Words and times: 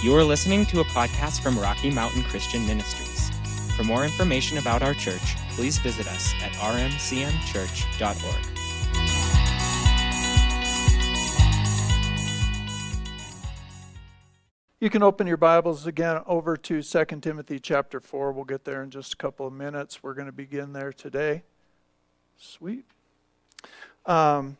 You 0.00 0.14
are 0.14 0.22
listening 0.22 0.64
to 0.66 0.78
a 0.78 0.84
podcast 0.84 1.40
from 1.40 1.58
Rocky 1.58 1.90
Mountain 1.90 2.22
Christian 2.22 2.64
Ministries. 2.68 3.30
For 3.74 3.82
more 3.82 4.04
information 4.04 4.58
about 4.58 4.80
our 4.80 4.94
church, 4.94 5.34
please 5.50 5.78
visit 5.78 6.06
us 6.06 6.32
at 6.40 6.52
rmcmchurch.org. 6.52 8.44
You 14.78 14.88
can 14.88 15.02
open 15.02 15.26
your 15.26 15.36
Bibles 15.36 15.88
again 15.88 16.22
over 16.28 16.56
to 16.56 16.80
2 16.80 17.04
Timothy 17.20 17.58
chapter 17.58 17.98
4. 17.98 18.30
We'll 18.30 18.44
get 18.44 18.64
there 18.64 18.84
in 18.84 18.90
just 18.90 19.14
a 19.14 19.16
couple 19.16 19.48
of 19.48 19.52
minutes. 19.52 20.04
We're 20.04 20.14
going 20.14 20.26
to 20.26 20.32
begin 20.32 20.74
there 20.74 20.92
today. 20.92 21.42
Sweet. 22.36 22.84
Um, 24.06 24.58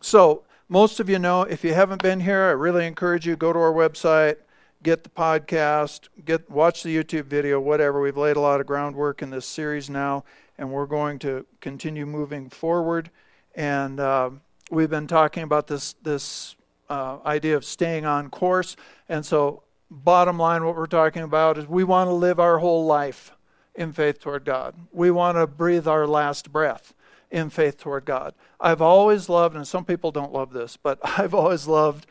so, 0.00 0.42
most 0.72 1.00
of 1.00 1.10
you 1.10 1.18
know, 1.18 1.42
if 1.42 1.64
you 1.64 1.74
haven't 1.74 2.02
been 2.02 2.18
here, 2.18 2.44
I 2.44 2.52
really 2.52 2.86
encourage 2.86 3.26
you 3.26 3.36
go 3.36 3.52
to 3.52 3.58
our 3.58 3.74
website, 3.74 4.36
get 4.82 5.04
the 5.04 5.10
podcast, 5.10 6.08
get 6.24 6.48
watch 6.50 6.82
the 6.82 6.96
YouTube 6.96 7.26
video, 7.26 7.60
whatever. 7.60 8.00
We've 8.00 8.16
laid 8.16 8.36
a 8.36 8.40
lot 8.40 8.58
of 8.58 8.66
groundwork 8.66 9.20
in 9.20 9.28
this 9.28 9.44
series 9.44 9.90
now, 9.90 10.24
and 10.56 10.72
we're 10.72 10.86
going 10.86 11.18
to 11.18 11.44
continue 11.60 12.06
moving 12.06 12.48
forward. 12.48 13.10
And 13.54 14.00
uh, 14.00 14.30
we've 14.70 14.88
been 14.88 15.06
talking 15.06 15.42
about 15.42 15.66
this 15.66 15.92
this 16.02 16.56
uh, 16.88 17.18
idea 17.26 17.54
of 17.54 17.66
staying 17.66 18.06
on 18.06 18.30
course. 18.30 18.74
And 19.10 19.26
so, 19.26 19.64
bottom 19.90 20.38
line, 20.38 20.64
what 20.64 20.74
we're 20.74 20.86
talking 20.86 21.22
about 21.22 21.58
is 21.58 21.66
we 21.66 21.84
want 21.84 22.08
to 22.08 22.14
live 22.14 22.40
our 22.40 22.60
whole 22.60 22.86
life 22.86 23.32
in 23.74 23.92
faith 23.92 24.20
toward 24.20 24.46
God. 24.46 24.74
We 24.90 25.10
want 25.10 25.36
to 25.36 25.46
breathe 25.46 25.86
our 25.86 26.06
last 26.06 26.50
breath 26.50 26.94
in 27.32 27.50
faith 27.50 27.78
toward 27.78 28.04
God. 28.04 28.34
I've 28.60 28.82
always 28.82 29.28
loved, 29.28 29.56
and 29.56 29.66
some 29.66 29.84
people 29.84 30.12
don't 30.12 30.32
love 30.32 30.52
this, 30.52 30.76
but 30.76 31.00
I've 31.18 31.34
always 31.34 31.66
loved 31.66 32.06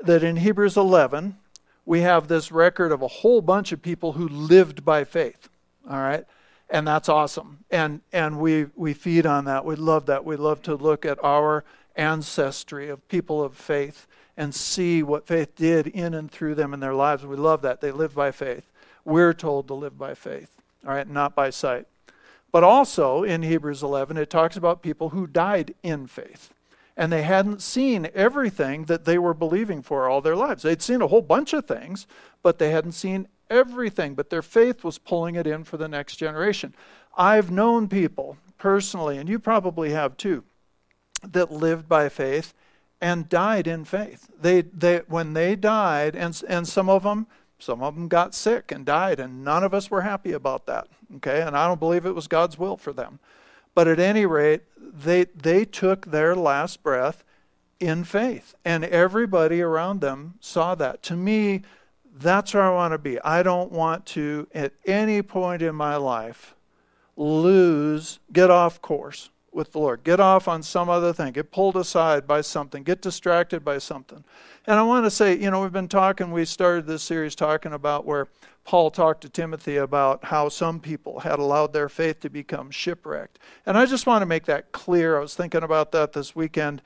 that 0.00 0.22
in 0.22 0.36
Hebrews 0.36 0.76
11, 0.76 1.38
we 1.86 2.00
have 2.00 2.28
this 2.28 2.52
record 2.52 2.92
of 2.92 3.00
a 3.00 3.08
whole 3.08 3.40
bunch 3.40 3.72
of 3.72 3.80
people 3.80 4.12
who 4.12 4.28
lived 4.28 4.84
by 4.84 5.04
faith. 5.04 5.48
All 5.88 5.98
right? 5.98 6.24
And 6.68 6.86
that's 6.86 7.08
awesome. 7.08 7.64
And 7.70 8.00
and 8.12 8.40
we 8.40 8.66
we 8.74 8.92
feed 8.92 9.24
on 9.24 9.44
that. 9.44 9.64
We 9.64 9.76
love 9.76 10.06
that. 10.06 10.24
We 10.24 10.34
love 10.34 10.62
to 10.62 10.74
look 10.74 11.06
at 11.06 11.22
our 11.22 11.64
ancestry 11.94 12.88
of 12.88 13.06
people 13.08 13.42
of 13.42 13.56
faith 13.56 14.08
and 14.36 14.52
see 14.52 15.02
what 15.02 15.28
faith 15.28 15.54
did 15.54 15.86
in 15.86 16.12
and 16.12 16.28
through 16.28 16.56
them 16.56 16.74
in 16.74 16.80
their 16.80 16.92
lives. 16.92 17.24
We 17.24 17.36
love 17.36 17.62
that. 17.62 17.80
They 17.80 17.92
lived 17.92 18.16
by 18.16 18.32
faith. 18.32 18.64
We're 19.04 19.32
told 19.32 19.68
to 19.68 19.74
live 19.74 19.96
by 19.96 20.14
faith, 20.14 20.50
all 20.84 20.92
right, 20.92 21.08
not 21.08 21.36
by 21.36 21.50
sight. 21.50 21.86
But 22.52 22.64
also 22.64 23.22
in 23.22 23.42
Hebrews 23.42 23.82
11, 23.82 24.16
it 24.16 24.30
talks 24.30 24.56
about 24.56 24.82
people 24.82 25.10
who 25.10 25.26
died 25.26 25.74
in 25.82 26.06
faith. 26.06 26.50
And 26.96 27.12
they 27.12 27.22
hadn't 27.22 27.60
seen 27.60 28.08
everything 28.14 28.86
that 28.86 29.04
they 29.04 29.18
were 29.18 29.34
believing 29.34 29.82
for 29.82 30.08
all 30.08 30.22
their 30.22 30.36
lives. 30.36 30.62
They'd 30.62 30.80
seen 30.80 31.02
a 31.02 31.08
whole 31.08 31.20
bunch 31.20 31.52
of 31.52 31.66
things, 31.66 32.06
but 32.42 32.58
they 32.58 32.70
hadn't 32.70 32.92
seen 32.92 33.28
everything. 33.50 34.14
But 34.14 34.30
their 34.30 34.42
faith 34.42 34.82
was 34.82 34.96
pulling 34.96 35.34
it 35.34 35.46
in 35.46 35.64
for 35.64 35.76
the 35.76 35.88
next 35.88 36.16
generation. 36.16 36.74
I've 37.16 37.50
known 37.50 37.88
people 37.88 38.38
personally, 38.56 39.18
and 39.18 39.28
you 39.28 39.38
probably 39.38 39.90
have 39.90 40.16
too, 40.16 40.44
that 41.22 41.52
lived 41.52 41.88
by 41.88 42.08
faith 42.08 42.54
and 43.00 43.28
died 43.28 43.66
in 43.66 43.84
faith. 43.84 44.30
They, 44.40 44.62
they, 44.62 44.98
when 45.06 45.34
they 45.34 45.56
died, 45.56 46.16
and, 46.16 46.40
and 46.48 46.66
some 46.66 46.88
of 46.88 47.02
them, 47.02 47.26
some 47.58 47.82
of 47.82 47.94
them 47.94 48.08
got 48.08 48.34
sick 48.34 48.70
and 48.70 48.84
died, 48.84 49.18
and 49.18 49.44
none 49.44 49.64
of 49.64 49.72
us 49.72 49.90
were 49.90 50.02
happy 50.02 50.32
about 50.32 50.66
that. 50.66 50.88
Okay, 51.16 51.40
and 51.42 51.56
I 51.56 51.66
don't 51.66 51.80
believe 51.80 52.04
it 52.04 52.14
was 52.14 52.28
God's 52.28 52.58
will 52.58 52.76
for 52.76 52.92
them. 52.92 53.18
But 53.74 53.88
at 53.88 53.98
any 53.98 54.26
rate, 54.26 54.62
they 54.78 55.24
they 55.24 55.64
took 55.64 56.06
their 56.06 56.34
last 56.34 56.82
breath 56.82 57.24
in 57.80 58.04
faith, 58.04 58.54
and 58.64 58.84
everybody 58.84 59.60
around 59.60 60.00
them 60.00 60.34
saw 60.40 60.74
that. 60.74 61.02
To 61.04 61.16
me, 61.16 61.62
that's 62.14 62.54
where 62.54 62.62
I 62.62 62.70
want 62.70 62.92
to 62.92 62.98
be. 62.98 63.20
I 63.20 63.42
don't 63.42 63.70
want 63.70 64.06
to, 64.06 64.48
at 64.54 64.72
any 64.86 65.20
point 65.22 65.60
in 65.62 65.74
my 65.74 65.96
life, 65.96 66.54
lose, 67.16 68.18
get 68.32 68.50
off 68.50 68.80
course 68.80 69.30
with 69.56 69.72
the 69.72 69.78
Lord, 69.78 70.04
get 70.04 70.20
off 70.20 70.48
on 70.48 70.62
some 70.62 70.90
other 70.90 71.14
thing, 71.14 71.32
get 71.32 71.50
pulled 71.50 71.76
aside 71.76 72.26
by 72.26 72.42
something, 72.42 72.82
get 72.82 73.00
distracted 73.00 73.64
by 73.64 73.78
something. 73.78 74.22
And 74.66 74.78
I 74.78 74.82
want 74.82 75.06
to 75.06 75.10
say, 75.10 75.34
you 75.36 75.50
know, 75.50 75.62
we've 75.62 75.72
been 75.72 75.88
talking, 75.88 76.30
we 76.30 76.44
started 76.44 76.86
this 76.86 77.02
series 77.02 77.34
talking 77.34 77.72
about 77.72 78.04
where 78.04 78.28
Paul 78.64 78.90
talked 78.90 79.22
to 79.22 79.30
Timothy 79.30 79.76
about 79.76 80.26
how 80.26 80.50
some 80.50 80.78
people 80.78 81.20
had 81.20 81.38
allowed 81.38 81.72
their 81.72 81.88
faith 81.88 82.20
to 82.20 82.28
become 82.28 82.70
shipwrecked. 82.70 83.38
And 83.64 83.78
I 83.78 83.86
just 83.86 84.06
want 84.06 84.20
to 84.20 84.26
make 84.26 84.44
that 84.44 84.72
clear. 84.72 85.16
I 85.16 85.20
was 85.20 85.34
thinking 85.34 85.62
about 85.62 85.90
that 85.92 86.12
this 86.12 86.36
weekend. 86.36 86.82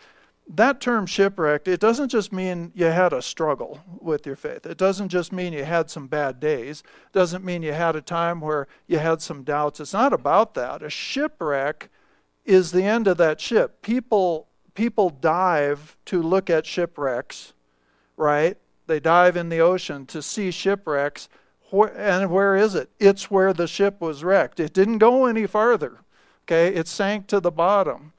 That 0.46 0.80
term 0.80 1.06
shipwrecked, 1.06 1.66
it 1.66 1.80
doesn't 1.80 2.10
just 2.10 2.32
mean 2.32 2.70
you 2.74 2.84
had 2.86 3.12
a 3.12 3.22
struggle 3.22 3.80
with 4.00 4.26
your 4.26 4.36
faith. 4.36 4.64
It 4.64 4.78
doesn't 4.78 5.08
just 5.08 5.32
mean 5.32 5.52
you 5.52 5.64
had 5.64 5.90
some 5.90 6.06
bad 6.06 6.38
days. 6.38 6.84
It 7.06 7.12
doesn't 7.12 7.44
mean 7.44 7.62
you 7.62 7.72
had 7.72 7.96
a 7.96 8.00
time 8.00 8.40
where 8.40 8.68
you 8.86 8.98
had 8.98 9.22
some 9.22 9.42
doubts. 9.42 9.80
It's 9.80 9.92
not 9.92 10.12
about 10.12 10.54
that. 10.54 10.84
A 10.84 10.90
shipwreck 10.90 11.88
is 12.44 12.72
the 12.72 12.84
end 12.84 13.06
of 13.06 13.16
that 13.18 13.40
ship. 13.40 13.82
People 13.82 14.48
people 14.74 15.10
dive 15.10 15.96
to 16.06 16.22
look 16.22 16.48
at 16.48 16.64
shipwrecks, 16.64 17.52
right? 18.16 18.56
They 18.86 19.00
dive 19.00 19.36
in 19.36 19.48
the 19.48 19.60
ocean 19.60 20.06
to 20.06 20.22
see 20.22 20.50
shipwrecks 20.50 21.28
and 21.72 22.30
where 22.30 22.56
is 22.56 22.74
it? 22.74 22.90
It's 22.98 23.30
where 23.30 23.52
the 23.52 23.68
ship 23.68 24.00
was 24.00 24.24
wrecked. 24.24 24.58
It 24.58 24.72
didn't 24.72 24.98
go 24.98 25.26
any 25.26 25.46
farther. 25.46 25.98
Okay, 26.44 26.74
it 26.74 26.88
sank 26.88 27.28
to 27.28 27.38
the 27.38 27.52
bottom. 27.52 28.12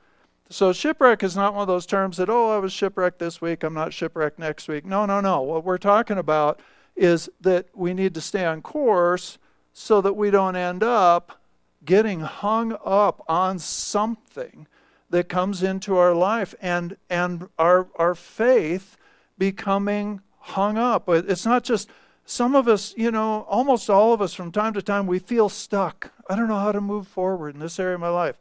So 0.50 0.74
shipwreck 0.74 1.24
is 1.24 1.36
not 1.36 1.53
one 1.53 1.64
of 1.64 1.68
those 1.68 1.86
terms 1.86 2.18
that, 2.18 2.30
oh, 2.30 2.50
I 2.50 2.59
was 2.59 2.74
shipwrecked 2.74 3.20
this 3.20 3.42
week, 3.42 3.64
I'm 3.64 3.74
not 3.74 3.94
shipwrecked 3.94 4.40
next 4.40 4.68
week. 4.68 4.86
No, 4.86 5.06
no, 5.06 5.22
no. 5.22 5.42
What 5.42 5.64
we're 5.64 5.78
talking 5.78 6.18
about 6.18 6.59
is 6.96 7.30
that 7.42 7.68
we 7.74 7.94
need 7.94 8.14
to 8.16 8.22
stay 8.22 8.46
on 8.46 8.62
course 8.62 9.38
so 9.74 10.02
that 10.02 10.14
we 10.14 10.30
don't 10.30 10.56
end 10.56 10.84
up 10.84 11.41
getting 11.84 12.22
hung 12.22 12.78
up 12.86 13.24
on 13.28 13.59
something 13.59 14.68
that 15.09 15.30
comes 15.30 15.62
into 15.62 15.97
our 15.97 16.14
life 16.14 16.56
and 16.62 16.97
and 17.09 17.50
our 17.59 17.88
our 17.96 18.16
faith 18.16 18.97
becoming 19.38 20.22
hung 20.40 20.78
up. 20.78 21.09
It's 21.09 21.46
not 21.46 21.64
just 21.64 21.90
some 22.25 22.56
of 22.56 22.68
us, 22.68 22.94
you 22.96 23.12
know, 23.12 23.41
almost 23.50 23.90
all 23.90 24.14
of 24.14 24.22
us 24.22 24.34
from 24.34 24.52
time 24.52 24.74
to 24.74 24.81
time, 24.81 25.08
we 25.08 25.20
feel 25.20 25.50
stuck. 25.50 26.12
I 26.30 26.36
don't 26.36 26.47
know 26.47 26.59
how 26.59 26.72
to 26.72 26.81
move 26.81 27.08
forward 27.08 27.53
in 27.56 27.59
this 27.59 27.80
area 27.80 27.96
of 27.96 28.02
my 28.02 28.09
life. 28.09 28.38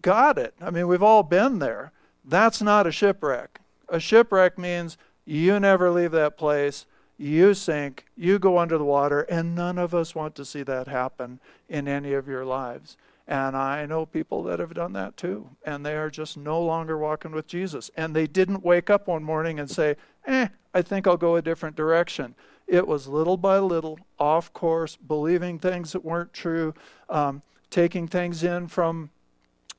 Got 0.00 0.38
it. 0.38 0.54
I 0.60 0.70
mean, 0.70 0.86
we've 0.86 1.02
all 1.02 1.22
been 1.22 1.58
there. 1.58 1.92
That's 2.24 2.62
not 2.62 2.86
a 2.86 2.92
shipwreck. 2.92 3.60
A 3.88 3.98
shipwreck 3.98 4.58
means 4.58 4.96
you 5.24 5.58
never 5.58 5.90
leave 5.90 6.12
that 6.12 6.36
place, 6.36 6.86
you 7.22 7.54
sink, 7.54 8.04
you 8.16 8.38
go 8.38 8.58
under 8.58 8.76
the 8.76 8.84
water, 8.84 9.22
and 9.22 9.54
none 9.54 9.78
of 9.78 9.94
us 9.94 10.14
want 10.14 10.34
to 10.34 10.44
see 10.44 10.62
that 10.64 10.88
happen 10.88 11.40
in 11.68 11.86
any 11.86 12.12
of 12.12 12.26
your 12.26 12.44
lives. 12.44 12.96
And 13.28 13.56
I 13.56 13.86
know 13.86 14.04
people 14.04 14.42
that 14.44 14.58
have 14.58 14.74
done 14.74 14.92
that 14.94 15.16
too. 15.16 15.48
And 15.64 15.86
they 15.86 15.96
are 15.96 16.10
just 16.10 16.36
no 16.36 16.60
longer 16.60 16.98
walking 16.98 17.30
with 17.30 17.46
Jesus. 17.46 17.90
And 17.96 18.14
they 18.14 18.26
didn't 18.26 18.64
wake 18.64 18.90
up 18.90 19.06
one 19.06 19.22
morning 19.22 19.60
and 19.60 19.70
say, 19.70 19.96
eh, 20.26 20.48
I 20.74 20.82
think 20.82 21.06
I'll 21.06 21.16
go 21.16 21.36
a 21.36 21.42
different 21.42 21.76
direction. 21.76 22.34
It 22.66 22.86
was 22.86 23.06
little 23.06 23.36
by 23.36 23.58
little, 23.58 23.98
off 24.18 24.52
course, 24.52 24.96
believing 24.96 25.58
things 25.58 25.92
that 25.92 26.04
weren't 26.04 26.32
true, 26.32 26.74
um, 27.08 27.42
taking 27.70 28.08
things 28.08 28.42
in 28.42 28.66
from 28.66 29.10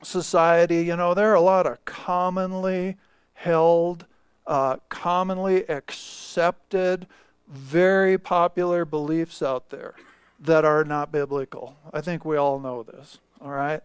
society. 0.02 0.82
You 0.84 0.96
know, 0.96 1.12
there 1.12 1.30
are 1.30 1.36
a 1.36 1.40
lot 1.40 1.66
of 1.66 1.84
commonly 1.84 2.96
held, 3.34 4.06
uh, 4.46 4.76
commonly 4.88 5.68
accepted, 5.68 7.06
very 7.48 8.18
popular 8.18 8.84
beliefs 8.84 9.42
out 9.42 9.70
there 9.70 9.94
that 10.40 10.64
are 10.64 10.84
not 10.84 11.12
biblical. 11.12 11.76
I 11.92 12.00
think 12.00 12.24
we 12.24 12.36
all 12.36 12.58
know 12.58 12.82
this, 12.82 13.18
all 13.40 13.50
right? 13.50 13.82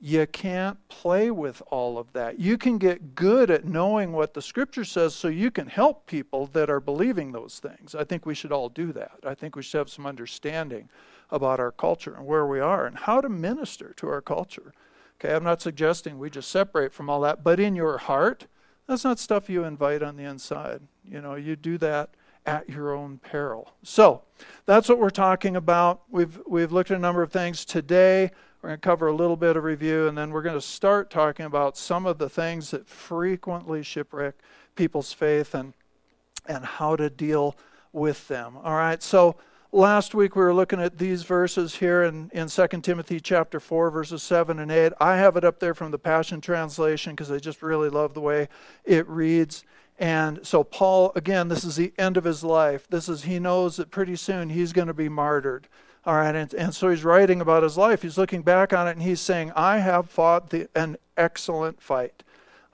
you 0.00 0.26
can't 0.26 0.78
play 0.88 1.30
with 1.30 1.60
all 1.70 1.98
of 1.98 2.12
that. 2.12 2.38
You 2.38 2.56
can 2.56 2.78
get 2.78 3.16
good 3.16 3.50
at 3.50 3.64
knowing 3.64 4.12
what 4.12 4.32
the 4.32 4.42
scripture 4.42 4.84
says 4.84 5.14
so 5.14 5.26
you 5.26 5.50
can 5.50 5.66
help 5.66 6.06
people 6.06 6.46
that 6.52 6.70
are 6.70 6.80
believing 6.80 7.32
those 7.32 7.58
things. 7.58 7.94
I 7.94 8.04
think 8.04 8.24
we 8.24 8.34
should 8.34 8.52
all 8.52 8.68
do 8.68 8.92
that. 8.92 9.18
I 9.24 9.34
think 9.34 9.56
we 9.56 9.62
should 9.62 9.78
have 9.78 9.90
some 9.90 10.06
understanding 10.06 10.88
about 11.30 11.58
our 11.58 11.72
culture 11.72 12.14
and 12.14 12.26
where 12.26 12.46
we 12.46 12.60
are 12.60 12.86
and 12.86 12.96
how 12.96 13.20
to 13.20 13.28
minister 13.28 13.92
to 13.96 14.08
our 14.08 14.20
culture. 14.20 14.72
Okay, 15.20 15.34
I'm 15.34 15.44
not 15.44 15.60
suggesting 15.60 16.18
we 16.18 16.30
just 16.30 16.50
separate 16.50 16.92
from 16.92 17.10
all 17.10 17.20
that, 17.22 17.42
but 17.42 17.58
in 17.58 17.74
your 17.74 17.98
heart, 17.98 18.46
that's 18.86 19.02
not 19.02 19.18
stuff 19.18 19.50
you 19.50 19.64
invite 19.64 20.02
on 20.02 20.16
the 20.16 20.22
inside. 20.22 20.82
You 21.04 21.20
know, 21.20 21.34
you 21.34 21.56
do 21.56 21.76
that 21.78 22.10
at 22.48 22.68
your 22.68 22.94
own 22.94 23.18
peril. 23.18 23.72
So, 23.82 24.22
that's 24.66 24.88
what 24.88 24.98
we're 24.98 25.10
talking 25.10 25.56
about. 25.56 26.02
We've 26.10 26.40
we've 26.46 26.72
looked 26.72 26.90
at 26.90 26.96
a 26.96 27.00
number 27.00 27.22
of 27.22 27.30
things 27.30 27.64
today. 27.64 28.30
We're 28.62 28.70
going 28.70 28.80
to 28.80 28.88
cover 28.88 29.06
a 29.08 29.14
little 29.14 29.36
bit 29.36 29.56
of 29.56 29.64
review, 29.64 30.08
and 30.08 30.18
then 30.18 30.30
we're 30.30 30.42
going 30.42 30.56
to 30.56 30.60
start 30.60 31.10
talking 31.10 31.46
about 31.46 31.76
some 31.76 32.06
of 32.06 32.18
the 32.18 32.28
things 32.28 32.70
that 32.72 32.88
frequently 32.88 33.82
shipwreck 33.82 34.34
people's 34.74 35.12
faith 35.12 35.54
and 35.54 35.74
and 36.46 36.64
how 36.64 36.96
to 36.96 37.10
deal 37.10 37.56
with 37.92 38.26
them. 38.28 38.56
All 38.62 38.74
right, 38.74 39.02
so 39.02 39.36
last 39.70 40.14
week 40.14 40.34
we 40.34 40.42
were 40.42 40.54
looking 40.54 40.80
at 40.80 40.98
these 40.98 41.24
verses 41.24 41.76
here 41.76 42.04
in, 42.04 42.30
in 42.32 42.48
2 42.48 42.66
Timothy 42.82 43.20
chapter 43.20 43.60
4, 43.60 43.90
verses 43.90 44.22
7 44.22 44.58
and 44.58 44.70
8. 44.70 44.92
I 44.98 45.16
have 45.16 45.36
it 45.36 45.44
up 45.44 45.60
there 45.60 45.74
from 45.74 45.90
the 45.90 45.98
Passion 45.98 46.40
Translation 46.40 47.12
because 47.12 47.30
I 47.30 47.38
just 47.38 47.62
really 47.62 47.90
love 47.90 48.14
the 48.14 48.20
way 48.20 48.48
it 48.84 49.06
reads. 49.08 49.64
And 49.98 50.46
so, 50.46 50.62
Paul, 50.62 51.10
again, 51.16 51.48
this 51.48 51.64
is 51.64 51.74
the 51.74 51.92
end 51.98 52.16
of 52.16 52.24
his 52.24 52.44
life. 52.44 52.86
This 52.88 53.08
is, 53.08 53.24
he 53.24 53.40
knows 53.40 53.76
that 53.76 53.90
pretty 53.90 54.14
soon 54.14 54.50
he's 54.50 54.72
going 54.72 54.86
to 54.86 54.94
be 54.94 55.08
martyred. 55.08 55.68
All 56.06 56.14
right, 56.14 56.34
and, 56.34 56.54
and 56.54 56.72
so 56.74 56.88
he's 56.88 57.04
writing 57.04 57.40
about 57.40 57.64
his 57.64 57.76
life. 57.76 58.02
He's 58.02 58.16
looking 58.16 58.42
back 58.42 58.72
on 58.72 58.86
it 58.86 58.92
and 58.92 59.02
he's 59.02 59.20
saying, 59.20 59.52
I 59.56 59.78
have 59.78 60.08
fought 60.08 60.50
the, 60.50 60.68
an 60.74 60.96
excellent 61.16 61.82
fight. 61.82 62.22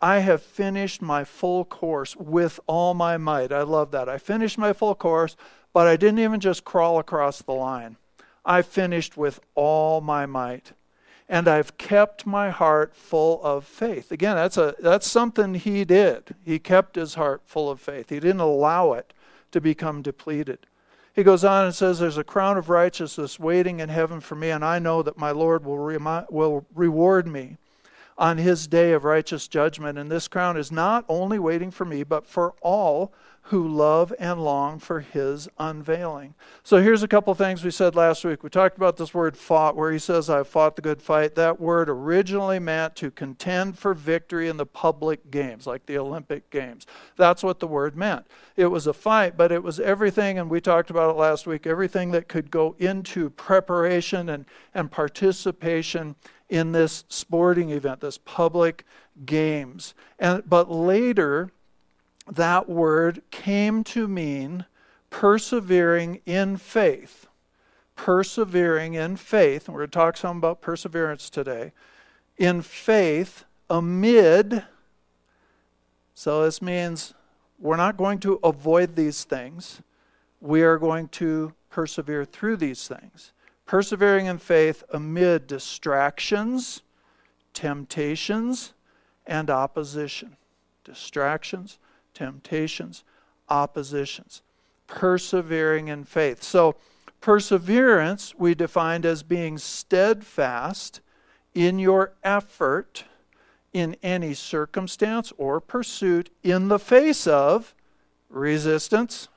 I 0.03 0.19
have 0.19 0.43
finished 0.43 1.01
my 1.01 1.25
full 1.25 1.65
course 1.65 2.15
with 2.15 2.61
all 2.67 2.93
my 2.93 3.17
might. 3.17 3.53
I 3.53 3.63
love 3.63 3.91
that. 3.93 4.09
I 4.09 4.19
finished 4.19 4.59
my 4.59 4.75
full 4.75 4.95
course, 4.95 5.35
but 5.73 5.87
I 5.87 5.97
didn't 5.97 6.19
even 6.19 6.41
just 6.41 6.65
crawl 6.65 6.99
across 6.99 7.41
the 7.41 7.53
line. 7.53 7.97
I 8.45 8.61
finished 8.61 9.17
with 9.17 9.41
all 9.55 10.03
my 10.03 10.27
might 10.27 10.73
and 11.29 11.49
I've 11.49 11.79
kept 11.79 12.27
my 12.27 12.51
heart 12.51 12.95
full 12.95 13.43
of 13.43 13.65
faith. 13.65 14.13
Again, 14.13 14.37
that's 14.37 14.57
a 14.57 14.75
that's 14.79 15.07
something 15.07 15.55
he 15.55 15.85
did. 15.85 16.35
He 16.45 16.59
kept 16.59 16.97
his 16.97 17.15
heart 17.15 17.43
full 17.47 17.71
of 17.71 17.81
faith. 17.81 18.11
He 18.11 18.21
didn't 18.21 18.41
allow 18.41 18.93
it 18.93 19.13
to 19.53 19.61
become 19.61 20.03
depleted. 20.03 20.67
He 21.15 21.23
goes 21.23 21.45
on 21.45 21.67
and 21.67 21.75
says, 21.75 22.01
There's 22.01 22.19
a 22.19 22.25
crown 22.25 22.59
of 22.59 22.69
righteousness 22.69 23.39
waiting 23.39 23.79
in 23.81 23.89
heaven 23.89 24.21
for 24.21 24.35
me, 24.35 24.51
and 24.51 24.65
I 24.65 24.81
know 24.81 25.03
that 25.03 25.17
my 25.17 25.31
Lord 25.31 25.65
will, 25.65 25.79
remi- 25.79 26.27
will 26.29 26.67
reward 26.75 27.29
me 27.29 27.57
on 28.17 28.39
his 28.39 28.67
day 28.67 28.93
of 28.93 29.05
righteous 29.05 29.49
judgment. 29.49 29.99
And 29.99 30.11
this 30.11 30.29
crown 30.29 30.57
is 30.57 30.71
not 30.71 31.05
only 31.09 31.39
waiting 31.39 31.71
for 31.71 31.85
me, 31.85 32.05
but 32.05 32.27
for 32.27 32.55
all 32.61 33.13
who 33.49 33.69
love 33.69 34.11
and 34.19 34.43
long 34.43 34.79
for 34.79 35.01
his 35.01 35.49
unveiling. 35.59 36.35
So 36.63 36.81
here's 36.81 37.03
a 37.03 37.09
couple 37.09 37.35
things 37.35 37.63
we 37.63 37.71
said 37.71 37.95
last 37.95 38.25
week. 38.25 38.43
We 38.43 38.49
talked 38.49 38.79
about 38.79 38.97
this 38.97 39.13
word 39.13 39.37
fought, 39.37 39.77
where 39.77 39.93
he 39.93 39.99
says, 39.99 40.31
I've 40.31 40.49
fought 40.49 40.77
the 40.77 40.83
good 40.83 41.03
fight. 41.03 41.35
That 41.35 41.61
word 41.61 41.91
originally 41.91 42.59
meant 42.59 42.97
to 42.97 43.11
contend 43.11 43.79
for 43.79 43.93
victory 43.93 44.49
in 44.49 44.57
the 44.57 44.65
public 44.65 45.31
games, 45.31 45.67
like 45.67 45.85
the 45.85 45.99
Olympic 45.99 46.49
Games. 46.49 46.87
That's 47.17 47.43
what 47.43 47.61
the 47.61 47.67
word 47.67 47.97
meant. 47.97 48.27
It 48.57 48.69
was 48.69 48.87
a 48.87 48.95
fight, 48.95 49.37
but 49.37 49.53
it 49.53 49.63
was 49.63 49.79
everything, 49.79 50.39
and 50.39 50.49
we 50.49 50.63
talked 50.63 50.89
about 50.89 51.11
it 51.11 51.19
last 51.19 51.47
week, 51.47 51.67
everything 51.67 52.13
that 52.13 52.29
could 52.29 52.51
go 52.51 52.75
into 52.79 53.29
preparation 53.29 54.31
and, 54.31 54.47
and 54.73 54.91
participation 54.91 56.17
in 56.49 56.73
this 56.73 57.05
sporting 57.09 57.71
event, 57.71 58.01
this 58.01 58.19
public 58.19 58.85
games. 59.25 59.95
And 60.19 60.49
but 60.49 60.71
later 60.71 61.51
that 62.31 62.69
word 62.69 63.23
came 63.31 63.85
to 63.85 64.09
mean 64.09 64.67
persevering 65.11 66.21
in 66.27 66.57
faith. 66.57 67.27
Persevering 67.97 68.95
in 68.95 69.17
faith, 69.17 69.69
and 69.69 69.75
we're 69.75 69.83
going 69.83 69.91
to 69.91 69.99
talk 69.99 70.17
some 70.17 70.39
about 70.39 70.61
perseverance 70.61 71.31
today. 71.31 71.73
In 72.37 72.61
faith 72.61 73.45
amid, 73.71 74.65
so 76.13 76.45
this 76.45 76.61
means 76.61 77.15
we're 77.61 77.77
not 77.77 77.97
going 77.97 78.19
to 78.21 78.41
avoid 78.43 78.97
these 78.97 79.23
things, 79.23 79.81
we 80.41 80.63
are 80.63 80.77
going 80.77 81.07
to 81.09 81.55
persevere 81.71 82.25
through 82.25 82.57
these 82.57 82.89
things. 82.89 83.33
Persevering 83.67 84.27
in 84.27 84.39
faith 84.39 84.85
amid 84.93 85.47
distractions, 85.47 86.83
temptations, 87.55 88.75
and 89.27 89.49
opposition. 89.49 90.37
Distractions, 90.85 91.79
temptations, 92.13 93.05
oppositions, 93.49 94.43
persevering 94.87 95.89
in 95.89 96.05
faith. 96.05 96.43
So, 96.43 96.77
perseverance 97.21 98.35
we 98.37 98.55
defined 98.55 99.07
as 99.07 99.23
being 99.23 99.57
steadfast 99.57 101.01
in 101.55 101.79
your 101.79 102.13
effort 102.23 103.05
in 103.73 103.97
any 104.03 104.35
circumstance 104.35 105.33
or 105.39 105.61
pursuit 105.61 106.31
in 106.43 106.69
the 106.69 106.79
face 106.79 107.27
of 107.27 107.75
resistance, 108.29 109.29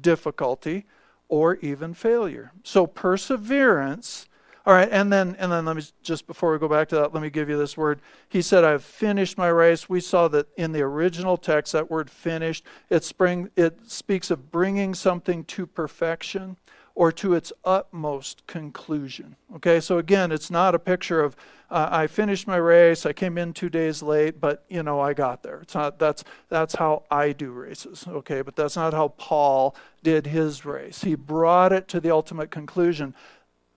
difficulty, 0.00 0.86
or 1.28 1.56
even 1.56 1.94
failure. 1.94 2.52
So, 2.62 2.86
perseverance 2.86 4.28
all 4.66 4.74
right, 4.74 4.88
and 4.90 5.12
then 5.12 5.36
and 5.38 5.52
then 5.52 5.64
let 5.64 5.76
me 5.76 5.82
just 6.02 6.26
before 6.26 6.50
we 6.50 6.58
go 6.58 6.66
back 6.66 6.88
to 6.88 6.96
that, 6.96 7.14
let 7.14 7.22
me 7.22 7.30
give 7.30 7.48
you 7.48 7.56
this 7.56 7.76
word. 7.76 8.00
He 8.28 8.42
said, 8.42 8.64
"I've 8.64 8.82
finished 8.82 9.38
my 9.38 9.46
race." 9.46 9.88
We 9.88 10.00
saw 10.00 10.26
that 10.26 10.48
in 10.56 10.72
the 10.72 10.82
original 10.82 11.36
text, 11.36 11.72
that 11.72 11.88
word 11.88 12.10
"finished" 12.10 12.64
it 12.90 13.04
spring 13.04 13.52
it 13.54 13.88
speaks 13.88 14.28
of 14.28 14.50
bringing 14.50 14.92
something 14.92 15.44
to 15.44 15.66
perfection 15.68 16.56
or 16.96 17.12
to 17.12 17.34
its 17.34 17.52
utmost 17.62 18.44
conclusion. 18.46 19.36
Okay, 19.56 19.78
so 19.80 19.98
again, 19.98 20.32
it's 20.32 20.50
not 20.50 20.74
a 20.74 20.78
picture 20.78 21.20
of 21.20 21.36
uh, 21.70 21.88
I 21.90 22.06
finished 22.06 22.46
my 22.46 22.56
race, 22.56 23.04
I 23.04 23.12
came 23.12 23.36
in 23.36 23.52
two 23.52 23.68
days 23.68 24.02
late, 24.02 24.40
but 24.40 24.64
you 24.68 24.82
know 24.82 24.98
I 25.00 25.12
got 25.12 25.42
there. 25.42 25.60
It's 25.60 25.74
not 25.74 25.98
that's 25.98 26.24
that's 26.48 26.74
how 26.74 27.02
I 27.10 27.32
do 27.32 27.50
races. 27.50 28.06
Okay, 28.08 28.40
but 28.40 28.56
that's 28.56 28.76
not 28.76 28.94
how 28.94 29.08
Paul 29.08 29.76
did 30.02 30.26
his 30.26 30.64
race. 30.64 31.02
He 31.02 31.14
brought 31.14 31.72
it 31.72 31.86
to 31.88 32.00
the 32.00 32.10
ultimate 32.10 32.50
conclusion. 32.50 33.14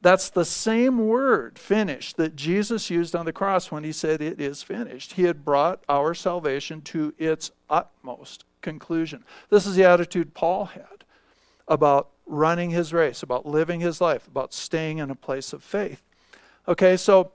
That's 0.02 0.30
the 0.30 0.46
same 0.46 1.08
word, 1.08 1.60
finished, 1.60 2.16
that 2.16 2.38
Jesus 2.38 2.90
used 2.90 3.18
on 3.18 3.26
the 3.26 3.34
cross 3.34 3.70
when 3.70 3.84
he 3.84 3.92
said, 3.92 4.22
It 4.22 4.40
is 4.40 4.64
finished. 4.64 5.14
He 5.14 5.24
had 5.24 5.44
brought 5.44 5.84
our 5.90 6.14
salvation 6.14 6.82
to 6.84 7.14
its 7.18 7.52
utmost 7.70 8.46
conclusion. 8.62 9.26
This 9.50 9.66
is 9.66 9.76
the 9.76 9.84
attitude 9.84 10.34
Paul 10.34 10.66
had 10.66 10.99
about 11.70 12.10
running 12.26 12.72
his 12.72 12.92
race, 12.92 13.24
about 13.24 13.46
living 13.46 13.80
his 13.80 14.02
life, 14.02 14.28
about 14.28 14.54
staying 14.54 14.98
in 14.98 15.10
a 15.10 15.16
place 15.16 15.54
of 15.54 15.64
faith. 15.64 16.04
Okay, 16.68 16.98
so 16.98 17.32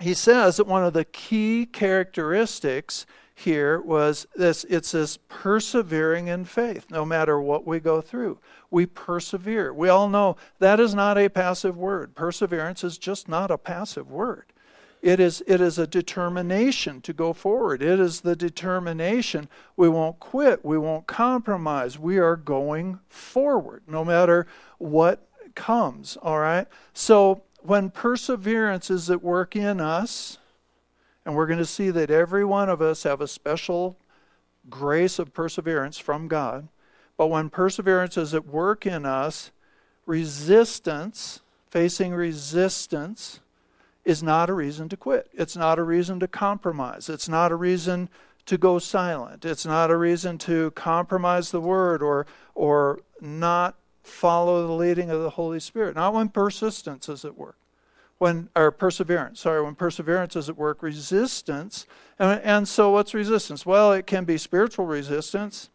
he 0.00 0.14
says 0.14 0.56
that 0.56 0.66
one 0.66 0.84
of 0.84 0.92
the 0.92 1.04
key 1.04 1.66
characteristics 1.66 3.06
here 3.34 3.80
was 3.80 4.26
this 4.34 4.64
it's 4.64 4.90
this 4.90 5.16
persevering 5.28 6.26
in 6.26 6.44
faith 6.44 6.86
no 6.90 7.04
matter 7.04 7.40
what 7.40 7.66
we 7.66 7.78
go 7.78 8.00
through. 8.00 8.38
We 8.70 8.84
persevere. 8.84 9.72
We 9.72 9.88
all 9.88 10.08
know 10.08 10.36
that 10.58 10.80
is 10.80 10.94
not 10.94 11.16
a 11.16 11.28
passive 11.28 11.76
word. 11.76 12.16
Perseverance 12.16 12.82
is 12.82 12.98
just 12.98 13.28
not 13.28 13.50
a 13.50 13.58
passive 13.58 14.10
word 14.10 14.52
it 15.00 15.20
is 15.20 15.42
it 15.46 15.60
is 15.60 15.78
a 15.78 15.86
determination 15.86 17.00
to 17.00 17.12
go 17.12 17.32
forward 17.32 17.82
it 17.82 18.00
is 18.00 18.20
the 18.22 18.36
determination 18.36 19.48
we 19.76 19.88
won't 19.88 20.18
quit 20.18 20.64
we 20.64 20.76
won't 20.76 21.06
compromise 21.06 21.98
we 21.98 22.18
are 22.18 22.36
going 22.36 22.98
forward 23.08 23.82
no 23.86 24.04
matter 24.04 24.46
what 24.78 25.26
comes 25.54 26.16
all 26.22 26.38
right 26.38 26.66
so 26.92 27.42
when 27.62 27.90
perseverance 27.90 28.90
is 28.90 29.10
at 29.10 29.22
work 29.22 29.54
in 29.54 29.80
us 29.80 30.38
and 31.28 31.36
we're 31.36 31.46
going 31.46 31.58
to 31.58 31.66
see 31.66 31.90
that 31.90 32.10
every 32.10 32.42
one 32.42 32.70
of 32.70 32.80
us 32.80 33.02
have 33.02 33.20
a 33.20 33.28
special 33.28 33.98
grace 34.70 35.18
of 35.18 35.34
perseverance 35.34 35.98
from 35.98 36.26
God. 36.26 36.68
But 37.18 37.26
when 37.26 37.50
perseverance 37.50 38.16
is 38.16 38.32
at 38.32 38.46
work 38.46 38.86
in 38.86 39.04
us, 39.04 39.50
resistance, 40.06 41.40
facing 41.70 42.14
resistance, 42.14 43.40
is 44.08 44.22
not 44.22 44.48
a 44.48 44.54
reason 44.54 44.88
to 44.88 44.96
quit. 44.96 45.28
It's 45.34 45.54
not 45.54 45.78
a 45.78 45.82
reason 45.82 46.18
to 46.20 46.26
compromise. 46.26 47.10
It's 47.10 47.28
not 47.28 47.52
a 47.52 47.56
reason 47.56 48.08
to 48.46 48.56
go 48.56 48.78
silent. 48.78 49.44
It's 49.44 49.66
not 49.66 49.90
a 49.90 49.98
reason 49.98 50.38
to 50.38 50.70
compromise 50.70 51.50
the 51.50 51.60
word 51.60 52.02
or 52.02 52.26
or 52.54 53.00
not 53.20 53.74
follow 54.02 54.66
the 54.66 54.72
leading 54.72 55.10
of 55.10 55.22
the 55.22 55.30
Holy 55.30 55.60
Spirit. 55.60 55.94
Not 55.94 56.14
when 56.14 56.30
persistence 56.30 57.06
is 57.10 57.22
at 57.22 57.36
work 57.36 57.56
when 58.16 58.48
or 58.56 58.72
perseverance 58.72 59.40
sorry 59.40 59.62
when 59.62 59.76
perseverance 59.76 60.34
is 60.34 60.48
at 60.48 60.56
work 60.56 60.82
resistance 60.82 61.86
and, 62.18 62.40
and 62.42 62.66
so 62.66 62.90
what's 62.90 63.14
resistance 63.14 63.64
well 63.64 63.92
it 63.92 64.08
can 64.08 64.24
be 64.24 64.36
spiritual 64.36 64.86
resistance 64.86 65.70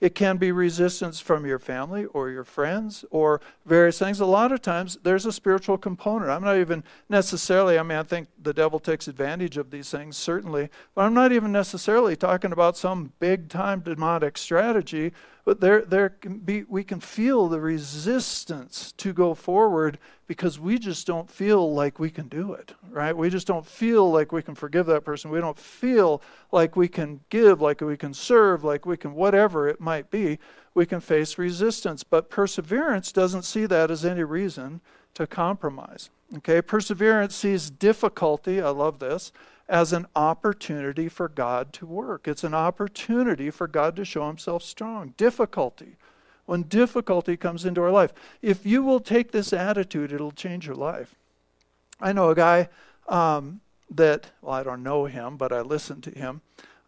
it 0.00 0.14
can 0.14 0.36
be 0.36 0.52
resistance 0.52 1.18
from 1.18 1.44
your 1.44 1.58
family 1.58 2.04
or 2.06 2.30
your 2.30 2.44
friends 2.44 3.04
or 3.10 3.40
various 3.66 3.98
things. 3.98 4.20
A 4.20 4.26
lot 4.26 4.52
of 4.52 4.62
times 4.62 4.98
there's 5.02 5.26
a 5.26 5.32
spiritual 5.32 5.76
component. 5.76 6.30
I'm 6.30 6.44
not 6.44 6.56
even 6.56 6.84
necessarily, 7.08 7.78
I 7.78 7.82
mean, 7.82 7.98
I 7.98 8.04
think 8.04 8.28
the 8.40 8.52
devil 8.52 8.78
takes 8.78 9.08
advantage 9.08 9.56
of 9.56 9.70
these 9.70 9.90
things, 9.90 10.16
certainly, 10.16 10.68
but 10.94 11.02
I'm 11.02 11.14
not 11.14 11.32
even 11.32 11.50
necessarily 11.50 12.14
talking 12.14 12.52
about 12.52 12.76
some 12.76 13.12
big 13.18 13.48
time 13.48 13.80
demonic 13.80 14.38
strategy. 14.38 15.12
But 15.48 15.62
there, 15.62 15.80
there 15.80 16.10
can 16.10 16.40
be, 16.40 16.64
we 16.68 16.84
can 16.84 17.00
feel 17.00 17.48
the 17.48 17.58
resistance 17.58 18.92
to 18.98 19.14
go 19.14 19.32
forward 19.32 19.98
because 20.26 20.60
we 20.60 20.78
just 20.78 21.06
don't 21.06 21.30
feel 21.30 21.72
like 21.72 21.98
we 21.98 22.10
can 22.10 22.28
do 22.28 22.52
it, 22.52 22.74
right? 22.90 23.16
We 23.16 23.30
just 23.30 23.46
don't 23.46 23.64
feel 23.64 24.12
like 24.12 24.30
we 24.30 24.42
can 24.42 24.54
forgive 24.54 24.84
that 24.84 25.06
person. 25.06 25.30
We 25.30 25.40
don't 25.40 25.58
feel 25.58 26.20
like 26.52 26.76
we 26.76 26.86
can 26.86 27.20
give, 27.30 27.62
like 27.62 27.80
we 27.80 27.96
can 27.96 28.12
serve, 28.12 28.62
like 28.62 28.84
we 28.84 28.98
can 28.98 29.14
whatever 29.14 29.66
it 29.66 29.80
might 29.80 30.10
be. 30.10 30.38
We 30.74 30.84
can 30.84 31.00
face 31.00 31.38
resistance. 31.38 32.04
But 32.04 32.28
perseverance 32.28 33.10
doesn't 33.10 33.44
see 33.44 33.64
that 33.64 33.90
as 33.90 34.04
any 34.04 34.24
reason 34.24 34.82
to 35.14 35.26
compromise. 35.26 36.10
Okay, 36.36 36.60
perseverance 36.60 37.34
sees 37.34 37.70
difficulty, 37.70 38.60
I 38.60 38.68
love 38.68 38.98
this, 38.98 39.32
as 39.68 39.92
an 39.92 40.06
opportunity 40.16 41.08
for 41.08 41.28
God 41.28 41.72
to 41.74 41.86
work. 41.86 42.26
It's 42.26 42.44
an 42.44 42.54
opportunity 42.54 43.50
for 43.50 43.68
God 43.68 43.96
to 43.96 44.04
show 44.04 44.26
himself 44.26 44.62
strong. 44.62 45.14
Difficulty. 45.16 45.96
When 46.46 46.62
difficulty 46.62 47.36
comes 47.36 47.66
into 47.66 47.82
our 47.82 47.90
life, 47.90 48.14
if 48.40 48.64
you 48.64 48.82
will 48.82 49.00
take 49.00 49.32
this 49.32 49.52
attitude, 49.52 50.12
it'll 50.12 50.32
change 50.32 50.66
your 50.66 50.76
life. 50.76 51.14
I 52.00 52.12
know 52.12 52.30
a 52.30 52.34
guy 52.34 52.70
um, 53.08 53.60
that, 53.90 54.30
well, 54.40 54.54
I 54.54 54.62
don't 54.62 54.82
know 54.82 55.04
him, 55.04 55.36
but 55.36 55.52
I 55.52 55.60
listen 55.60 56.00
to 56.02 56.10
him, 56.10 56.40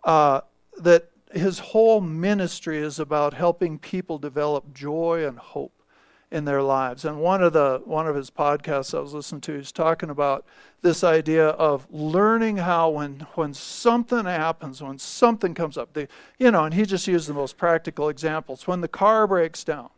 uh, 0.03 0.41
that 0.79 1.11
his 1.33 1.59
whole 1.59 2.01
ministry 2.01 2.79
is 2.79 2.99
about 2.99 3.35
helping 3.35 3.79
people 3.79 4.19
develop 4.19 4.73
joy 4.73 5.27
and 5.27 5.39
hope 5.39 5.80
in 6.31 6.45
their 6.45 6.63
lives. 6.63 7.05
And 7.05 7.21
one 7.21 7.43
of 7.43 7.53
the 7.53 7.83
one 7.85 8.07
of 8.07 8.15
his 8.15 8.31
podcasts 8.31 8.97
I 8.97 9.01
was 9.01 9.15
listening 9.15 9.41
to, 9.43 9.55
he's 9.55 9.73
talking 9.73 10.11
about 10.11 10.45
this 10.83 11.03
idea 11.03 11.49
of 11.49 11.87
learning 11.91 12.59
how 12.59 12.91
when 12.91 13.27
when 13.35 13.53
something 13.53 14.25
happens, 14.25 14.83
when 14.83 14.99
something 14.99 15.55
comes 15.55 15.77
up, 15.77 15.93
the, 15.93 16.09
you 16.39 16.51
know, 16.51 16.65
and 16.65 16.75
he 16.75 16.85
just 16.85 17.09
used 17.09 17.29
the 17.29 17.35
most 17.35 17.57
practical 17.57 18.09
examples. 18.09 18.67
When 18.67 18.81
the 18.81 18.89
car 18.89 19.27
breaks 19.27 19.65
down, 19.65 19.91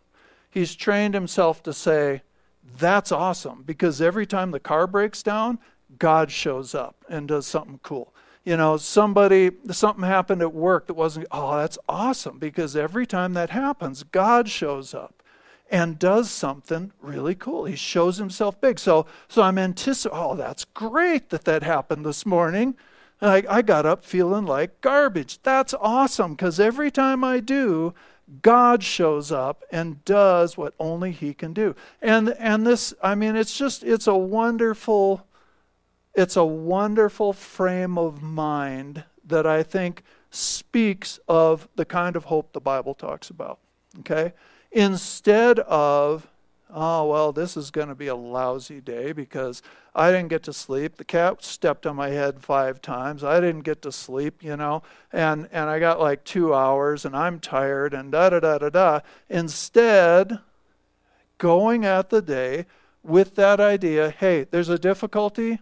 he's 0.50 0.74
trained 0.74 1.14
himself 1.14 1.62
to 1.64 1.72
say, 1.72 2.22
"That's 2.78 3.12
awesome," 3.12 3.62
because 3.66 4.00
every 4.00 4.26
time 4.26 4.50
the 4.50 4.60
car 4.60 4.86
breaks 4.86 5.22
down, 5.22 5.58
God 5.98 6.30
shows 6.30 6.74
up 6.74 6.96
and 7.08 7.28
does 7.28 7.46
something 7.46 7.80
cool. 7.82 8.14
You 8.44 8.56
know, 8.56 8.76
somebody 8.78 9.52
something 9.70 10.04
happened 10.04 10.40
at 10.40 10.54
work 10.54 10.86
that 10.86 10.94
wasn't. 10.94 11.26
Oh, 11.30 11.58
that's 11.58 11.78
awesome 11.88 12.38
because 12.38 12.74
every 12.74 13.06
time 13.06 13.34
that 13.34 13.50
happens, 13.50 14.02
God 14.02 14.48
shows 14.48 14.94
up 14.94 15.21
and 15.72 15.98
does 15.98 16.30
something 16.30 16.92
really 17.00 17.34
cool. 17.34 17.64
He 17.64 17.76
shows 17.76 18.18
himself 18.18 18.60
big. 18.60 18.78
So, 18.78 19.06
so 19.26 19.42
I'm 19.42 19.56
anticipating, 19.56 20.22
oh, 20.22 20.36
that's 20.36 20.66
great 20.66 21.30
that 21.30 21.46
that 21.46 21.62
happened 21.62 22.04
this 22.04 22.26
morning. 22.26 22.76
I, 23.22 23.42
I 23.48 23.62
got 23.62 23.86
up 23.86 24.04
feeling 24.04 24.44
like 24.44 24.82
garbage. 24.82 25.40
That's 25.42 25.72
awesome 25.80 26.34
because 26.34 26.60
every 26.60 26.90
time 26.90 27.24
I 27.24 27.40
do, 27.40 27.94
God 28.42 28.82
shows 28.82 29.32
up 29.32 29.64
and 29.72 30.04
does 30.04 30.58
what 30.58 30.74
only 30.78 31.10
He 31.10 31.32
can 31.32 31.54
do. 31.54 31.74
And 32.02 32.30
and 32.38 32.66
this, 32.66 32.92
I 33.02 33.14
mean, 33.14 33.34
it's 33.34 33.56
just 33.56 33.82
it's 33.82 34.06
a 34.06 34.16
wonderful, 34.16 35.26
it's 36.14 36.36
a 36.36 36.44
wonderful 36.44 37.32
frame 37.32 37.96
of 37.96 38.22
mind 38.22 39.04
that 39.24 39.46
I 39.46 39.62
think 39.62 40.02
speaks 40.30 41.18
of 41.28 41.68
the 41.76 41.84
kind 41.84 42.16
of 42.16 42.24
hope 42.24 42.52
the 42.52 42.60
Bible 42.60 42.94
talks 42.94 43.30
about. 43.30 43.58
Okay? 44.00 44.32
Instead 44.72 45.58
of, 45.60 46.26
oh, 46.70 47.06
well, 47.06 47.32
this 47.32 47.56
is 47.56 47.70
going 47.70 47.88
to 47.88 47.94
be 47.94 48.06
a 48.08 48.16
lousy 48.16 48.80
day 48.80 49.12
because 49.12 49.62
I 49.94 50.10
didn't 50.10 50.28
get 50.28 50.42
to 50.44 50.52
sleep. 50.52 50.96
The 50.96 51.04
cat 51.04 51.44
stepped 51.44 51.86
on 51.86 51.96
my 51.96 52.08
head 52.08 52.40
five 52.40 52.80
times. 52.80 53.22
I 53.22 53.40
didn't 53.40 53.62
get 53.62 53.82
to 53.82 53.92
sleep, 53.92 54.42
you 54.42 54.56
know, 54.56 54.82
and, 55.12 55.48
and 55.52 55.68
I 55.68 55.78
got 55.78 56.00
like 56.00 56.24
two 56.24 56.54
hours 56.54 57.04
and 57.04 57.14
I'm 57.14 57.38
tired 57.38 57.92
and 57.92 58.10
da 58.10 58.30
da 58.30 58.40
da 58.40 58.58
da 58.58 58.70
da. 58.70 59.00
Instead, 59.28 60.38
going 61.38 61.84
at 61.84 62.10
the 62.10 62.22
day 62.22 62.66
with 63.02 63.34
that 63.34 63.60
idea 63.60 64.10
hey, 64.10 64.44
there's 64.44 64.68
a 64.68 64.78
difficulty. 64.78 65.60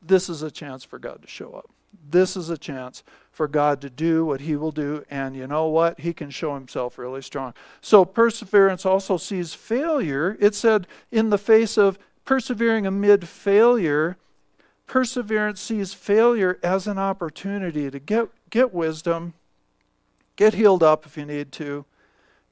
This 0.00 0.28
is 0.28 0.42
a 0.42 0.50
chance 0.50 0.84
for 0.84 0.98
God 0.98 1.22
to 1.22 1.28
show 1.28 1.52
up. 1.52 1.75
This 2.08 2.36
is 2.36 2.50
a 2.50 2.58
chance 2.58 3.02
for 3.30 3.48
God 3.48 3.80
to 3.82 3.90
do 3.90 4.24
what 4.24 4.40
He 4.40 4.56
will 4.56 4.72
do. 4.72 5.04
And 5.10 5.36
you 5.36 5.46
know 5.46 5.66
what? 5.66 6.00
He 6.00 6.12
can 6.12 6.30
show 6.30 6.54
Himself 6.54 6.98
really 6.98 7.22
strong. 7.22 7.54
So 7.80 8.04
perseverance 8.04 8.86
also 8.86 9.16
sees 9.16 9.54
failure. 9.54 10.36
It 10.40 10.54
said, 10.54 10.86
in 11.10 11.30
the 11.30 11.38
face 11.38 11.76
of 11.76 11.98
persevering 12.24 12.86
amid 12.86 13.28
failure, 13.28 14.16
perseverance 14.86 15.60
sees 15.60 15.92
failure 15.92 16.58
as 16.62 16.86
an 16.86 16.98
opportunity 16.98 17.90
to 17.90 17.98
get, 17.98 18.28
get 18.50 18.72
wisdom, 18.72 19.34
get 20.36 20.54
healed 20.54 20.82
up 20.82 21.06
if 21.06 21.16
you 21.16 21.24
need 21.24 21.52
to, 21.52 21.84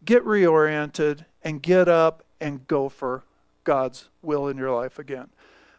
get 0.05 0.25
reoriented, 0.25 1.25
and 1.43 1.63
get 1.63 1.89
up 1.89 2.25
and 2.41 2.67
go 2.67 2.89
for 2.89 3.25
God's 3.65 4.09
will 4.23 4.49
in 4.49 4.57
your 4.57 4.71
life 4.71 4.99
again. 4.99 5.29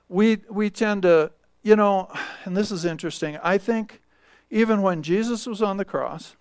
We, 0.10 0.40
we 0.50 0.70
tend 0.70 1.04
to, 1.04 1.32
you 1.66 1.76
know, 1.76 2.08
and 2.44 2.56
this 2.56 2.70
is 2.70 2.86
interesting. 2.86 3.40
I 3.42 3.58
think 3.58 4.00
even 4.52 4.84
when 4.84 5.02
Jesus 5.02 5.48
was 5.48 5.64
on 5.64 5.78
the 5.78 5.84
cross, 5.84 6.36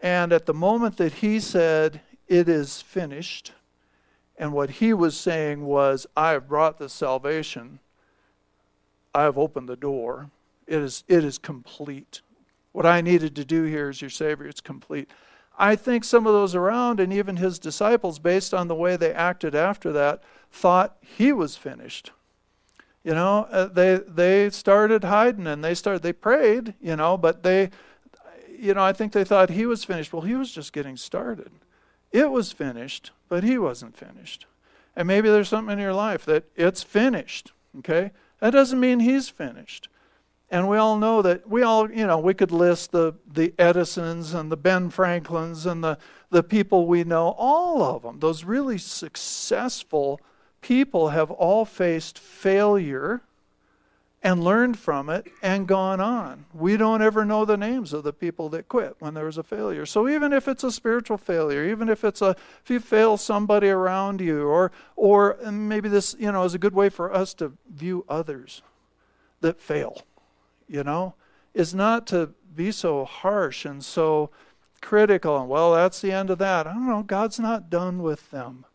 and 0.00 0.34
at 0.34 0.44
the 0.44 0.52
moment 0.52 0.98
that 0.98 1.14
he 1.14 1.40
said, 1.40 2.02
It 2.28 2.46
is 2.46 2.82
finished, 2.82 3.52
and 4.36 4.52
what 4.52 4.68
he 4.68 4.92
was 4.92 5.16
saying 5.16 5.64
was, 5.64 6.06
I 6.14 6.32
have 6.32 6.46
brought 6.46 6.78
the 6.78 6.90
salvation, 6.90 7.78
I 9.14 9.22
have 9.22 9.38
opened 9.38 9.66
the 9.66 9.76
door, 9.76 10.28
it 10.66 10.80
is, 10.80 11.04
it 11.08 11.24
is 11.24 11.38
complete. 11.38 12.20
What 12.72 12.84
I 12.84 13.00
needed 13.00 13.34
to 13.36 13.46
do 13.46 13.64
here 13.64 13.88
is 13.88 14.02
your 14.02 14.10
Savior, 14.10 14.46
it's 14.46 14.60
complete. 14.60 15.10
I 15.58 15.74
think 15.74 16.04
some 16.04 16.26
of 16.26 16.34
those 16.34 16.54
around, 16.54 17.00
and 17.00 17.14
even 17.14 17.36
his 17.36 17.58
disciples, 17.58 18.18
based 18.18 18.52
on 18.52 18.68
the 18.68 18.74
way 18.74 18.98
they 18.98 19.14
acted 19.14 19.54
after 19.54 19.90
that, 19.92 20.22
thought 20.50 20.98
he 21.00 21.32
was 21.32 21.56
finished. 21.56 22.10
You 23.04 23.14
know, 23.14 23.48
uh, 23.50 23.66
they 23.66 24.00
they 24.06 24.50
started 24.50 25.04
hiding 25.04 25.46
and 25.46 25.64
they 25.64 25.74
started 25.74 26.02
they 26.02 26.12
prayed, 26.12 26.74
you 26.80 26.96
know, 26.96 27.16
but 27.16 27.42
they 27.42 27.70
you 28.62 28.74
know, 28.74 28.84
I 28.84 28.92
think 28.92 29.12
they 29.12 29.24
thought 29.24 29.50
he 29.50 29.66
was 29.66 29.82
finished. 29.82 30.12
Well, 30.12 30.22
he 30.22 30.36
was 30.36 30.52
just 30.52 30.72
getting 30.72 30.96
started. 30.96 31.50
It 32.12 32.30
was 32.30 32.52
finished, 32.52 33.10
but 33.28 33.42
he 33.42 33.58
wasn't 33.58 33.96
finished. 33.96 34.46
And 34.94 35.08
maybe 35.08 35.28
there's 35.28 35.48
something 35.48 35.72
in 35.72 35.78
your 35.80 35.94
life 35.94 36.24
that 36.26 36.44
it's 36.54 36.82
finished, 36.82 37.52
okay? 37.78 38.12
That 38.38 38.50
doesn't 38.50 38.78
mean 38.78 39.00
he's 39.00 39.28
finished. 39.28 39.88
And 40.48 40.68
we 40.68 40.76
all 40.76 40.98
know 40.98 41.22
that 41.22 41.48
we 41.48 41.62
all, 41.62 41.90
you 41.90 42.06
know, 42.06 42.18
we 42.18 42.34
could 42.34 42.52
list 42.52 42.92
the, 42.92 43.14
the 43.26 43.54
Edisons 43.58 44.34
and 44.34 44.52
the 44.52 44.56
Ben 44.56 44.90
Franklins 44.90 45.66
and 45.66 45.82
the, 45.82 45.98
the 46.30 46.42
people 46.42 46.86
we 46.86 47.02
know, 47.02 47.34
all 47.38 47.82
of 47.82 48.02
them, 48.02 48.20
those 48.20 48.44
really 48.44 48.78
successful 48.78 50.20
people 50.62 51.10
have 51.10 51.30
all 51.30 51.64
faced 51.64 52.18
failure 52.18 53.20
and 54.22 54.44
learned 54.44 54.78
from 54.78 55.10
it 55.10 55.26
and 55.42 55.66
gone 55.66 56.00
on. 56.00 56.44
We 56.54 56.76
don't 56.76 57.02
ever 57.02 57.24
know 57.24 57.44
the 57.44 57.56
names 57.56 57.92
of 57.92 58.04
the 58.04 58.12
people 58.12 58.48
that 58.50 58.68
quit 58.68 58.94
when 59.00 59.14
there 59.14 59.24
was 59.24 59.36
a 59.36 59.42
failure. 59.42 59.84
So 59.84 60.08
even 60.08 60.32
if 60.32 60.46
it's 60.46 60.62
a 60.62 60.70
spiritual 60.70 61.18
failure, 61.18 61.64
even 61.64 61.88
if 61.88 62.04
it's 62.04 62.22
a 62.22 62.36
if 62.62 62.70
you 62.70 62.78
fail 62.78 63.16
somebody 63.16 63.68
around 63.68 64.20
you 64.20 64.46
or 64.46 64.70
or 64.94 65.36
maybe 65.50 65.88
this, 65.88 66.14
you 66.18 66.30
know, 66.30 66.44
is 66.44 66.54
a 66.54 66.58
good 66.58 66.74
way 66.74 66.88
for 66.88 67.12
us 67.12 67.34
to 67.34 67.52
view 67.68 68.04
others 68.08 68.62
that 69.40 69.60
fail, 69.60 70.02
you 70.68 70.84
know, 70.84 71.14
is 71.52 71.74
not 71.74 72.06
to 72.06 72.30
be 72.54 72.70
so 72.70 73.04
harsh 73.04 73.64
and 73.64 73.84
so 73.84 74.30
critical 74.80 75.36
and 75.36 75.48
well, 75.48 75.72
that's 75.72 76.00
the 76.00 76.12
end 76.12 76.30
of 76.30 76.38
that. 76.38 76.68
I 76.68 76.72
don't 76.74 76.86
know, 76.86 77.02
God's 77.02 77.40
not 77.40 77.70
done 77.70 78.02
with 78.04 78.30
them 78.30 78.66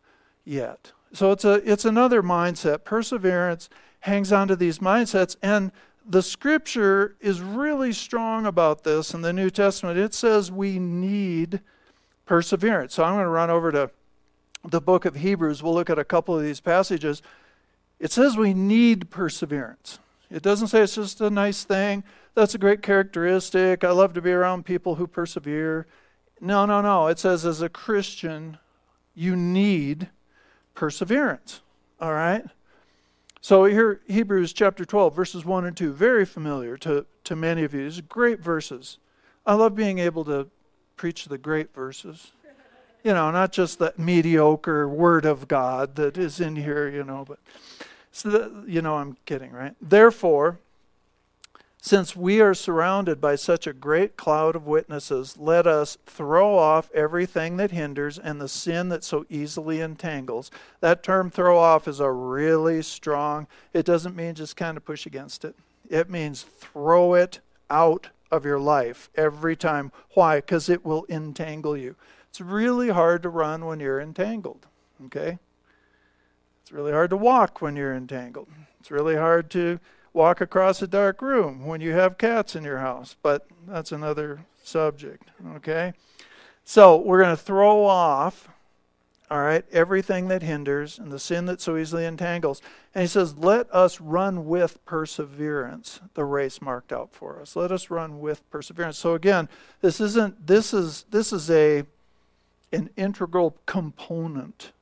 yet. 0.44 0.92
So 1.12 1.32
it's 1.32 1.44
a 1.44 1.54
it's 1.70 1.84
another 1.84 2.22
mindset. 2.22 2.84
Perseverance 2.84 3.68
hangs 4.00 4.32
on 4.32 4.48
to 4.48 4.56
these 4.56 4.78
mindsets 4.78 5.36
and 5.42 5.72
the 6.08 6.22
scripture 6.22 7.16
is 7.20 7.42
really 7.42 7.92
strong 7.92 8.46
about 8.46 8.82
this 8.82 9.12
in 9.12 9.20
the 9.20 9.32
New 9.32 9.50
Testament. 9.50 9.98
It 9.98 10.14
says 10.14 10.50
we 10.50 10.78
need 10.78 11.60
perseverance. 12.24 12.94
So 12.94 13.04
I'm 13.04 13.14
going 13.14 13.24
to 13.24 13.30
run 13.30 13.50
over 13.50 13.70
to 13.72 13.90
the 14.64 14.80
book 14.80 15.04
of 15.04 15.16
Hebrews. 15.16 15.62
We'll 15.62 15.74
look 15.74 15.90
at 15.90 15.98
a 15.98 16.04
couple 16.04 16.34
of 16.36 16.42
these 16.42 16.60
passages. 16.60 17.20
It 18.00 18.10
says 18.10 18.36
we 18.36 18.54
need 18.54 19.10
perseverance. 19.10 19.98
It 20.30 20.42
doesn't 20.42 20.68
say 20.68 20.82
it's 20.82 20.94
just 20.94 21.20
a 21.20 21.30
nice 21.30 21.64
thing. 21.64 22.04
That's 22.34 22.54
a 22.54 22.58
great 22.58 22.82
characteristic. 22.82 23.84
I 23.84 23.90
love 23.90 24.14
to 24.14 24.22
be 24.22 24.30
around 24.30 24.64
people 24.64 24.94
who 24.94 25.06
persevere. 25.06 25.86
No, 26.40 26.64
no, 26.64 26.80
no. 26.80 27.08
It 27.08 27.18
says 27.18 27.44
as 27.44 27.60
a 27.60 27.68
Christian, 27.68 28.58
you 29.14 29.36
need 29.36 30.08
perseverance. 30.78 31.60
All 32.00 32.12
right? 32.12 32.44
So 33.40 33.64
here, 33.64 34.00
Hebrews 34.06 34.52
chapter 34.52 34.84
12, 34.84 35.14
verses 35.14 35.44
1 35.44 35.66
and 35.66 35.76
2, 35.76 35.92
very 35.92 36.24
familiar 36.24 36.76
to, 36.78 37.04
to 37.24 37.34
many 37.34 37.64
of 37.64 37.74
you. 37.74 37.82
These 37.82 38.00
great 38.02 38.38
verses. 38.38 38.98
I 39.44 39.54
love 39.54 39.74
being 39.74 39.98
able 39.98 40.24
to 40.26 40.48
preach 40.96 41.24
the 41.24 41.36
great 41.36 41.74
verses. 41.74 42.30
You 43.02 43.12
know, 43.12 43.28
not 43.32 43.50
just 43.50 43.80
the 43.80 43.92
mediocre 43.96 44.88
word 44.88 45.24
of 45.24 45.48
God 45.48 45.96
that 45.96 46.16
is 46.16 46.40
in 46.40 46.54
here, 46.54 46.88
you 46.88 47.02
know, 47.02 47.24
but 47.26 47.40
so 48.12 48.30
the, 48.30 48.64
you 48.68 48.80
know 48.80 48.96
I'm 48.96 49.16
kidding, 49.26 49.50
right? 49.50 49.74
Therefore, 49.82 50.60
since 51.80 52.16
we 52.16 52.40
are 52.40 52.54
surrounded 52.54 53.20
by 53.20 53.36
such 53.36 53.66
a 53.66 53.72
great 53.72 54.16
cloud 54.16 54.56
of 54.56 54.66
witnesses, 54.66 55.36
let 55.38 55.66
us 55.66 55.96
throw 56.06 56.58
off 56.58 56.90
everything 56.92 57.56
that 57.56 57.70
hinders 57.70 58.18
and 58.18 58.40
the 58.40 58.48
sin 58.48 58.88
that 58.88 59.04
so 59.04 59.24
easily 59.30 59.80
entangles. 59.80 60.50
That 60.80 61.04
term 61.04 61.30
throw 61.30 61.56
off 61.56 61.86
is 61.86 62.00
a 62.00 62.10
really 62.10 62.82
strong, 62.82 63.46
it 63.72 63.86
doesn't 63.86 64.16
mean 64.16 64.34
just 64.34 64.56
kind 64.56 64.76
of 64.76 64.84
push 64.84 65.06
against 65.06 65.44
it. 65.44 65.54
It 65.88 66.10
means 66.10 66.42
throw 66.42 67.14
it 67.14 67.40
out 67.70 68.08
of 68.30 68.44
your 68.44 68.58
life 68.58 69.08
every 69.14 69.56
time. 69.56 69.92
Why? 70.14 70.36
Because 70.36 70.68
it 70.68 70.84
will 70.84 71.06
entangle 71.08 71.76
you. 71.76 71.94
It's 72.28 72.40
really 72.40 72.90
hard 72.90 73.22
to 73.22 73.28
run 73.28 73.64
when 73.64 73.80
you're 73.80 74.00
entangled, 74.00 74.66
okay? 75.06 75.38
It's 76.62 76.72
really 76.72 76.92
hard 76.92 77.10
to 77.10 77.16
walk 77.16 77.62
when 77.62 77.76
you're 77.76 77.94
entangled. 77.94 78.48
It's 78.80 78.90
really 78.90 79.16
hard 79.16 79.48
to 79.52 79.78
walk 80.18 80.40
across 80.40 80.82
a 80.82 80.86
dark 80.88 81.22
room 81.22 81.64
when 81.64 81.80
you 81.80 81.92
have 81.92 82.18
cats 82.18 82.56
in 82.56 82.64
your 82.64 82.78
house, 82.78 83.14
but 83.22 83.46
that's 83.68 83.92
another 83.92 84.40
subject, 84.64 85.30
okay? 85.54 85.92
So 86.64 86.96
we're 86.96 87.22
going 87.22 87.36
to 87.36 87.42
throw 87.42 87.84
off 87.84 88.48
All 89.30 89.42
right, 89.42 89.64
everything 89.70 90.28
that 90.28 90.42
hinders 90.42 90.98
and 90.98 91.12
the 91.12 91.18
sin 91.18 91.44
that 91.46 91.60
so 91.60 91.76
easily 91.76 92.06
entangles. 92.06 92.62
And 92.94 93.02
he 93.02 93.08
says, 93.08 93.36
Let 93.36 93.70
us 93.72 94.00
run 94.00 94.46
with 94.46 94.82
perseverance 94.86 96.00
the 96.14 96.24
race 96.24 96.62
marked 96.62 96.92
out 96.94 97.12
for 97.12 97.40
us. 97.40 97.54
Let 97.54 97.70
us 97.70 97.90
run 97.90 98.20
with 98.20 98.48
perseverance. 98.50 98.98
So 98.98 99.14
again, 99.14 99.48
this 99.82 100.00
isn't 100.00 100.46
this 100.46 100.72
is 100.72 101.04
this 101.10 101.30
is 101.30 101.50
a 101.50 101.84
an 102.72 102.88
integral 102.96 103.56
component 103.66 104.72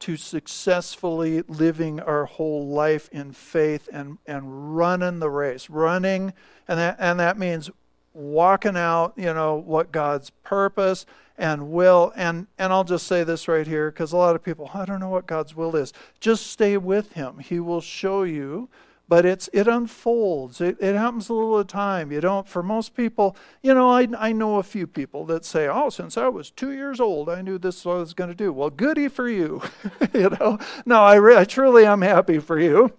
to 0.00 0.16
successfully 0.16 1.42
living 1.48 2.00
our 2.00 2.24
whole 2.24 2.68
life 2.68 3.08
in 3.10 3.32
faith 3.32 3.88
and, 3.92 4.18
and 4.26 4.76
running 4.76 5.18
the 5.18 5.30
race. 5.30 5.68
Running, 5.68 6.32
and 6.68 6.78
that, 6.78 6.96
and 6.98 7.18
that 7.20 7.38
means 7.38 7.70
walking 8.14 8.76
out, 8.76 9.12
you 9.16 9.32
know, 9.32 9.56
what 9.56 9.92
God's 9.92 10.30
purpose 10.42 11.06
and 11.36 11.70
will. 11.70 12.12
And, 12.16 12.46
and 12.58 12.72
I'll 12.72 12.84
just 12.84 13.06
say 13.06 13.24
this 13.24 13.48
right 13.48 13.66
here 13.66 13.90
because 13.90 14.12
a 14.12 14.16
lot 14.16 14.34
of 14.34 14.42
people, 14.42 14.70
I 14.74 14.84
don't 14.84 15.00
know 15.00 15.08
what 15.08 15.26
God's 15.26 15.54
will 15.54 15.74
is. 15.76 15.92
Just 16.20 16.48
stay 16.48 16.76
with 16.76 17.12
Him. 17.12 17.38
He 17.38 17.60
will 17.60 17.80
show 17.80 18.24
you 18.24 18.68
but 19.08 19.24
it's 19.24 19.48
it 19.52 19.66
unfolds. 19.66 20.60
It, 20.60 20.76
it 20.80 20.94
happens 20.94 21.28
a 21.28 21.34
little 21.34 21.58
at 21.58 21.64
a 21.64 21.68
time. 21.68 22.12
You 22.12 22.20
don't. 22.20 22.48
For 22.48 22.62
most 22.62 22.94
people, 22.94 23.36
you 23.62 23.72
know, 23.72 23.90
I 23.90 24.06
I 24.16 24.32
know 24.32 24.56
a 24.56 24.62
few 24.62 24.86
people 24.86 25.24
that 25.26 25.44
say, 25.44 25.66
"Oh, 25.66 25.88
since 25.88 26.16
I 26.16 26.28
was 26.28 26.50
two 26.50 26.72
years 26.72 27.00
old, 27.00 27.28
I 27.28 27.40
knew 27.40 27.58
this 27.58 27.84
was 27.84 28.12
going 28.12 28.28
to 28.28 28.36
do." 28.36 28.52
Well, 28.52 28.70
goody 28.70 29.08
for 29.08 29.28
you. 29.28 29.62
you 30.12 30.30
know, 30.30 30.58
no, 30.84 31.00
I, 31.02 31.14
re- 31.14 31.38
I 31.38 31.44
truly 31.44 31.86
am 31.86 32.02
happy 32.02 32.38
for 32.38 32.58
you. 32.58 32.92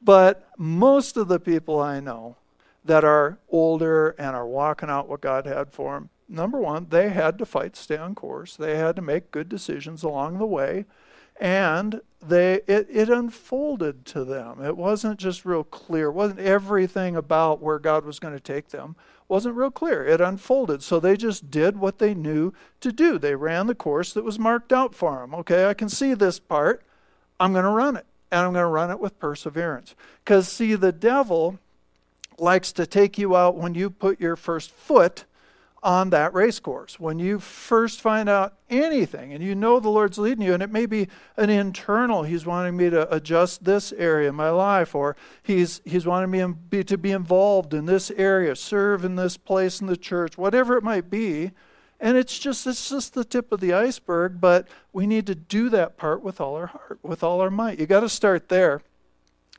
But 0.00 0.48
most 0.58 1.16
of 1.16 1.28
the 1.28 1.38
people 1.38 1.78
I 1.78 2.00
know 2.00 2.36
that 2.84 3.04
are 3.04 3.38
older 3.48 4.16
and 4.18 4.34
are 4.34 4.46
walking 4.46 4.90
out 4.90 5.08
what 5.08 5.20
God 5.20 5.46
had 5.46 5.72
for 5.72 5.94
them, 5.94 6.10
number 6.28 6.58
one, 6.58 6.88
they 6.90 7.10
had 7.10 7.38
to 7.38 7.46
fight, 7.46 7.76
stay 7.76 7.96
on 7.96 8.16
course. 8.16 8.56
They 8.56 8.76
had 8.76 8.96
to 8.96 9.02
make 9.02 9.30
good 9.30 9.48
decisions 9.48 10.02
along 10.02 10.38
the 10.38 10.46
way 10.46 10.86
and 11.40 12.00
they 12.22 12.54
it, 12.66 12.86
it 12.90 13.08
unfolded 13.08 14.06
to 14.06 14.24
them. 14.24 14.64
It 14.64 14.76
wasn't 14.76 15.18
just 15.18 15.44
real 15.44 15.64
clear. 15.64 16.06
It 16.06 16.12
wasn't 16.12 16.40
everything 16.40 17.16
about 17.16 17.60
where 17.60 17.78
god 17.78 18.04
was 18.04 18.18
going 18.18 18.34
to 18.34 18.40
take 18.40 18.68
them 18.68 18.96
wasn't 19.32 19.56
real 19.56 19.70
clear. 19.70 20.04
It 20.04 20.20
unfolded. 20.20 20.82
So 20.82 21.00
they 21.00 21.16
just 21.16 21.50
did 21.50 21.78
what 21.78 21.98
they 21.98 22.12
knew 22.12 22.52
to 22.80 22.92
do. 22.92 23.18
They 23.18 23.34
ran 23.34 23.66
the 23.66 23.74
course 23.74 24.12
that 24.12 24.24
was 24.24 24.38
marked 24.38 24.74
out 24.74 24.94
for 24.94 25.20
them 25.20 25.34
okay 25.34 25.66
i 25.66 25.74
can 25.74 25.88
see 25.88 26.14
this 26.14 26.38
part. 26.38 26.82
I'm 27.40 27.52
going 27.52 27.64
to 27.64 27.70
run 27.70 27.96
it 27.96 28.06
and 28.30 28.40
i'm 28.40 28.52
going 28.52 28.62
to 28.62 28.66
run 28.66 28.90
it 28.90 29.00
with 29.00 29.18
perseverance. 29.18 29.94
Because 30.22 30.48
see 30.48 30.74
the 30.74 30.92
devil 30.92 31.58
likes 32.38 32.72
to 32.72 32.86
take 32.86 33.18
you 33.18 33.34
out 33.34 33.56
when 33.56 33.74
you 33.74 33.88
put 33.90 34.20
your 34.20 34.36
first 34.36 34.70
foot 34.70 35.24
on 35.82 36.10
that 36.10 36.32
race 36.32 36.60
course. 36.60 37.00
When 37.00 37.18
you 37.18 37.40
first 37.40 38.00
find 38.00 38.28
out 38.28 38.54
anything 38.70 39.32
and 39.32 39.42
you 39.42 39.54
know 39.54 39.80
the 39.80 39.88
Lord's 39.88 40.18
leading 40.18 40.44
you, 40.44 40.54
and 40.54 40.62
it 40.62 40.70
may 40.70 40.86
be 40.86 41.08
an 41.36 41.50
internal, 41.50 42.22
He's 42.22 42.46
wanting 42.46 42.76
me 42.76 42.88
to 42.90 43.12
adjust 43.12 43.64
this 43.64 43.92
area 43.92 44.28
in 44.28 44.34
my 44.34 44.50
life, 44.50 44.94
or 44.94 45.16
He's, 45.42 45.80
he's 45.84 46.06
wanting 46.06 46.30
me 46.30 46.82
to 46.84 46.98
be 46.98 47.10
involved 47.10 47.74
in 47.74 47.86
this 47.86 48.10
area, 48.12 48.54
serve 48.54 49.04
in 49.04 49.16
this 49.16 49.36
place 49.36 49.80
in 49.80 49.88
the 49.88 49.96
church, 49.96 50.38
whatever 50.38 50.76
it 50.76 50.84
might 50.84 51.10
be. 51.10 51.50
And 51.98 52.16
it's 52.16 52.36
just 52.36 52.66
it's 52.66 52.88
just 52.88 53.14
the 53.14 53.24
tip 53.24 53.52
of 53.52 53.60
the 53.60 53.72
iceberg, 53.72 54.40
but 54.40 54.66
we 54.92 55.06
need 55.06 55.24
to 55.28 55.36
do 55.36 55.68
that 55.68 55.96
part 55.96 56.20
with 56.20 56.40
all 56.40 56.56
our 56.56 56.66
heart, 56.66 56.98
with 57.00 57.22
all 57.22 57.40
our 57.40 57.50
might. 57.50 57.78
You 57.78 57.86
got 57.86 58.00
to 58.00 58.08
start 58.08 58.48
there 58.48 58.82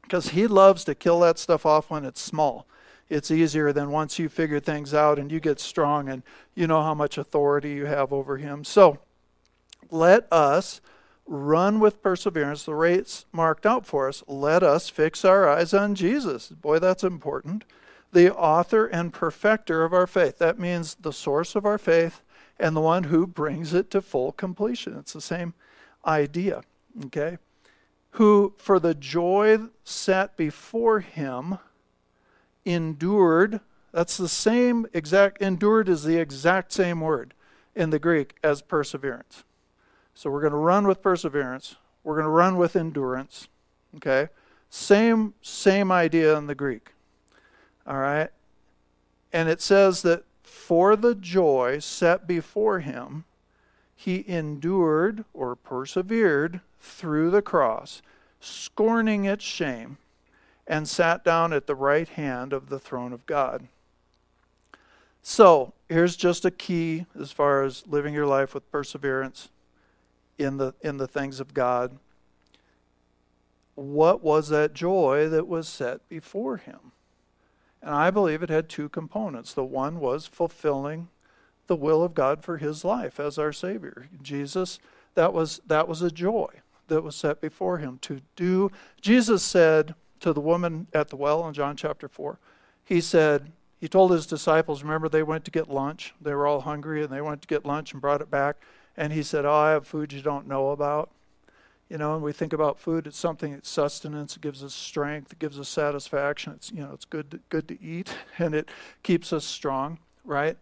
because 0.01 0.29
he 0.29 0.45
loves 0.45 0.83
to 0.83 0.95
kill 0.95 1.21
that 1.21 1.39
stuff 1.39 1.65
off 1.65 1.89
when 1.89 2.03
it's 2.03 2.21
small 2.21 2.67
it's 3.13 3.29
easier 3.29 3.71
than 3.71 3.91
once 3.91 4.17
you 4.17 4.27
figure 4.27 4.59
things 4.59 4.93
out 4.93 5.19
and 5.19 5.31
you 5.31 5.39
get 5.39 5.59
strong 5.59 6.09
and 6.09 6.23
you 6.55 6.65
know 6.65 6.81
how 6.81 6.95
much 6.95 7.17
authority 7.17 7.71
you 7.73 7.85
have 7.85 8.11
over 8.11 8.37
him. 8.37 8.63
So 8.63 8.97
let 9.91 10.27
us 10.31 10.81
run 11.27 11.79
with 11.79 12.01
perseverance 12.01 12.63
the 12.63 12.73
race 12.73 13.25
marked 13.31 13.65
out 13.65 13.85
for 13.85 14.09
us. 14.09 14.23
Let 14.27 14.63
us 14.63 14.89
fix 14.89 15.23
our 15.23 15.47
eyes 15.47 15.73
on 15.73 15.93
Jesus. 15.93 16.49
Boy, 16.49 16.79
that's 16.79 17.03
important. 17.03 17.65
The 18.11 18.35
author 18.35 18.87
and 18.87 19.13
perfecter 19.13 19.83
of 19.83 19.93
our 19.93 20.07
faith. 20.07 20.39
That 20.39 20.59
means 20.59 20.95
the 20.95 21.13
source 21.13 21.55
of 21.55 21.65
our 21.65 21.77
faith 21.77 22.21
and 22.59 22.75
the 22.75 22.81
one 22.81 23.05
who 23.05 23.27
brings 23.27 23.73
it 23.73 23.91
to 23.91 24.01
full 24.01 24.31
completion. 24.31 24.97
It's 24.97 25.13
the 25.13 25.21
same 25.21 25.53
idea. 26.05 26.63
Okay? 27.05 27.37
Who, 28.11 28.53
for 28.57 28.79
the 28.79 28.93
joy 28.93 29.59
set 29.83 30.35
before 30.35 30.99
him, 30.99 31.57
endured. 32.65 33.59
That's 33.91 34.17
the 34.17 34.29
same 34.29 34.87
exact, 34.93 35.41
endured 35.41 35.89
is 35.89 36.03
the 36.03 36.17
exact 36.17 36.71
same 36.71 37.01
word 37.01 37.33
in 37.75 37.89
the 37.89 37.99
Greek 37.99 38.35
as 38.43 38.61
perseverance. 38.61 39.43
So 40.13 40.29
we're 40.29 40.41
going 40.41 40.51
to 40.51 40.57
run 40.57 40.87
with 40.87 41.01
perseverance. 41.01 41.75
We're 42.03 42.15
going 42.15 42.25
to 42.25 42.29
run 42.29 42.57
with 42.57 42.75
endurance. 42.75 43.47
Okay? 43.95 44.29
Same, 44.69 45.33
same 45.41 45.91
idea 45.91 46.37
in 46.37 46.47
the 46.47 46.55
Greek. 46.55 46.91
All 47.85 47.97
right? 47.97 48.29
And 49.31 49.49
it 49.49 49.61
says 49.61 50.01
that 50.03 50.23
for 50.43 50.95
the 50.95 51.15
joy 51.15 51.79
set 51.79 52.27
before 52.27 52.79
him, 52.79 53.25
he 53.95 54.23
endured 54.27 55.25
or 55.33 55.55
persevered 55.55 56.61
through 56.79 57.31
the 57.31 57.41
cross, 57.41 58.01
scorning 58.39 59.25
its 59.25 59.43
shame 59.43 59.97
and 60.67 60.87
sat 60.87 61.23
down 61.23 61.53
at 61.53 61.67
the 61.67 61.75
right 61.75 62.07
hand 62.07 62.53
of 62.53 62.69
the 62.69 62.79
throne 62.79 63.13
of 63.13 63.25
God. 63.25 63.67
So, 65.21 65.73
here's 65.87 66.15
just 66.15 66.43
a 66.43 66.51
key 66.51 67.05
as 67.19 67.31
far 67.31 67.63
as 67.63 67.87
living 67.87 68.13
your 68.13 68.25
life 68.25 68.53
with 68.53 68.69
perseverance 68.71 69.49
in 70.37 70.57
the 70.57 70.73
in 70.81 70.97
the 70.97 71.07
things 71.07 71.39
of 71.39 71.53
God. 71.53 71.97
What 73.75 74.21
was 74.21 74.49
that 74.49 74.73
joy 74.73 75.29
that 75.29 75.47
was 75.47 75.67
set 75.67 76.07
before 76.09 76.57
him? 76.57 76.91
And 77.81 77.91
I 77.93 78.11
believe 78.11 78.43
it 78.43 78.49
had 78.49 78.69
two 78.69 78.89
components. 78.89 79.53
The 79.53 79.63
one 79.63 79.99
was 79.99 80.27
fulfilling 80.27 81.09
the 81.67 81.75
will 81.75 82.03
of 82.03 82.13
God 82.13 82.43
for 82.43 82.57
his 82.57 82.83
life 82.83 83.19
as 83.19 83.37
our 83.37 83.53
savior. 83.53 84.07
Jesus, 84.21 84.79
that 85.15 85.33
was 85.33 85.61
that 85.65 85.87
was 85.87 86.01
a 86.01 86.11
joy 86.11 86.47
that 86.87 87.01
was 87.01 87.15
set 87.15 87.41
before 87.41 87.77
him 87.77 87.97
to 88.01 88.21
do. 88.35 88.71
Jesus 89.01 89.41
said, 89.41 89.95
to 90.23 90.33
the 90.33 90.41
woman 90.41 90.87
at 90.93 91.09
the 91.09 91.15
well 91.15 91.47
in 91.47 91.53
John 91.53 91.75
chapter 91.75 92.07
4. 92.07 92.39
He 92.83 92.99
said, 92.99 93.51
he 93.79 93.87
told 93.89 94.11
his 94.11 94.25
disciples, 94.25 94.81
remember, 94.81 95.09
they 95.09 95.23
went 95.23 95.43
to 95.45 95.51
get 95.51 95.69
lunch. 95.69 96.13
They 96.19 96.33
were 96.33 96.47
all 96.47 96.61
hungry 96.61 97.03
and 97.03 97.11
they 97.11 97.21
went 97.21 97.41
to 97.41 97.47
get 97.47 97.65
lunch 97.65 97.91
and 97.91 98.01
brought 98.01 98.21
it 98.21 98.31
back. 98.31 98.55
And 98.95 99.11
he 99.11 99.23
said, 99.23 99.45
Oh, 99.45 99.53
I 99.53 99.71
have 99.71 99.85
food 99.85 100.13
you 100.13 100.21
don't 100.21 100.47
know 100.47 100.69
about. 100.69 101.09
You 101.89 101.97
know, 101.97 102.15
and 102.15 102.23
we 102.23 102.31
think 102.31 102.53
about 102.53 102.79
food, 102.79 103.05
it's 103.05 103.19
something, 103.19 103.51
it's 103.51 103.69
sustenance, 103.69 104.37
it 104.37 104.41
gives 104.41 104.63
us 104.63 104.73
strength, 104.73 105.33
it 105.33 105.39
gives 105.39 105.59
us 105.59 105.67
satisfaction. 105.67 106.53
It's, 106.53 106.71
you 106.71 106.81
know, 106.81 106.91
it's 106.93 107.05
good 107.05 107.29
to, 107.31 107.39
good 107.49 107.67
to 107.67 107.83
eat 107.83 108.15
and 108.39 108.55
it 108.55 108.69
keeps 109.03 109.33
us 109.33 109.43
strong, 109.43 109.99
right? 110.23 110.57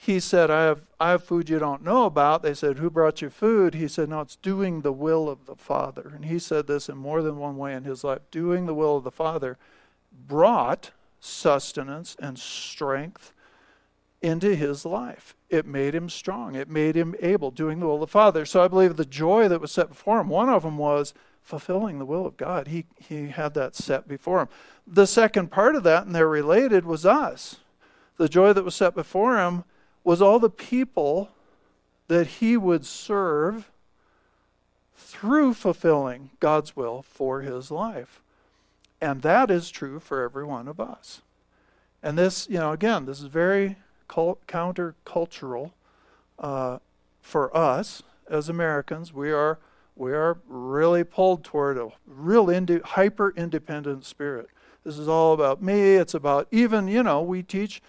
He 0.00 0.20
said, 0.20 0.48
I 0.48 0.62
have, 0.62 0.82
I 1.00 1.10
have 1.10 1.24
food 1.24 1.48
you 1.50 1.58
don't 1.58 1.82
know 1.82 2.06
about. 2.06 2.42
They 2.42 2.54
said, 2.54 2.78
Who 2.78 2.88
brought 2.88 3.20
you 3.20 3.30
food? 3.30 3.74
He 3.74 3.88
said, 3.88 4.08
No, 4.08 4.20
it's 4.20 4.36
doing 4.36 4.82
the 4.82 4.92
will 4.92 5.28
of 5.28 5.46
the 5.46 5.56
Father. 5.56 6.12
And 6.14 6.24
he 6.24 6.38
said 6.38 6.68
this 6.68 6.88
in 6.88 6.96
more 6.96 7.20
than 7.20 7.36
one 7.36 7.56
way 7.56 7.74
in 7.74 7.82
his 7.82 8.04
life. 8.04 8.20
Doing 8.30 8.66
the 8.66 8.74
will 8.74 8.96
of 8.96 9.04
the 9.04 9.10
Father 9.10 9.58
brought 10.26 10.92
sustenance 11.18 12.16
and 12.20 12.38
strength 12.38 13.32
into 14.22 14.54
his 14.54 14.84
life. 14.84 15.34
It 15.50 15.66
made 15.66 15.96
him 15.96 16.08
strong, 16.08 16.54
it 16.54 16.68
made 16.68 16.96
him 16.96 17.16
able, 17.20 17.50
doing 17.50 17.80
the 17.80 17.86
will 17.86 17.94
of 17.94 18.00
the 18.00 18.06
Father. 18.06 18.46
So 18.46 18.62
I 18.62 18.68
believe 18.68 18.96
the 18.96 19.04
joy 19.04 19.48
that 19.48 19.60
was 19.60 19.72
set 19.72 19.88
before 19.88 20.20
him, 20.20 20.28
one 20.28 20.48
of 20.48 20.62
them 20.62 20.78
was 20.78 21.12
fulfilling 21.42 21.98
the 21.98 22.06
will 22.06 22.24
of 22.24 22.36
God. 22.36 22.68
He, 22.68 22.84
he 22.96 23.28
had 23.28 23.54
that 23.54 23.74
set 23.74 24.06
before 24.06 24.42
him. 24.42 24.48
The 24.86 25.06
second 25.06 25.50
part 25.50 25.74
of 25.74 25.82
that, 25.82 26.06
and 26.06 26.14
they're 26.14 26.28
related, 26.28 26.84
was 26.84 27.04
us. 27.04 27.56
The 28.16 28.28
joy 28.28 28.52
that 28.52 28.64
was 28.64 28.76
set 28.76 28.94
before 28.94 29.38
him 29.38 29.64
was 30.08 30.22
all 30.22 30.38
the 30.38 30.48
people 30.48 31.28
that 32.06 32.26
he 32.26 32.56
would 32.56 32.86
serve 32.86 33.70
through 34.96 35.52
fulfilling 35.52 36.30
God's 36.40 36.74
will 36.74 37.02
for 37.02 37.42
his 37.42 37.70
life. 37.70 38.22
And 39.02 39.20
that 39.20 39.50
is 39.50 39.68
true 39.68 40.00
for 40.00 40.22
every 40.22 40.46
one 40.46 40.66
of 40.66 40.80
us. 40.80 41.20
And 42.02 42.16
this, 42.16 42.48
you 42.48 42.56
know, 42.58 42.72
again, 42.72 43.04
this 43.04 43.20
is 43.20 43.26
very 43.26 43.76
cult- 44.08 44.46
countercultural 44.46 45.72
uh, 46.38 46.78
for 47.20 47.54
us 47.54 48.02
as 48.30 48.48
Americans. 48.48 49.12
We 49.12 49.30
are 49.30 49.58
we 49.94 50.14
are 50.14 50.38
really 50.48 51.04
pulled 51.04 51.44
toward 51.44 51.76
a 51.76 51.90
real 52.06 52.48
indi- 52.48 52.80
hyper 52.82 53.34
independent 53.36 54.06
spirit. 54.06 54.48
This 54.84 54.96
is 54.96 55.06
all 55.06 55.34
about 55.34 55.60
me. 55.62 55.96
It's 55.96 56.14
about 56.14 56.48
even, 56.50 56.88
you 56.88 57.02
know, 57.02 57.20
we 57.20 57.42
teach 57.42 57.82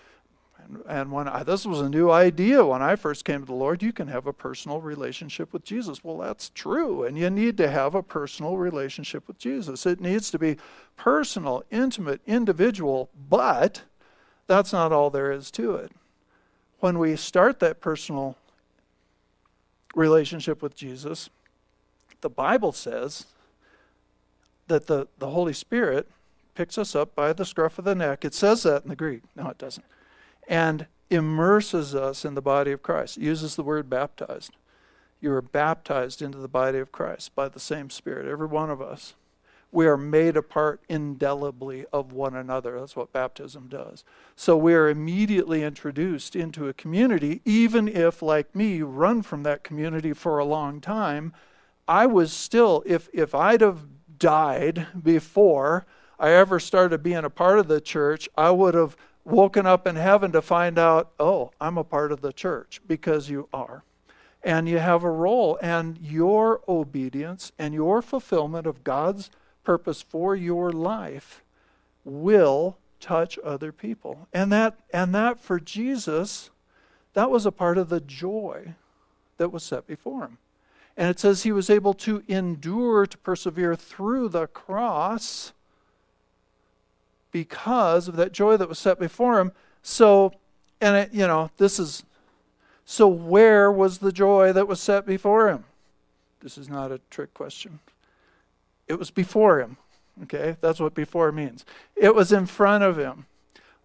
and 0.87 1.11
when 1.11 1.27
I, 1.27 1.43
this 1.43 1.65
was 1.65 1.81
a 1.81 1.89
new 1.89 2.11
idea 2.11 2.65
when 2.65 2.81
I 2.81 2.95
first 2.95 3.25
came 3.25 3.39
to 3.39 3.45
the 3.45 3.53
Lord, 3.53 3.81
you 3.81 3.91
can 3.91 4.07
have 4.07 4.27
a 4.27 4.33
personal 4.33 4.81
relationship 4.81 5.51
with 5.51 5.63
Jesus. 5.63 6.03
Well, 6.03 6.17
that's 6.17 6.49
true, 6.49 7.03
and 7.03 7.17
you 7.17 7.29
need 7.29 7.57
to 7.57 7.69
have 7.69 7.95
a 7.95 8.03
personal 8.03 8.57
relationship 8.57 9.27
with 9.27 9.37
Jesus. 9.37 9.85
It 9.85 9.99
needs 9.99 10.29
to 10.31 10.39
be 10.39 10.57
personal, 10.95 11.63
intimate, 11.71 12.21
individual, 12.27 13.09
but 13.29 13.83
that's 14.47 14.71
not 14.73 14.91
all 14.91 15.09
there 15.09 15.31
is 15.31 15.51
to 15.51 15.75
it. 15.75 15.91
When 16.79 16.99
we 16.99 17.15
start 17.15 17.59
that 17.59 17.81
personal 17.81 18.35
relationship 19.95 20.61
with 20.61 20.75
Jesus, 20.75 21.29
the 22.21 22.29
Bible 22.29 22.71
says 22.71 23.25
that 24.67 24.87
the, 24.87 25.07
the 25.17 25.29
Holy 25.29 25.53
Spirit 25.53 26.09
picks 26.55 26.77
us 26.77 26.95
up 26.95 27.15
by 27.15 27.33
the 27.33 27.45
scruff 27.45 27.79
of 27.79 27.85
the 27.85 27.95
neck. 27.95 28.23
It 28.23 28.33
says 28.33 28.63
that 28.63 28.83
in 28.83 28.89
the 28.89 28.95
Greek. 28.95 29.23
No, 29.35 29.47
it 29.47 29.57
doesn't. 29.57 29.85
And 30.49 30.87
immerses 31.09 31.95
us 31.95 32.25
in 32.25 32.35
the 32.35 32.41
body 32.41 32.71
of 32.71 32.83
Christ. 32.83 33.17
It 33.17 33.23
uses 33.23 33.55
the 33.55 33.63
word 33.63 33.89
baptized. 33.89 34.51
You 35.21 35.31
are 35.33 35.41
baptized 35.41 36.21
into 36.21 36.37
the 36.37 36.47
body 36.47 36.79
of 36.79 36.91
Christ 36.91 37.35
by 37.35 37.49
the 37.49 37.59
same 37.59 37.89
Spirit, 37.89 38.27
every 38.27 38.47
one 38.47 38.69
of 38.69 38.81
us. 38.81 39.15
We 39.71 39.85
are 39.85 39.97
made 39.97 40.35
a 40.35 40.41
part 40.41 40.81
indelibly 40.89 41.85
of 41.93 42.11
one 42.11 42.35
another. 42.35 42.79
That's 42.79 42.95
what 42.95 43.13
baptism 43.13 43.67
does. 43.67 44.03
So 44.35 44.57
we 44.57 44.73
are 44.73 44.89
immediately 44.89 45.61
introduced 45.61 46.35
into 46.35 46.67
a 46.67 46.73
community, 46.73 47.41
even 47.45 47.87
if, 47.87 48.23
like 48.23 48.55
me, 48.55 48.77
you 48.77 48.87
run 48.87 49.21
from 49.21 49.43
that 49.43 49.63
community 49.63 50.13
for 50.13 50.39
a 50.39 50.45
long 50.45 50.81
time. 50.81 51.33
I 51.87 52.07
was 52.07 52.33
still, 52.33 52.81
if, 52.85 53.09
if 53.13 53.35
I'd 53.35 53.61
have 53.61 53.81
died 54.17 54.87
before 55.01 55.85
I 56.19 56.31
ever 56.31 56.59
started 56.59 57.03
being 57.03 57.23
a 57.23 57.29
part 57.29 57.59
of 57.59 57.67
the 57.67 57.79
church, 57.79 58.27
I 58.35 58.49
would 58.51 58.73
have 58.73 58.97
woken 59.23 59.65
up 59.65 59.85
in 59.85 59.95
heaven 59.95 60.31
to 60.31 60.41
find 60.41 60.79
out, 60.79 61.11
oh, 61.19 61.51
I'm 61.59 61.77
a 61.77 61.83
part 61.83 62.11
of 62.11 62.21
the 62.21 62.33
church 62.33 62.81
because 62.87 63.29
you 63.29 63.47
are 63.53 63.83
and 64.43 64.69
you 64.69 64.79
have 64.79 65.03
a 65.03 65.11
role. 65.11 65.57
And 65.61 65.97
your 66.01 66.61
obedience 66.67 67.51
and 67.59 67.73
your 67.73 68.01
fulfillment 68.01 68.65
of 68.65 68.83
God's 68.83 69.29
purpose 69.63 70.01
for 70.01 70.35
your 70.35 70.71
life 70.71 71.43
will 72.03 72.77
touch 72.99 73.37
other 73.43 73.71
people. 73.71 74.27
And 74.33 74.51
that 74.51 74.79
and 74.93 75.13
that 75.15 75.39
for 75.39 75.59
Jesus, 75.59 76.49
that 77.13 77.31
was 77.31 77.45
a 77.45 77.51
part 77.51 77.77
of 77.77 77.89
the 77.89 78.01
joy 78.01 78.75
that 79.37 79.51
was 79.51 79.63
set 79.63 79.87
before 79.87 80.23
him. 80.23 80.37
And 80.97 81.09
it 81.09 81.19
says 81.19 81.43
he 81.43 81.51
was 81.51 81.69
able 81.69 81.93
to 81.95 82.23
endure 82.27 83.05
to 83.05 83.17
persevere 83.19 83.75
through 83.75 84.29
the 84.29 84.47
cross 84.47 85.53
because 87.31 88.07
of 88.07 88.15
that 88.15 88.31
joy 88.31 88.57
that 88.57 88.69
was 88.69 88.79
set 88.79 88.99
before 88.99 89.39
him. 89.39 89.51
So, 89.81 90.33
and 90.81 90.95
it, 90.95 91.13
you 91.13 91.27
know, 91.27 91.51
this 91.57 91.79
is 91.79 92.03
so, 92.91 93.07
where 93.07 93.71
was 93.71 93.99
the 93.99 94.11
joy 94.11 94.51
that 94.53 94.67
was 94.67 94.79
set 94.79 95.05
before 95.05 95.47
him? 95.47 95.63
This 96.41 96.57
is 96.57 96.69
not 96.69 96.91
a 96.91 96.99
trick 97.11 97.35
question. 97.35 97.77
It 98.87 98.97
was 98.97 99.11
before 99.11 99.59
him. 99.59 99.77
Okay? 100.23 100.57
That's 100.59 100.79
what 100.79 100.95
before 100.95 101.31
means. 101.31 101.65
It 101.95 102.15
was 102.15 102.31
in 102.31 102.47
front 102.47 102.83
of 102.83 102.97
him. 102.97 103.27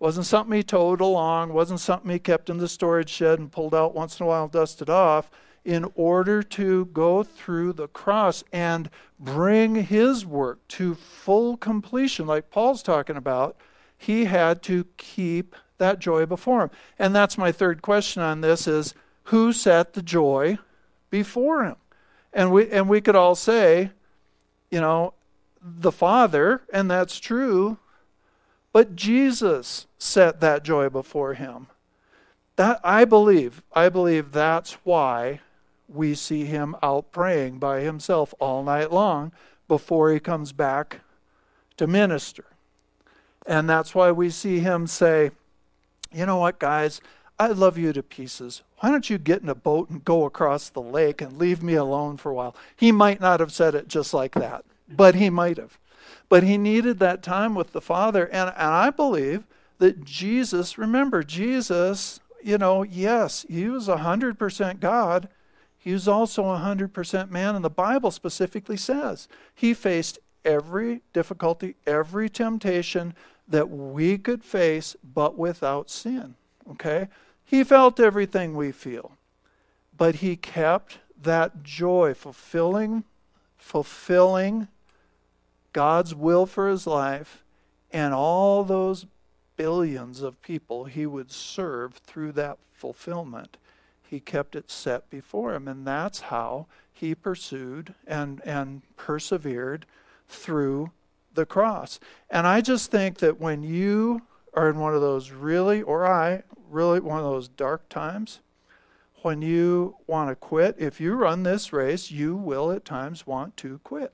Wasn't 0.01 0.25
something 0.25 0.57
he 0.57 0.63
towed 0.63 1.03
along, 1.03 1.53
wasn't 1.53 1.81
something 1.81 2.11
he 2.11 2.19
kept 2.19 2.49
in 2.49 2.57
the 2.57 2.67
storage 2.67 3.11
shed 3.11 3.39
and 3.39 3.53
pulled 3.53 3.75
out 3.75 3.95
once 3.95 4.19
in 4.19 4.25
a 4.25 4.27
while 4.27 4.49
dusted 4.49 4.89
off. 4.89 5.31
In 5.65 5.91
order 5.95 6.43
to 6.43 6.85
go 6.87 7.23
through 7.23 7.73
the 7.73 7.89
cross 7.89 8.45
and 8.53 8.91
bring 9.19 9.77
his 9.77 10.27
work 10.27 10.67
to 10.69 10.95
full 10.95 11.57
completion, 11.57 12.27
like 12.27 12.51
Paul's 12.51 12.83
talking 12.83 13.17
about, 13.17 13.57
he 13.97 14.27
had 14.27 14.63
to 14.65 14.85
keep 14.99 15.57
that 15.79 15.99
joy 15.99 16.27
before 16.27 16.63
him. 16.63 16.71
And 16.99 17.15
that's 17.15 17.39
my 17.39 17.51
third 17.51 17.83
question 17.83 18.23
on 18.23 18.43
this 18.43 18.67
is 18.67 18.95
who 19.25 19.53
set 19.53 19.95
the 19.95 20.03
joy 20.03 20.59
before 21.11 21.65
him? 21.65 21.77
And 22.33 22.53
we 22.53 22.71
and 22.71 22.89
we 22.89 23.01
could 23.01 23.17
all 23.17 23.35
say, 23.35 23.91
you 24.71 24.81
know, 24.81 25.15
the 25.63 25.93
Father, 25.93 26.63
and 26.73 26.91
that's 26.91 27.19
true, 27.19 27.79
but 28.73 28.97
Jesus 28.97 29.87
set 29.99 30.41
that 30.41 30.63
joy 30.63 30.89
before 30.89 31.35
him. 31.35 31.69
That 32.57 32.81
I 32.85 33.05
believe, 33.05 33.63
I 33.73 33.89
believe 33.89 34.33
that's 34.33 34.73
why 34.85 35.41
we 35.95 36.15
see 36.15 36.45
him 36.45 36.77
out 36.83 37.13
praying 37.13 37.59
by 37.59 37.81
himself 37.81 38.35
all 38.41 38.63
night 38.63 38.93
long 38.93 39.33
before 39.69 40.13
he 40.13 40.21
comes 40.21 40.53
back 40.53 41.01
to 41.77 41.87
minister. 41.87 42.45
And 43.47 43.69
that's 43.69 43.95
why 43.95 44.11
we 44.11 44.31
see 44.31 44.61
him 44.61 44.87
say, 44.87 45.31
you 46.13 46.27
know 46.27 46.39
what, 46.39 46.59
guys? 46.59 47.01
I 47.39 47.49
love 47.49 47.77
you 47.77 47.93
to 47.93 48.03
pieces. 48.03 48.63
Why 48.79 48.91
don't 48.91 49.11
you 49.11 49.19
get 49.19 49.43
in 49.43 49.49
a 49.49 49.55
boat 49.55 49.91
and 49.91 50.05
go 50.05 50.25
across 50.25 50.69
the 50.69 50.83
lake 50.83 51.21
and 51.21 51.39
leave 51.39 51.63
me 51.63 51.75
alone 51.75 52.17
for 52.17 52.31
a 52.31 52.35
while? 52.35 52.57
He 52.77 52.93
might 52.93 53.21
not 53.21 53.41
have 53.41 53.53
said 53.53 53.75
it 53.75 53.89
just 53.89 54.15
like 54.15 54.35
that, 54.35 54.65
but 54.89 55.15
he 55.15 55.31
might 55.31 55.59
have. 55.59 55.79
But 56.29 56.43
he 56.43 56.57
needed 56.57 56.99
that 56.99 57.23
time 57.23 57.55
with 57.55 57.73
the 57.73 57.81
Father. 57.81 58.27
And, 58.27 58.51
and 58.51 58.71
I 58.71 58.91
believe 58.91 59.45
that 59.79 60.05
Jesus, 60.05 60.79
remember, 60.79 61.23
Jesus, 61.23 62.21
you 62.43 62.59
know, 62.59 62.83
yes, 62.83 63.45
he 63.49 63.69
was 63.69 63.89
100% 63.89 64.81
God. 64.81 65.29
He 65.85 65.93
was 65.93 66.09
also 66.09 66.45
100% 66.45 67.31
man. 67.31 67.55
And 67.55 67.63
the 67.63 67.69
Bible 67.69 68.11
specifically 68.11 68.79
says 68.79 69.29
he 69.55 69.75
faced 69.75 70.19
every 70.43 71.03
difficulty, 71.13 71.77
every 71.87 72.31
temptation 72.31 73.13
that 73.47 73.69
we 73.69 74.17
could 74.17 74.43
face, 74.43 74.97
but 75.05 75.37
without 75.37 75.91
sin. 75.91 76.37
Okay? 76.71 77.09
He 77.45 77.63
felt 77.63 78.01
everything 78.01 78.57
we 78.57 78.73
feel, 78.73 79.13
but 79.95 80.17
he 80.17 80.37
kept 80.37 81.01
that 81.21 81.63
joy, 81.63 82.15
fulfilling, 82.15 83.05
fulfilling 83.59 84.69
God's 85.75 86.15
will 86.15 86.47
for 86.47 86.71
his 86.71 86.87
life, 86.87 87.45
and 87.93 88.15
all 88.15 88.65
those 88.65 89.05
billions 89.57 90.23
of 90.23 90.41
people 90.41 90.87
he 90.87 91.05
would 91.05 91.31
serve 91.31 91.93
through 92.07 92.33
that 92.33 92.57
fulfillment. 92.73 93.59
He 94.15 94.21
kept 94.21 94.55
it 94.55 94.71
set 94.71 95.11
before 95.11 95.55
him, 95.55 95.67
and 95.67 95.85
that's 95.85 96.21
how 96.21 96.69
he 96.93 97.17
pursued 97.17 97.95
and, 98.07 98.41
and 98.45 98.83
persevered 98.97 99.87
through 100.29 100.93
the 101.35 101.45
cross. 101.45 101.99
And 102.31 102.47
I 102.47 102.61
just 102.61 102.93
think 102.93 103.19
that 103.19 103.41
when 103.41 103.65
you 103.65 104.23
are 104.53 104.71
in 104.71 104.79
one 104.79 104.95
of 104.95 105.01
those 105.01 105.33
really, 105.33 105.83
or 105.83 106.07
I, 106.07 106.45
really 106.71 107.01
one 107.01 107.19
of 107.19 107.25
those 107.25 107.49
dark 107.49 107.89
times, 107.89 108.39
when 109.23 109.43
you 109.43 109.97
want 110.07 110.31
to 110.31 110.37
quit, 110.37 110.77
if 110.79 111.01
you 111.01 111.15
run 111.15 111.43
this 111.43 111.73
race, 111.73 112.13
you 112.13 112.37
will 112.37 112.71
at 112.71 112.85
times 112.85 113.27
want 113.27 113.57
to 113.57 113.81
quit. 113.83 114.13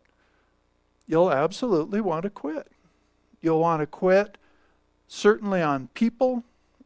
You'll 1.06 1.30
absolutely 1.30 2.00
want 2.00 2.22
to 2.22 2.30
quit. 2.30 2.68
You'll 3.42 3.60
want 3.60 3.80
to 3.80 3.86
quit 3.86 4.38
certainly 5.08 5.60
on 5.60 5.88
people, 5.88 6.42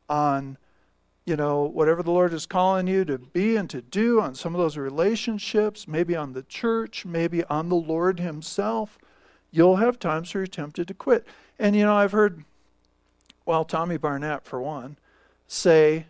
on 0.08 0.58
you 1.26 1.36
know, 1.36 1.62
whatever 1.62 2.02
the 2.02 2.10
Lord 2.10 2.32
is 2.32 2.46
calling 2.46 2.86
you 2.86 3.04
to 3.06 3.18
be 3.18 3.56
and 3.56 3.68
to 3.70 3.80
do, 3.80 4.20
on 4.20 4.34
some 4.34 4.54
of 4.54 4.60
those 4.60 4.76
relationships, 4.76 5.88
maybe 5.88 6.14
on 6.14 6.32
the 6.32 6.42
church, 6.42 7.06
maybe 7.06 7.44
on 7.44 7.68
the 7.68 7.76
Lord 7.76 8.20
Himself 8.20 8.98
you'll 9.54 9.76
have 9.76 10.00
times 10.00 10.34
where 10.34 10.40
you're 10.40 10.48
tempted 10.48 10.88
to 10.88 10.94
quit. 10.94 11.24
And 11.60 11.76
you 11.76 11.84
know, 11.84 11.94
I've 11.94 12.10
heard, 12.10 12.44
well, 13.46 13.64
Tommy 13.64 13.96
Barnett, 13.96 14.44
for 14.44 14.60
one, 14.60 14.98
say, 15.46 16.06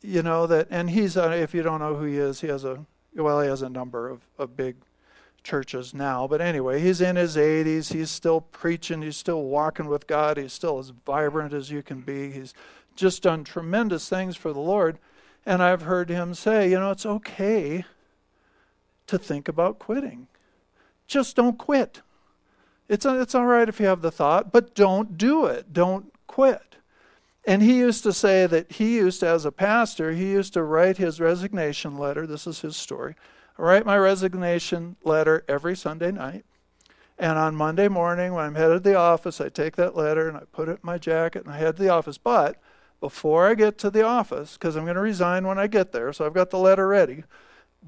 you 0.00 0.22
know, 0.22 0.46
that, 0.46 0.68
and 0.70 0.88
he's, 0.88 1.16
uh, 1.16 1.28
if 1.28 1.52
you 1.52 1.62
don't 1.62 1.80
know 1.80 1.94
who 1.94 2.06
he 2.06 2.16
is, 2.16 2.40
he 2.40 2.48
has 2.48 2.64
a, 2.64 2.86
well, 3.14 3.42
he 3.42 3.48
has 3.48 3.60
a 3.60 3.68
number 3.68 4.08
of, 4.08 4.22
of 4.38 4.56
big 4.56 4.76
churches 5.42 5.92
now. 5.92 6.26
But 6.26 6.40
anyway, 6.40 6.80
he's 6.80 7.02
in 7.02 7.16
his 7.16 7.36
80s. 7.36 7.92
He's 7.92 8.10
still 8.10 8.40
preaching. 8.40 9.02
He's 9.02 9.18
still 9.18 9.42
walking 9.42 9.86
with 9.86 10.06
God. 10.06 10.38
He's 10.38 10.54
still 10.54 10.78
as 10.78 10.88
vibrant 10.88 11.52
as 11.52 11.70
you 11.70 11.82
can 11.82 12.00
be. 12.00 12.30
He's 12.30 12.54
just 12.96 13.22
done 13.22 13.44
tremendous 13.44 14.08
things 14.08 14.36
for 14.36 14.52
the 14.52 14.60
Lord. 14.60 14.98
And 15.46 15.62
I've 15.62 15.82
heard 15.82 16.08
him 16.08 16.34
say, 16.34 16.70
you 16.70 16.78
know, 16.78 16.90
it's 16.90 17.06
okay 17.06 17.84
to 19.06 19.18
think 19.18 19.48
about 19.48 19.78
quitting. 19.78 20.26
Just 21.06 21.36
don't 21.36 21.58
quit. 21.58 22.00
It's, 22.88 23.06
it's 23.06 23.34
all 23.34 23.46
right 23.46 23.68
if 23.68 23.80
you 23.80 23.86
have 23.86 24.02
the 24.02 24.10
thought, 24.10 24.52
but 24.52 24.74
don't 24.74 25.16
do 25.16 25.46
it. 25.46 25.72
Don't 25.72 26.12
quit. 26.26 26.76
And 27.46 27.62
he 27.62 27.76
used 27.76 28.02
to 28.04 28.12
say 28.12 28.46
that 28.46 28.72
he 28.72 28.96
used 28.96 29.20
to, 29.20 29.28
as 29.28 29.44
a 29.44 29.52
pastor, 29.52 30.12
he 30.12 30.30
used 30.30 30.54
to 30.54 30.62
write 30.62 30.96
his 30.96 31.20
resignation 31.20 31.98
letter. 31.98 32.26
This 32.26 32.46
is 32.46 32.60
his 32.60 32.76
story. 32.76 33.14
I 33.58 33.62
write 33.62 33.86
my 33.86 33.98
resignation 33.98 34.96
letter 35.04 35.44
every 35.46 35.76
Sunday 35.76 36.10
night. 36.10 36.44
And 37.18 37.38
on 37.38 37.54
Monday 37.54 37.88
morning, 37.88 38.32
when 38.32 38.44
I'm 38.44 38.54
headed 38.54 38.82
to 38.82 38.90
the 38.90 38.96
office, 38.96 39.40
I 39.40 39.48
take 39.48 39.76
that 39.76 39.94
letter 39.94 40.28
and 40.28 40.36
I 40.36 40.42
put 40.52 40.68
it 40.68 40.72
in 40.72 40.78
my 40.82 40.98
jacket 40.98 41.44
and 41.44 41.54
I 41.54 41.58
head 41.58 41.76
to 41.76 41.82
the 41.82 41.90
office. 41.90 42.18
But 42.18 42.56
before 43.00 43.48
I 43.48 43.54
get 43.54 43.78
to 43.78 43.90
the 43.90 44.02
office, 44.02 44.54
because 44.54 44.76
I'm 44.76 44.84
going 44.84 44.96
to 44.96 45.02
resign 45.02 45.46
when 45.46 45.58
I 45.58 45.66
get 45.66 45.92
there, 45.92 46.12
so 46.12 46.24
I've 46.24 46.34
got 46.34 46.50
the 46.50 46.58
letter 46.58 46.88
ready. 46.88 47.24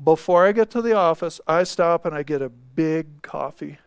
Before 0.04 0.46
I 0.46 0.52
get 0.52 0.70
to 0.72 0.82
the 0.82 0.94
office, 0.94 1.40
I 1.46 1.64
stop 1.64 2.04
and 2.04 2.14
I 2.14 2.22
get 2.22 2.42
a 2.42 2.50
big 2.50 3.22
coffee 3.22 3.78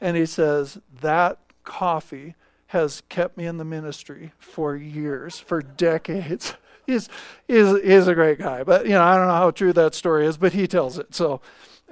and 0.00 0.16
he 0.16 0.26
says, 0.26 0.78
That 1.00 1.38
coffee 1.64 2.34
has 2.68 3.02
kept 3.08 3.36
me 3.36 3.46
in 3.46 3.56
the 3.56 3.64
ministry 3.64 4.32
for 4.38 4.76
years, 4.76 5.38
for 5.38 5.62
decades. 5.62 6.54
he's, 6.86 7.08
he's, 7.46 7.80
he's 7.82 8.06
a 8.06 8.14
great 8.14 8.38
guy. 8.38 8.62
But, 8.62 8.84
you 8.84 8.92
know, 8.92 9.02
I 9.02 9.16
don't 9.16 9.26
know 9.26 9.34
how 9.34 9.50
true 9.50 9.72
that 9.72 9.94
story 9.94 10.26
is, 10.26 10.36
but 10.36 10.52
he 10.52 10.66
tells 10.66 10.98
it. 10.98 11.14
So, 11.14 11.40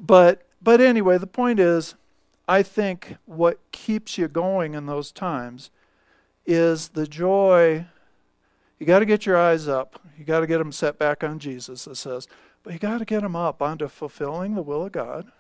but, 0.00 0.46
but 0.62 0.80
anyway, 0.80 1.18
the 1.18 1.26
point 1.26 1.58
is, 1.58 1.94
I 2.48 2.62
think 2.62 3.16
what 3.24 3.58
keeps 3.72 4.18
you 4.18 4.28
going 4.28 4.74
in 4.74 4.86
those 4.86 5.10
times 5.10 5.70
is 6.44 6.88
the 6.88 7.06
joy. 7.06 7.86
You 8.78 8.86
got 8.86 8.98
to 8.98 9.06
get 9.06 9.24
your 9.26 9.36
eyes 9.36 9.68
up. 9.68 10.00
You 10.18 10.24
got 10.24 10.40
to 10.40 10.46
get 10.46 10.58
them 10.58 10.72
set 10.72 10.98
back 10.98 11.24
on 11.24 11.38
Jesus, 11.38 11.86
it 11.86 11.96
says. 11.96 12.28
But 12.62 12.72
you 12.72 12.78
got 12.78 12.98
to 12.98 13.04
get 13.04 13.22
them 13.22 13.36
up 13.36 13.62
onto 13.62 13.88
fulfilling 13.88 14.54
the 14.54 14.62
will 14.62 14.84
of 14.84 14.92
God 14.92 15.30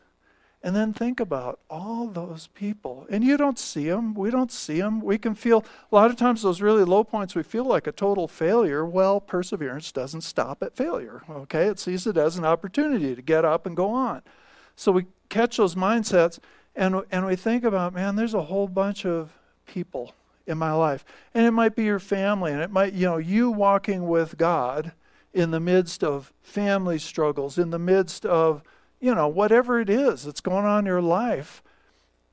And 0.62 0.74
then 0.74 0.92
think 0.92 1.20
about 1.20 1.60
all 1.70 2.08
those 2.08 2.48
people. 2.48 3.06
And 3.08 3.22
you 3.22 3.36
don't 3.36 3.58
see 3.58 3.88
them. 3.88 4.14
We 4.14 4.30
don't 4.30 4.50
see 4.50 4.80
them. 4.80 5.00
We 5.00 5.18
can 5.18 5.34
feel, 5.34 5.64
a 5.92 5.94
lot 5.94 6.10
of 6.10 6.16
times, 6.16 6.42
those 6.42 6.60
really 6.60 6.82
low 6.82 7.04
points, 7.04 7.34
we 7.34 7.42
feel 7.44 7.64
like 7.64 7.86
a 7.86 7.92
total 7.92 8.26
failure. 8.26 8.84
Well, 8.84 9.20
perseverance 9.20 9.92
doesn't 9.92 10.22
stop 10.22 10.62
at 10.62 10.74
failure, 10.74 11.22
okay? 11.30 11.66
It 11.66 11.78
sees 11.78 12.06
it 12.06 12.16
as 12.16 12.36
an 12.36 12.44
opportunity 12.44 13.14
to 13.14 13.22
get 13.22 13.44
up 13.44 13.66
and 13.66 13.76
go 13.76 13.90
on. 13.90 14.22
So 14.74 14.90
we 14.90 15.06
catch 15.28 15.58
those 15.58 15.76
mindsets 15.76 16.40
and, 16.74 17.02
and 17.12 17.26
we 17.26 17.36
think 17.36 17.62
about, 17.62 17.94
man, 17.94 18.16
there's 18.16 18.34
a 18.34 18.42
whole 18.42 18.66
bunch 18.66 19.06
of 19.06 19.30
people 19.66 20.14
in 20.46 20.58
my 20.58 20.72
life. 20.72 21.04
And 21.34 21.46
it 21.46 21.50
might 21.52 21.74
be 21.74 21.84
your 21.84 21.98
family, 21.98 22.52
and 22.52 22.60
it 22.60 22.70
might, 22.70 22.92
you 22.92 23.06
know, 23.06 23.18
you 23.18 23.50
walking 23.50 24.06
with 24.06 24.36
God 24.36 24.92
in 25.32 25.50
the 25.50 25.60
midst 25.60 26.02
of 26.02 26.32
family 26.42 26.98
struggles, 26.98 27.58
in 27.58 27.70
the 27.70 27.78
midst 27.78 28.24
of 28.24 28.62
you 29.00 29.14
know, 29.14 29.28
whatever 29.28 29.80
it 29.80 29.90
is 29.90 30.24
that's 30.24 30.40
going 30.40 30.64
on 30.64 30.80
in 30.80 30.86
your 30.86 31.02
life, 31.02 31.62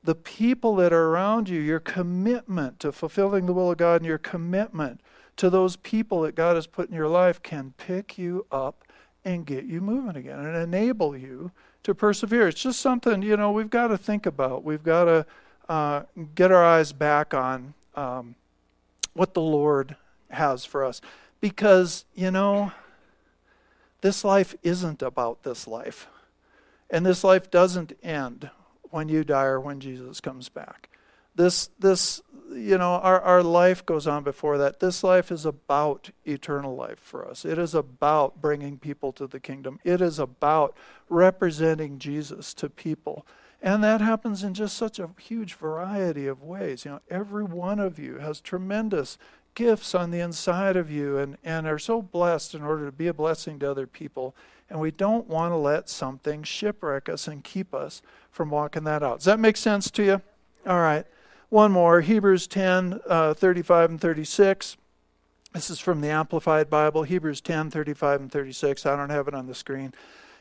the 0.02 0.14
people 0.14 0.76
that 0.76 0.92
are 0.92 1.08
around 1.08 1.48
you, 1.48 1.60
your 1.60 1.80
commitment 1.80 2.80
to 2.80 2.92
fulfilling 2.92 3.46
the 3.46 3.52
will 3.52 3.70
of 3.70 3.78
God 3.78 3.96
and 3.96 4.06
your 4.06 4.18
commitment 4.18 5.00
to 5.36 5.50
those 5.50 5.76
people 5.76 6.22
that 6.22 6.34
God 6.34 6.56
has 6.56 6.66
put 6.66 6.88
in 6.88 6.94
your 6.94 7.08
life 7.08 7.42
can 7.42 7.74
pick 7.76 8.18
you 8.18 8.46
up 8.52 8.84
and 9.24 9.46
get 9.46 9.64
you 9.64 9.80
moving 9.80 10.16
again 10.16 10.38
and 10.38 10.56
enable 10.56 11.16
you 11.16 11.50
to 11.82 11.94
persevere. 11.94 12.48
It's 12.48 12.62
just 12.62 12.80
something, 12.80 13.22
you 13.22 13.36
know, 13.36 13.50
we've 13.50 13.70
got 13.70 13.88
to 13.88 13.98
think 13.98 14.26
about. 14.26 14.64
We've 14.64 14.82
got 14.82 15.04
to 15.04 15.26
uh, 15.68 16.02
get 16.34 16.52
our 16.52 16.64
eyes 16.64 16.92
back 16.92 17.32
on 17.32 17.74
um, 17.96 18.34
what 19.12 19.34
the 19.34 19.42
Lord 19.42 19.96
has 20.30 20.64
for 20.64 20.84
us. 20.84 21.00
Because, 21.40 22.04
you 22.14 22.30
know, 22.30 22.72
this 24.00 24.24
life 24.24 24.54
isn't 24.62 25.02
about 25.02 25.42
this 25.42 25.66
life. 25.66 26.08
And 26.90 27.04
this 27.04 27.24
life 27.24 27.50
doesn't 27.50 27.92
end 28.02 28.50
when 28.82 29.08
you 29.08 29.24
die 29.24 29.44
or 29.44 29.60
when 29.60 29.80
Jesus 29.80 30.20
comes 30.20 30.48
back. 30.48 30.88
This, 31.34 31.70
this 31.78 32.22
you 32.52 32.78
know, 32.78 32.94
our, 32.94 33.20
our 33.20 33.42
life 33.42 33.84
goes 33.84 34.06
on 34.06 34.22
before 34.22 34.58
that. 34.58 34.80
This 34.80 35.02
life 35.02 35.32
is 35.32 35.44
about 35.44 36.10
eternal 36.24 36.76
life 36.76 37.00
for 37.00 37.26
us. 37.28 37.44
It 37.44 37.58
is 37.58 37.74
about 37.74 38.40
bringing 38.40 38.78
people 38.78 39.12
to 39.14 39.26
the 39.26 39.40
kingdom. 39.40 39.80
It 39.84 40.00
is 40.00 40.18
about 40.18 40.76
representing 41.08 41.98
Jesus 41.98 42.54
to 42.54 42.68
people. 42.68 43.26
And 43.64 43.82
that 43.82 44.02
happens 44.02 44.44
in 44.44 44.52
just 44.52 44.76
such 44.76 44.98
a 44.98 45.08
huge 45.18 45.54
variety 45.54 46.26
of 46.26 46.42
ways. 46.42 46.84
You 46.84 46.90
know, 46.90 47.00
every 47.08 47.44
one 47.44 47.78
of 47.80 47.98
you 47.98 48.18
has 48.18 48.38
tremendous 48.38 49.16
gifts 49.54 49.94
on 49.94 50.10
the 50.10 50.20
inside 50.20 50.76
of 50.76 50.90
you 50.90 51.16
and, 51.16 51.38
and 51.42 51.66
are 51.66 51.78
so 51.78 52.02
blessed 52.02 52.54
in 52.54 52.62
order 52.62 52.84
to 52.84 52.92
be 52.92 53.06
a 53.06 53.14
blessing 53.14 53.58
to 53.60 53.70
other 53.70 53.86
people. 53.86 54.36
And 54.68 54.80
we 54.80 54.90
don't 54.90 55.26
want 55.28 55.52
to 55.52 55.56
let 55.56 55.88
something 55.88 56.42
shipwreck 56.42 57.08
us 57.08 57.26
and 57.26 57.42
keep 57.42 57.74
us 57.74 58.02
from 58.30 58.50
walking 58.50 58.84
that 58.84 59.02
out. 59.02 59.20
Does 59.20 59.24
that 59.24 59.40
make 59.40 59.56
sense 59.56 59.90
to 59.92 60.04
you? 60.04 60.20
All 60.66 60.80
right. 60.80 61.06
One 61.48 61.72
more 61.72 62.02
Hebrews 62.02 62.46
10 62.46 63.00
uh, 63.08 63.32
35 63.32 63.90
and 63.92 64.00
36. 64.00 64.76
This 65.54 65.70
is 65.70 65.80
from 65.80 66.02
the 66.02 66.10
Amplified 66.10 66.68
Bible, 66.68 67.04
Hebrews 67.04 67.40
10 67.40 67.70
35 67.70 68.20
and 68.20 68.30
36. 68.30 68.84
I 68.84 68.94
don't 68.94 69.08
have 69.08 69.26
it 69.26 69.32
on 69.32 69.46
the 69.46 69.54
screen. 69.54 69.94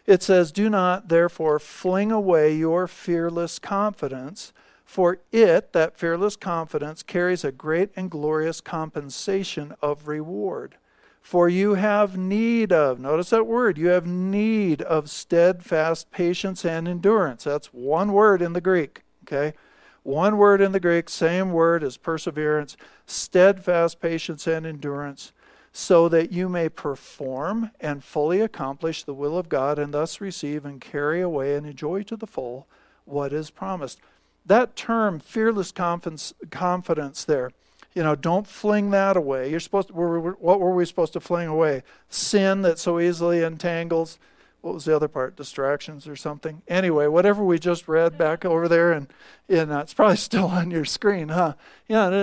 It 0.06 0.22
says, 0.22 0.52
Do 0.52 0.70
not, 0.70 1.08
therefore, 1.08 1.60
fling 1.60 2.12
away 2.12 2.56
your 2.56 2.88
fearless 2.88 3.60
confidence, 3.60 4.52
for 4.84 5.20
it, 5.32 5.74
that 5.74 5.98
fearless 5.98 6.36
confidence, 6.36 7.04
carries 7.04 7.44
a 7.44 7.52
great 7.52 7.92
and 7.96 8.12
glorious 8.12 8.60
compensation 8.60 9.74
of 9.82 10.08
reward. 10.08 10.76
For 11.22 11.48
you 11.48 11.76
have 11.76 12.18
need 12.18 12.74
of, 12.74 13.00
notice 13.00 13.30
that 13.30 13.48
word, 13.48 13.78
you 13.78 13.88
have 13.88 14.06
need 14.06 14.82
of 14.82 15.10
steadfast 15.10 16.12
patience 16.12 16.66
and 16.66 16.86
endurance. 16.86 17.46
That's 17.46 17.68
one 17.68 18.12
word 18.12 18.42
in 18.42 18.52
the 18.52 18.60
Greek, 18.60 19.04
okay? 19.24 19.56
One 20.04 20.38
word 20.38 20.60
in 20.60 20.74
the 20.74 20.82
Greek, 20.82 21.08
same 21.08 21.54
word 21.54 21.82
as 21.82 21.96
perseverance, 21.96 22.76
steadfast 23.06 24.02
patience 24.02 24.48
and 24.48 24.66
endurance, 24.66 25.32
so 25.76 26.08
that 26.08 26.32
you 26.32 26.48
may 26.48 26.70
perform 26.70 27.72
and 27.82 28.04
fully 28.04 28.40
accomplish 28.40 29.04
the 29.04 29.14
will 29.14 29.38
of 29.38 29.50
God 29.50 29.80
and 29.80 29.92
thus 29.92 30.22
receive 30.22 30.66
and 30.66 30.80
carry 30.80 31.20
away 31.20 31.56
and 31.56 31.66
enjoy 31.66 32.04
to 32.04 32.16
the 32.16 32.28
full 32.28 32.68
what 33.06 33.34
is 33.34 33.50
promised. 33.50 34.00
That 34.46 34.76
term, 34.76 35.20
fearless 35.20 35.72
confidence, 35.72 37.26
there, 37.26 37.52
you 37.96 38.04
know, 38.04 38.16
don't 38.16 38.46
fling 38.46 38.92
that 38.92 39.18
away. 39.18 39.50
You're 39.50 39.60
supposed 39.60 39.88
to, 39.88 39.94
what 39.94 40.60
were 40.60 40.74
we 40.76 40.86
supposed 40.86 41.14
to 41.14 41.20
fling 41.20 41.48
away? 41.48 41.82
Sin 42.08 42.62
that 42.62 42.78
so 42.78 43.00
easily 43.00 43.44
entangles. 43.44 44.20
What 44.62 44.76
was 44.76 44.86
the 44.86 44.96
other 44.96 45.08
part? 45.08 45.36
Distractions 45.36 46.08
or 46.08 46.16
something? 46.16 46.62
Anyway, 46.68 47.08
whatever 47.08 47.44
we 47.44 47.58
just 47.58 47.88
read 47.88 48.18
back 48.18 48.46
over 48.46 48.68
there, 48.68 48.92
and, 48.92 49.08
and 49.50 49.72
uh, 49.72 49.80
it's 49.80 49.94
probably 49.94 50.18
still 50.18 50.46
on 50.46 50.72
your 50.72 50.86
screen, 50.86 51.30
huh? 51.30 51.56
Yeah, 51.88 52.10
the, 52.10 52.18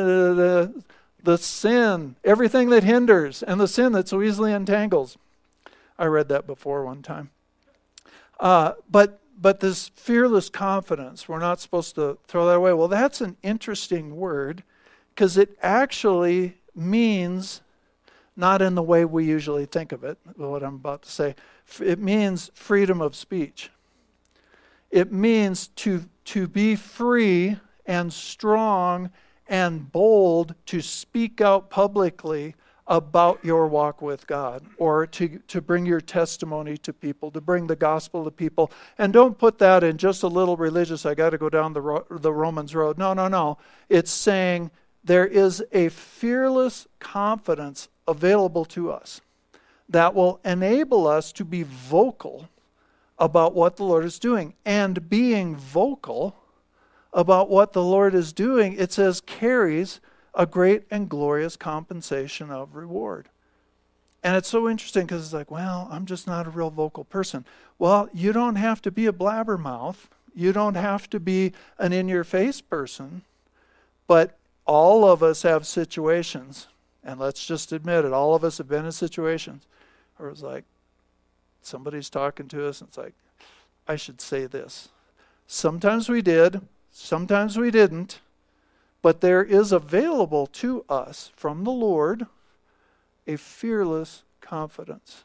the, 0.74 0.82
the 1.22 1.38
sin, 1.38 2.16
everything 2.24 2.70
that 2.70 2.84
hinders, 2.84 3.42
and 3.42 3.60
the 3.60 3.68
sin 3.68 3.92
that 3.92 4.08
so 4.08 4.22
easily 4.22 4.52
entangles. 4.52 5.18
I 5.98 6.06
read 6.06 6.28
that 6.28 6.46
before 6.46 6.84
one 6.84 7.02
time. 7.02 7.30
Uh, 8.38 8.72
but 8.90 9.20
but 9.40 9.60
this 9.60 9.88
fearless 9.94 10.50
confidence, 10.50 11.26
we're 11.26 11.38
not 11.38 11.60
supposed 11.60 11.94
to 11.94 12.18
throw 12.28 12.46
that 12.46 12.56
away. 12.56 12.74
Well, 12.74 12.88
that's 12.88 13.22
an 13.22 13.38
interesting 13.42 14.16
word 14.16 14.62
because 15.14 15.38
it 15.38 15.56
actually 15.62 16.58
means 16.74 17.62
not 18.36 18.60
in 18.60 18.74
the 18.74 18.82
way 18.82 19.04
we 19.04 19.24
usually 19.24 19.64
think 19.64 19.92
of 19.92 20.04
it, 20.04 20.18
what 20.36 20.62
I'm 20.62 20.74
about 20.74 21.02
to 21.02 21.10
say. 21.10 21.34
It 21.82 21.98
means 21.98 22.50
freedom 22.54 23.00
of 23.00 23.16
speech. 23.16 23.70
It 24.90 25.10
means 25.10 25.68
to, 25.68 26.04
to 26.26 26.46
be 26.46 26.76
free 26.76 27.58
and 27.86 28.12
strong 28.12 29.10
and 29.50 29.90
bold 29.92 30.54
to 30.64 30.80
speak 30.80 31.40
out 31.40 31.68
publicly 31.68 32.54
about 32.86 33.44
your 33.44 33.66
walk 33.66 34.00
with 34.00 34.26
God 34.26 34.64
or 34.78 35.06
to, 35.06 35.38
to 35.48 35.60
bring 35.60 35.86
your 35.86 36.00
testimony 36.00 36.76
to 36.78 36.92
people, 36.92 37.30
to 37.32 37.40
bring 37.40 37.66
the 37.66 37.76
gospel 37.76 38.24
to 38.24 38.30
people. 38.30 38.70
And 38.96 39.12
don't 39.12 39.38
put 39.38 39.58
that 39.58 39.84
in 39.84 39.96
just 39.98 40.22
a 40.22 40.28
little 40.28 40.56
religious, 40.56 41.04
I 41.04 41.14
got 41.14 41.30
to 41.30 41.38
go 41.38 41.48
down 41.48 41.72
the, 41.72 42.04
the 42.10 42.32
Romans 42.32 42.74
road. 42.74 42.96
No, 42.96 43.12
no, 43.12 43.28
no. 43.28 43.58
It's 43.88 44.10
saying 44.10 44.70
there 45.04 45.26
is 45.26 45.62
a 45.72 45.88
fearless 45.88 46.86
confidence 46.98 47.88
available 48.08 48.64
to 48.66 48.90
us 48.90 49.20
that 49.88 50.14
will 50.14 50.40
enable 50.44 51.06
us 51.06 51.32
to 51.32 51.44
be 51.44 51.64
vocal 51.64 52.48
about 53.18 53.54
what 53.54 53.76
the 53.76 53.84
Lord 53.84 54.04
is 54.04 54.18
doing. 54.18 54.54
And 54.64 55.08
being 55.08 55.54
vocal 55.56 56.36
about 57.12 57.50
what 57.50 57.72
the 57.72 57.82
Lord 57.82 58.14
is 58.14 58.32
doing, 58.32 58.74
it 58.74 58.92
says, 58.92 59.20
carries 59.20 60.00
a 60.34 60.46
great 60.46 60.84
and 60.90 61.08
glorious 61.08 61.56
compensation 61.56 62.50
of 62.50 62.76
reward. 62.76 63.28
And 64.22 64.36
it's 64.36 64.48
so 64.48 64.68
interesting 64.68 65.06
because 65.06 65.24
it's 65.24 65.32
like, 65.32 65.50
well, 65.50 65.88
I'm 65.90 66.06
just 66.06 66.26
not 66.26 66.46
a 66.46 66.50
real 66.50 66.70
vocal 66.70 67.04
person. 67.04 67.44
Well, 67.78 68.08
you 68.12 68.32
don't 68.32 68.56
have 68.56 68.82
to 68.82 68.90
be 68.90 69.06
a 69.06 69.12
blabbermouth. 69.12 70.08
You 70.34 70.52
don't 70.52 70.76
have 70.76 71.08
to 71.10 71.18
be 71.18 71.52
an 71.78 71.92
in 71.92 72.06
your 72.06 72.24
face 72.24 72.60
person. 72.60 73.22
But 74.06 74.36
all 74.66 75.04
of 75.04 75.22
us 75.22 75.42
have 75.42 75.66
situations, 75.66 76.68
and 77.02 77.18
let's 77.18 77.46
just 77.46 77.72
admit 77.72 78.04
it, 78.04 78.12
all 78.12 78.34
of 78.34 78.44
us 78.44 78.58
have 78.58 78.68
been 78.68 78.84
in 78.84 78.92
situations 78.92 79.66
where 80.16 80.28
it's 80.28 80.42
like 80.42 80.64
somebody's 81.62 82.10
talking 82.10 82.46
to 82.48 82.68
us, 82.68 82.80
and 82.80 82.88
it's 82.88 82.98
like, 82.98 83.14
I 83.88 83.96
should 83.96 84.20
say 84.20 84.46
this. 84.46 84.90
Sometimes 85.46 86.08
we 86.08 86.22
did, 86.22 86.60
sometimes 86.90 87.56
we 87.56 87.70
didn't, 87.70 88.20
but 89.02 89.20
there 89.20 89.42
is 89.42 89.72
available 89.72 90.46
to 90.46 90.84
us 90.88 91.32
from 91.36 91.64
the 91.64 91.70
Lord 91.70 92.26
a 93.26 93.36
fearless 93.36 94.24
confidence, 94.40 95.24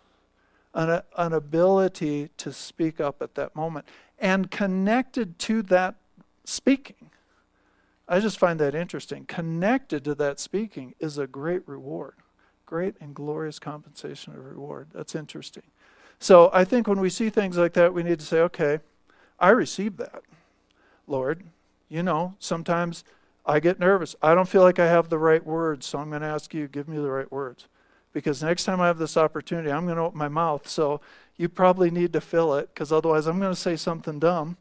an, 0.74 1.02
an 1.18 1.34
ability 1.34 2.30
to 2.38 2.54
speak 2.54 3.00
up 3.00 3.22
at 3.22 3.36
that 3.36 3.56
moment. 3.56 3.86
And 4.20 4.50
connected 4.52 5.40
to 5.40 5.62
that 5.64 5.96
speaking 6.46 7.10
I 8.08 8.20
just 8.20 8.38
find 8.38 8.60
that 8.60 8.76
interesting. 8.76 9.26
Connected 9.26 10.04
to 10.06 10.16
that 10.16 10.40
speaking 10.40 10.94
is 11.00 11.18
a 11.18 11.26
great 11.26 11.68
reward, 11.68 12.16
great 12.66 12.96
and 13.02 13.16
glorious 13.16 13.58
compensation 13.58 14.34
of 14.34 14.46
reward. 14.46 14.90
That's 14.94 15.16
interesting. 15.16 15.64
So 16.20 16.50
I 16.54 16.64
think 16.66 16.88
when 16.88 17.00
we 17.00 17.10
see 17.10 17.30
things 17.30 17.58
like 17.58 17.74
that, 17.74 17.94
we 17.94 18.04
need 18.04 18.20
to 18.20 18.26
say, 18.26 18.40
okay, 18.42 18.80
I 19.40 19.50
received 19.50 19.98
that, 19.98 20.22
Lord. 21.08 21.44
You 21.90 22.04
know, 22.04 22.36
sometimes 22.40 23.04
I 23.46 23.60
get 23.60 23.80
nervous. 23.80 24.16
I 24.22 24.34
don't 24.34 24.50
feel 24.50 24.64
like 24.64 24.80
I 24.80 24.88
have 24.88 25.10
the 25.10 25.18
right 25.18 25.46
words, 25.46 25.86
so 25.86 26.00
I'm 26.00 26.10
going 26.10 26.22
to 26.22 26.28
ask 26.28 26.54
you, 26.54 26.68
give 26.68 26.88
me 26.88 26.98
the 26.98 27.10
right 27.10 27.32
words. 27.32 27.68
Because 28.14 28.42
next 28.42 28.64
time 28.64 28.82
I 28.82 28.88
have 28.88 28.98
this 28.98 29.18
opportunity, 29.18 29.72
I'm 29.72 29.86
going 29.86 29.98
to 29.98 30.04
open 30.04 30.18
my 30.18 30.30
mouth. 30.30 30.68
So 30.68 31.02
you 31.38 31.50
probably 31.50 31.92
need 31.92 32.14
to 32.14 32.22
fill 32.22 32.56
it, 32.56 32.70
because 32.74 32.92
otherwise 32.92 33.28
I'm 33.28 33.40
going 33.40 33.54
to 33.54 33.60
say 33.60 33.76
something 33.76 34.20
dumb 34.20 34.58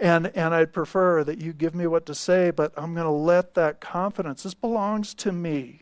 and, 0.00 0.28
and 0.36 0.54
I'd 0.54 0.72
prefer 0.72 1.24
that 1.24 1.40
you 1.40 1.52
give 1.52 1.74
me 1.74 1.88
what 1.88 2.06
to 2.06 2.14
say, 2.14 2.50
but 2.50 2.72
I'm 2.76 2.94
going 2.94 3.06
to 3.06 3.10
let 3.10 3.54
that 3.54 3.80
confidence, 3.80 4.44
this 4.44 4.54
belongs 4.54 5.12
to 5.14 5.32
me. 5.32 5.80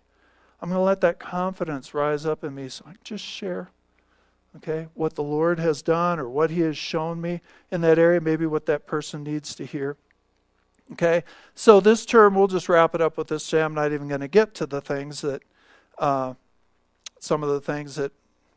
I'm 0.62 0.70
going 0.70 0.78
to 0.78 0.84
let 0.84 1.02
that 1.02 1.18
confidence 1.18 1.92
rise 1.92 2.24
up 2.24 2.42
in 2.42 2.54
me 2.54 2.70
so 2.70 2.84
I 2.86 2.92
can 2.92 3.00
just 3.04 3.24
share 3.24 3.68
Okay? 4.56 4.88
What 4.94 5.14
the 5.14 5.22
Lord 5.22 5.58
has 5.58 5.82
done 5.82 6.18
or 6.18 6.28
what 6.28 6.50
He 6.50 6.60
has 6.60 6.76
shown 6.76 7.20
me 7.20 7.40
in 7.70 7.82
that 7.82 7.98
area, 7.98 8.20
maybe 8.20 8.46
what 8.46 8.66
that 8.66 8.86
person 8.86 9.22
needs 9.22 9.54
to 9.56 9.66
hear. 9.66 9.96
Okay? 10.92 11.24
So 11.54 11.80
this 11.80 12.06
term, 12.06 12.34
we'll 12.34 12.46
just 12.46 12.68
wrap 12.68 12.94
it 12.94 13.00
up 13.00 13.16
with 13.16 13.28
this. 13.28 13.44
Say 13.44 13.62
I'm 13.62 13.74
not 13.74 13.92
even 13.92 14.08
going 14.08 14.20
to 14.20 14.28
get 14.28 14.54
to 14.54 14.66
the 14.66 14.80
things 14.80 15.20
that, 15.22 15.42
uh, 15.98 16.34
some 17.18 17.42
of 17.42 17.48
the 17.48 17.60
things 17.60 17.96
that 17.96 18.12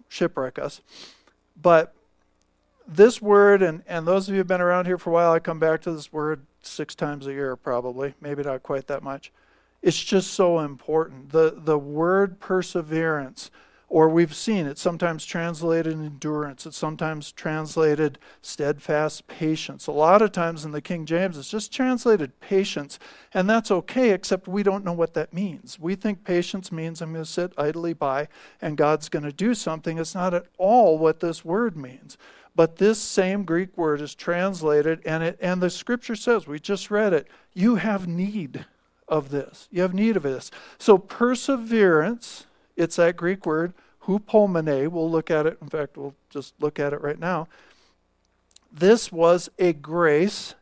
shipwreck 0.10 0.60
us. 0.60 0.82
But 1.62 1.94
this 2.88 3.22
word, 3.22 3.62
and, 3.62 3.84
and 3.88 4.08
those 4.08 4.28
of 4.28 4.34
you 4.34 4.38
who 4.38 4.40
have 4.40 4.48
been 4.48 4.62
around 4.62 4.86
here 4.86 4.98
for 4.98 5.12
a 5.12 5.14
while, 5.14 5.32
I 5.32 5.40
come 5.40 5.60
back 5.60 5.82
to 5.82 5.92
this 5.92 6.12
word 6.12 6.46
six 6.62 6.96
times 6.96 7.28
a 7.28 7.32
year, 7.32 7.56
probably, 7.56 8.14
maybe 8.22 8.44
not 8.44 8.64
quite 8.64 8.88
that 8.88 9.04
much. 9.04 9.32
It's 9.82 10.02
just 10.04 10.34
so 10.34 10.60
important. 10.60 11.32
The, 11.32 11.54
the 11.56 11.78
word 11.78 12.40
perseverance, 12.40 13.50
or 13.90 14.08
we've 14.08 14.36
seen 14.36 14.68
it 14.68 14.78
sometimes 14.78 15.26
translated 15.26 15.94
endurance, 15.94 16.66
it's 16.66 16.78
sometimes 16.78 17.32
translated 17.32 18.20
steadfast 18.42 19.28
patience. 19.28 19.88
A 19.88 19.92
lot 19.92 20.22
of 20.22 20.32
times 20.32 20.64
in 20.64 20.72
the 20.72 20.82
King 20.82 21.06
James, 21.06 21.38
it's 21.38 21.50
just 21.50 21.74
translated 21.74 22.40
patience, 22.40 23.00
and 23.34 23.50
that's 23.50 23.72
okay, 23.72 24.12
except 24.12 24.48
we 24.48 24.62
don't 24.62 24.86
know 24.86 24.94
what 24.94 25.16
that 25.16 25.34
means. 25.34 25.80
We 25.80 25.96
think 25.96 26.24
patience 26.24 26.72
means 26.72 27.02
I'm 27.02 27.14
going 27.14 27.26
to 27.26 27.30
sit 27.30 27.52
idly 27.58 27.94
by 27.94 28.28
and 28.62 28.78
God's 28.78 29.10
going 29.10 29.24
to 29.24 29.34
do 29.34 29.54
something. 29.56 29.98
It's 29.98 30.16
not 30.16 30.34
at 30.34 30.46
all 30.58 30.98
what 30.98 31.20
this 31.20 31.44
word 31.44 31.76
means. 31.76 32.18
But 32.56 32.76
this 32.76 33.00
same 33.00 33.44
Greek 33.44 33.78
word 33.78 34.02
is 34.02 34.14
translated, 34.14 35.02
and, 35.06 35.24
it, 35.24 35.40
and 35.42 35.62
the 35.62 35.70
scripture 35.70 36.16
says, 36.16 36.46
we 36.46 36.60
just 36.60 36.92
read 36.92 37.14
it, 37.14 37.28
you 37.54 37.76
have 37.76 38.08
need 38.08 38.66
of 39.08 39.30
this. 39.30 39.68
You 39.72 39.82
have 39.82 39.94
need 39.94 40.16
of 40.18 40.24
this. 40.24 40.52
So 40.78 40.98
perseverance, 40.98 42.46
it's 42.80 42.96
that 42.96 43.18
Greek 43.18 43.46
word, 43.46 43.74
hupomene. 44.06 44.88
We'll 44.88 45.12
look 45.12 45.30
at 45.30 45.46
it. 45.46 45.58
In 45.62 45.70
fact, 45.70 45.98
we'll 45.98 46.16
just 46.30 46.54
look 46.60 46.80
at 46.80 46.94
it 46.94 47.02
right 47.02 47.20
now. 47.20 47.48
This 48.72 49.12
was 49.12 49.50
a 49.60 49.74
grace 49.74 50.56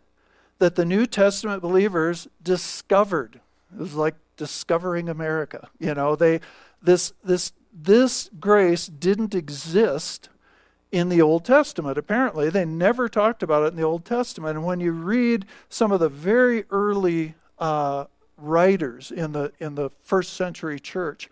that 0.60 0.76
the 0.76 0.86
New 0.86 1.06
Testament 1.06 1.62
believers 1.62 2.28
discovered. 2.42 3.40
It 3.74 3.80
was 3.80 3.94
like 3.94 4.16
discovering 4.36 5.08
America. 5.08 5.70
You 5.80 5.94
know, 5.94 6.16
they 6.16 6.42
this 6.82 7.14
this 7.24 7.52
this 7.72 8.30
grace 8.40 8.88
didn't 8.88 9.36
exist 9.36 10.30
in 10.92 11.10
the 11.10 11.22
Old 11.22 11.46
Testament. 11.46 11.98
Apparently, 11.98 12.50
they 12.50 12.66
never 12.66 13.10
talked 13.10 13.44
about 13.44 13.64
it 13.64 13.68
in 13.68 13.76
the 13.76 13.84
Old 13.84 14.06
Testament. 14.06 14.58
And 14.58 14.66
when 14.66 14.80
you 14.80 14.92
read 14.92 15.46
some 15.70 15.92
of 15.92 16.00
the 16.00 16.10
very 16.10 16.64
early 16.72 17.36
uh, 17.60 18.06
writers 18.38 19.12
in 19.12 19.34
the 19.34 19.52
in 19.60 19.76
the 19.76 19.90
first 20.04 20.34
century 20.34 20.80
church, 20.80 21.30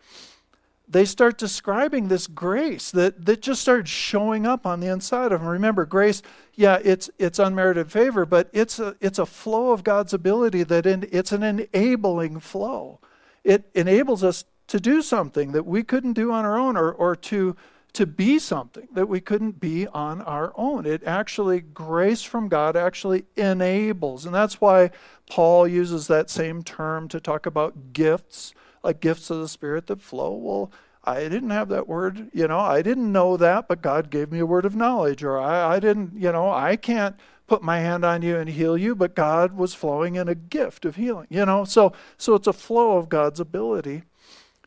they 0.88 1.06
start 1.06 1.38
describing 1.38 2.08
this 2.08 2.28
grace 2.28 2.92
that, 2.92 3.26
that 3.26 3.42
just 3.42 3.62
started 3.62 3.88
showing 3.88 4.46
up 4.46 4.66
on 4.66 4.80
the 4.80 4.88
inside 4.88 5.32
of 5.32 5.42
them. 5.42 5.50
Remember, 5.50 5.86
grace, 5.86 6.22
yeah, 6.54 6.80
it's 6.84 7.10
it's 7.18 7.40
unmerited 7.40 7.92
favor, 7.92 8.26
but 8.26 8.50
it's 8.54 8.80
a 8.80 8.96
it's 9.02 9.20
a 9.20 9.26
flow 9.26 9.72
of 9.72 9.84
God's 9.84 10.14
ability 10.14 10.64
that 10.64 10.86
in, 10.86 11.08
it's 11.12 11.32
an 11.32 11.44
enabling 11.44 12.40
flow. 12.40 13.00
It 13.44 13.70
enables 13.74 14.24
us 14.24 14.46
to 14.68 14.80
do 14.80 15.02
something 15.02 15.52
that 15.52 15.66
we 15.66 15.84
couldn't 15.84 16.14
do 16.14 16.32
on 16.32 16.46
our 16.46 16.58
own 16.58 16.78
or, 16.78 16.92
or 16.92 17.16
to 17.16 17.56
to 17.96 18.06
be 18.06 18.38
something 18.38 18.90
that 18.92 19.08
we 19.08 19.22
couldn't 19.22 19.60
be 19.60 19.88
on 19.88 20.22
our 20.22 20.52
own. 20.58 20.86
It 20.86 21.02
actually, 21.06 21.62
grace 21.62 22.22
from 22.22 22.50
God 22.50 22.76
actually 22.76 23.24
enables. 23.38 24.26
And 24.26 24.36
that's 24.36 24.60
why 24.60 24.92
Paul 25.30 25.66
uses 25.66 26.08
that 26.08 26.30
same 26.30 26.62
term 26.62 27.08
to 27.08 27.22
talk 27.22 27.46
about 27.46 27.94
gifts, 27.94 28.54
like 28.86 29.02
gifts 29.02 29.30
of 29.30 29.40
the 29.40 29.50
Spirit 29.50 29.88
that 29.88 30.02
flow. 30.02 30.32
Well, 30.34 30.72
I 31.04 31.24
didn't 31.24 31.50
have 31.50 31.70
that 31.70 31.88
word, 31.88 32.30
you 32.34 32.48
know, 32.48 32.60
I 32.60 32.82
didn't 32.82 33.12
know 33.12 33.38
that, 33.38 33.68
but 33.68 33.82
God 33.82 34.10
gave 34.10 34.32
me 34.32 34.40
a 34.40 34.46
word 34.46 34.66
of 34.66 34.76
knowledge. 34.76 35.24
Or 35.24 35.38
I, 35.38 35.76
I 35.76 35.80
didn't, 35.80 36.14
you 36.16 36.32
know, 36.32 36.50
I 36.50 36.76
can't 36.76 37.16
put 37.48 37.62
my 37.62 37.80
hand 37.80 38.04
on 38.04 38.22
you 38.22 38.38
and 38.38 38.50
heal 38.50 38.78
you, 38.78 38.96
but 38.96 39.16
God 39.16 39.56
was 39.56 39.74
flowing 39.74 40.16
in 40.16 40.28
a 40.28 40.36
gift 40.36 40.86
of 40.86 40.96
healing, 40.96 41.28
you 41.30 41.46
know. 41.46 41.66
So 41.66 41.94
so 42.18 42.34
it's 42.36 42.48
a 42.48 42.54
flow 42.54 42.98
of 42.98 43.10
God's 43.10 43.40
ability. 43.40 44.04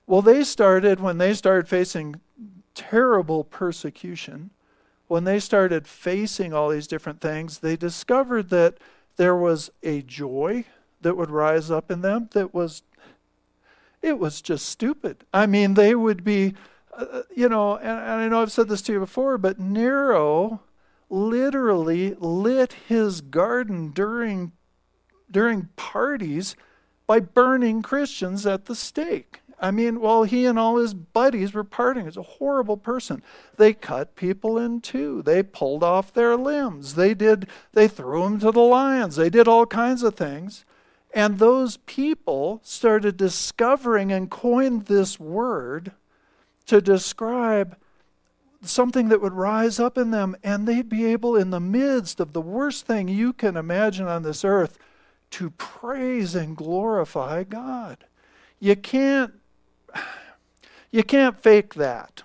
Well, 0.06 0.22
they 0.22 0.44
started 0.44 1.00
when 1.00 1.18
they 1.18 1.34
started 1.34 1.68
facing 1.68 2.20
terrible 2.74 3.42
persecution, 3.44 4.50
when 5.08 5.24
they 5.24 5.40
started 5.40 5.86
facing 5.86 6.52
all 6.52 6.68
these 6.68 6.86
different 6.86 7.20
things, 7.20 7.58
they 7.58 7.76
discovered 7.76 8.50
that 8.50 8.76
there 9.16 9.34
was 9.34 9.70
a 9.82 10.02
joy 10.02 10.64
that 11.00 11.16
would 11.16 11.30
rise 11.30 11.70
up 11.70 11.90
in 11.90 12.02
them 12.02 12.28
that 12.32 12.54
was 12.54 12.82
it 14.02 14.18
was 14.18 14.40
just 14.40 14.66
stupid. 14.66 15.24
I 15.32 15.46
mean, 15.46 15.74
they 15.74 15.94
would 15.94 16.24
be, 16.24 16.54
uh, 16.96 17.22
you 17.34 17.48
know, 17.48 17.76
and, 17.76 17.86
and, 17.86 18.20
I 18.20 18.28
know 18.28 18.42
I've 18.42 18.52
said 18.52 18.68
this 18.68 18.82
to 18.82 18.92
you 18.92 19.00
before, 19.00 19.38
but 19.38 19.58
Nero 19.58 20.60
literally 21.10 22.14
lit 22.18 22.74
his 22.88 23.20
garden 23.20 23.90
during 23.90 24.52
during 25.30 25.68
parties 25.76 26.56
by 27.06 27.20
burning 27.20 27.82
Christians 27.82 28.46
at 28.46 28.64
the 28.64 28.74
stake. 28.74 29.40
I 29.60 29.70
mean, 29.72 30.00
while 30.00 30.22
he 30.22 30.46
and 30.46 30.58
all 30.58 30.76
his 30.76 30.94
buddies 30.94 31.52
were 31.52 31.64
partying, 31.64 32.04
he's 32.04 32.16
a 32.16 32.22
horrible 32.22 32.76
person. 32.76 33.22
They 33.56 33.72
cut 33.72 34.14
people 34.14 34.56
in 34.56 34.80
two. 34.80 35.22
They 35.22 35.42
pulled 35.42 35.82
off 35.82 36.12
their 36.12 36.36
limbs. 36.36 36.94
They 36.94 37.12
did. 37.14 37.48
They 37.72 37.88
threw 37.88 38.22
them 38.22 38.38
to 38.40 38.52
the 38.52 38.60
lions. 38.60 39.16
They 39.16 39.30
did 39.30 39.48
all 39.48 39.66
kinds 39.66 40.02
of 40.02 40.14
things. 40.14 40.64
And 41.14 41.38
those 41.38 41.78
people 41.78 42.60
started 42.62 43.16
discovering 43.16 44.12
and 44.12 44.30
coined 44.30 44.86
this 44.86 45.18
word 45.18 45.92
to 46.66 46.80
describe 46.80 47.76
something 48.62 49.08
that 49.08 49.20
would 49.20 49.32
rise 49.32 49.78
up 49.78 49.96
in 49.96 50.10
them, 50.10 50.36
and 50.42 50.66
they'd 50.66 50.88
be 50.88 51.06
able, 51.06 51.36
in 51.36 51.50
the 51.50 51.60
midst 51.60 52.20
of 52.20 52.32
the 52.32 52.40
worst 52.40 52.86
thing 52.86 53.08
you 53.08 53.32
can 53.32 53.56
imagine 53.56 54.06
on 54.06 54.22
this 54.22 54.44
earth, 54.44 54.78
to 55.30 55.50
praise 55.50 56.34
and 56.34 56.56
glorify 56.56 57.44
God. 57.44 58.04
You 58.60 58.76
can't 58.76 59.32
you 60.90 61.02
can't 61.02 61.40
fake 61.40 61.74
that. 61.74 62.22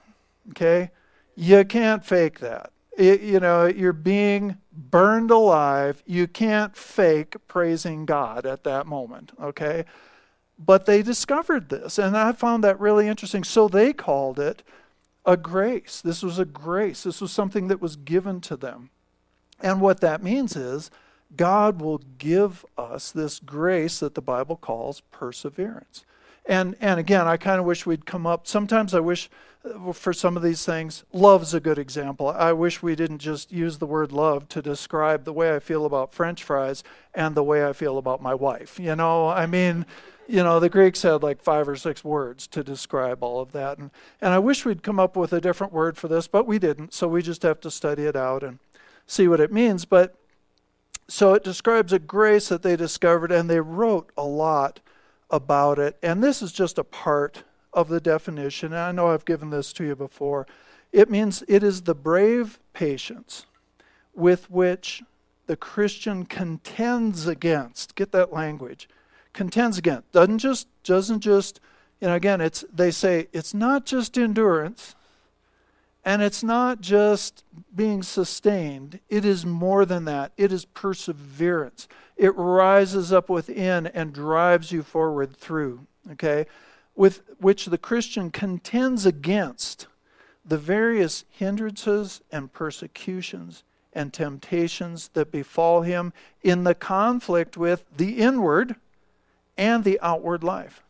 Okay? 0.51 0.91
You 1.35 1.65
can't 1.65 2.05
fake 2.05 2.39
that. 2.39 2.71
It, 2.97 3.21
you 3.21 3.39
know, 3.39 3.65
you're 3.65 3.93
being 3.93 4.57
burned 4.75 5.31
alive. 5.31 6.03
You 6.05 6.27
can't 6.27 6.75
fake 6.75 7.36
praising 7.47 8.05
God 8.05 8.45
at 8.45 8.63
that 8.63 8.88
moment. 8.88 9.31
Okay? 9.41 9.86
But 10.57 10.86
they 10.86 11.01
discovered 11.01 11.69
this, 11.69 11.97
and 11.97 12.15
I 12.15 12.31
found 12.31 12.63
that 12.63 12.79
really 12.79 13.07
interesting. 13.07 13.43
So 13.43 13.67
they 13.67 13.91
called 13.91 14.39
it 14.39 14.63
a 15.25 15.38
grace. 15.38 16.01
This 16.01 16.21
was 16.21 16.39
a 16.39 16.45
grace. 16.45 17.03
This 17.03 17.21
was 17.21 17.31
something 17.31 17.67
that 17.67 17.81
was 17.81 17.95
given 17.95 18.41
to 18.41 18.55
them. 18.55 18.89
And 19.62 19.81
what 19.81 20.01
that 20.01 20.21
means 20.21 20.55
is 20.55 20.91
God 21.36 21.81
will 21.81 21.99
give 22.17 22.65
us 22.77 23.12
this 23.12 23.39
grace 23.39 23.99
that 23.99 24.15
the 24.15 24.21
Bible 24.21 24.55
calls 24.55 25.01
perseverance. 25.12 26.05
And 26.45 26.75
and 26.81 26.99
again, 26.99 27.27
I 27.27 27.38
kind 27.38 27.59
of 27.59 27.65
wish 27.65 27.86
we'd 27.86 28.05
come 28.05 28.27
up. 28.27 28.45
Sometimes 28.47 28.93
I 28.93 28.99
wish 28.99 29.29
Uh, 29.63 29.93
for 29.93 30.13
some 30.13 30.36
of 30.36 30.43
these 30.43 30.65
things, 30.65 31.04
love's 31.13 31.54
a 31.54 31.60
good 31.60 31.78
example. 31.78 32.30
I 32.30 32.54
wish 32.54 32.82
we 32.82 32.95
didn't 32.95 33.19
just 33.19 33.52
use 33.52 33.78
the 33.78 33.86
word 33.86 34.12
love 34.12 34.47
to 34.49 34.62
describe 34.62 35.23
the 35.23 35.34
way 35.34 35.56
I 35.56 35.60
feel 35.60 35.86
about 35.86 36.13
French 36.13 36.43
fries 36.43 36.84
and 37.13 37.36
the 37.36 37.43
way 37.43 37.65
I 37.65 37.73
feel 37.73 37.97
about 37.97 38.21
my 38.21 38.34
wife. 38.34 38.80
You 38.80 38.95
know, 38.95 39.30
I 39.30 39.45
mean, 39.45 39.86
you 40.28 40.43
know, 40.43 40.60
the 40.60 40.69
Greeks 40.69 41.02
had 41.02 41.23
like 41.23 41.41
five 41.41 41.67
or 41.67 41.76
six 41.76 42.04
words 42.04 42.47
to 42.47 42.63
describe 42.63 43.23
all 43.23 43.41
of 43.41 43.52
that. 43.52 43.78
And, 43.78 43.91
and 44.21 44.34
I 44.34 44.39
wish 44.39 44.65
we'd 44.65 44.84
come 44.84 44.99
up 44.99 45.15
with 45.15 45.34
a 45.34 45.41
different 45.41 45.73
word 45.73 45.97
for 45.97 46.08
this, 46.08 46.28
but 46.28 46.47
we 46.47 46.60
didn't. 46.60 46.93
So 46.93 47.08
we 47.08 47.21
just 47.21 47.43
have 47.43 47.60
to 47.62 47.71
study 47.71 48.04
it 48.04 48.15
out 48.15 48.43
and 48.43 48.60
see 49.08 49.28
what 49.28 49.39
it 49.39 49.52
means. 49.52 49.86
But 49.86 50.15
so 51.08 51.34
it 51.34 51.43
describes 51.43 51.91
a 51.91 51.99
grace 51.99 52.49
that 52.49 52.63
they 52.63 52.76
discovered, 52.76 53.32
and 53.32 53.49
they 53.49 53.60
wrote 53.60 54.12
a 54.17 54.23
lot 54.23 54.80
about 55.30 55.78
it. 55.80 55.97
And 56.02 56.23
this 56.23 56.41
is 56.41 56.52
just 56.52 56.78
a 56.78 56.84
part 56.84 57.43
of 57.73 57.89
the 57.89 57.99
definition. 57.99 58.73
And 58.73 58.81
I 58.81 58.91
know 58.91 59.07
I've 59.07 59.25
given 59.25 59.49
this 59.49 59.73
to 59.73 59.83
you 59.83 59.95
before. 59.95 60.47
It 60.91 61.09
means 61.09 61.43
it 61.47 61.63
is 61.63 61.81
the 61.81 61.95
brave 61.95 62.59
patience 62.73 63.45
with 64.13 64.49
which 64.49 65.01
the 65.47 65.57
Christian 65.57 66.26
contends 66.26 67.28
against. 67.28 67.95
Get 67.95 68.11
that 68.11 68.32
language. 68.32 68.88
Contends 69.34 69.78
against. 69.78 70.11
Doesn't 70.11 70.38
just 70.39 70.67
doesn't 70.84 71.21
just, 71.21 71.59
you 71.99 72.07
know, 72.07 72.15
again, 72.15 72.39
it's 72.39 72.63
they 72.71 72.91
say 72.91 73.28
it's 73.34 73.53
not 73.53 73.86
just 73.86 74.17
endurance 74.17 74.95
and 76.05 76.21
it's 76.21 76.43
not 76.43 76.82
just 76.82 77.43
being 77.74 78.03
sustained, 78.03 78.99
it 79.09 79.24
is 79.24 79.45
more 79.45 79.86
than 79.86 80.05
that. 80.05 80.34
It 80.38 80.51
is 80.51 80.65
perseverance. 80.65 81.88
It 82.17 82.36
rises 82.36 83.13
up 83.13 83.30
within 83.30 83.88
and 83.88 84.13
drives 84.13 84.71
you 84.71 84.84
forward 84.84 85.36
through, 85.36 85.88
okay? 86.11 86.45
With 86.95 87.21
which 87.39 87.65
the 87.65 87.77
Christian 87.77 88.29
contends 88.29 89.05
against 89.05 89.87
the 90.45 90.57
various 90.57 91.25
hindrances 91.29 92.21
and 92.31 92.51
persecutions 92.51 93.63
and 93.93 94.13
temptations 94.13 95.09
that 95.13 95.31
befall 95.31 95.81
him 95.81 96.13
in 96.41 96.63
the 96.63 96.75
conflict 96.75 97.57
with 97.57 97.85
the 97.95 98.19
inward 98.19 98.75
and 99.57 99.83
the 99.83 99.99
outward 100.01 100.43
life. 100.43 100.81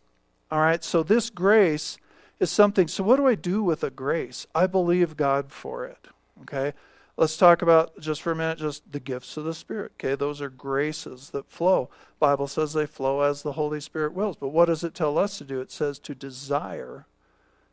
All 0.52 0.60
right, 0.60 0.84
so 0.84 1.04
this 1.04 1.30
grace 1.30 1.98
is 2.40 2.52
something. 2.52 2.88
So, 2.88 3.04
what 3.04 3.18
do 3.18 3.28
I 3.28 3.36
do 3.36 3.64
with 3.64 3.84
a 3.84 3.90
grace? 3.90 4.48
I 4.54 4.68
believe 4.68 5.18
God 5.18 5.52
for 5.52 5.86
it. 5.86 6.08
Okay? 6.42 6.74
Let's 7.16 7.38
talk 7.38 7.62
about 7.62 8.00
just 8.00 8.24
for 8.24 8.32
a 8.32 8.36
minute 8.36 8.58
just 8.58 8.92
the 8.92 9.00
gifts 9.00 9.38
of 9.38 9.44
the 9.44 9.54
Spirit. 9.54 9.92
Okay, 10.00 10.16
those 10.16 10.42
are 10.42 10.50
graces 10.50 11.30
that 11.30 11.50
flow. 11.50 11.90
Bible 12.20 12.48
says 12.48 12.74
they 12.74 12.88
flow 12.88 13.22
as 13.22 13.44
the 13.44 13.52
Holy 13.54 13.80
Spirit 13.80 14.14
wills. 14.14 14.36
But 14.36 14.50
what 14.50 14.66
does 14.66 14.84
it 14.84 14.96
tell 14.96 15.20
us 15.20 15.38
to 15.38 15.44
do? 15.44 15.62
It 15.62 15.72
says 15.72 16.00
to 16.00 16.16
desire, 16.16 17.06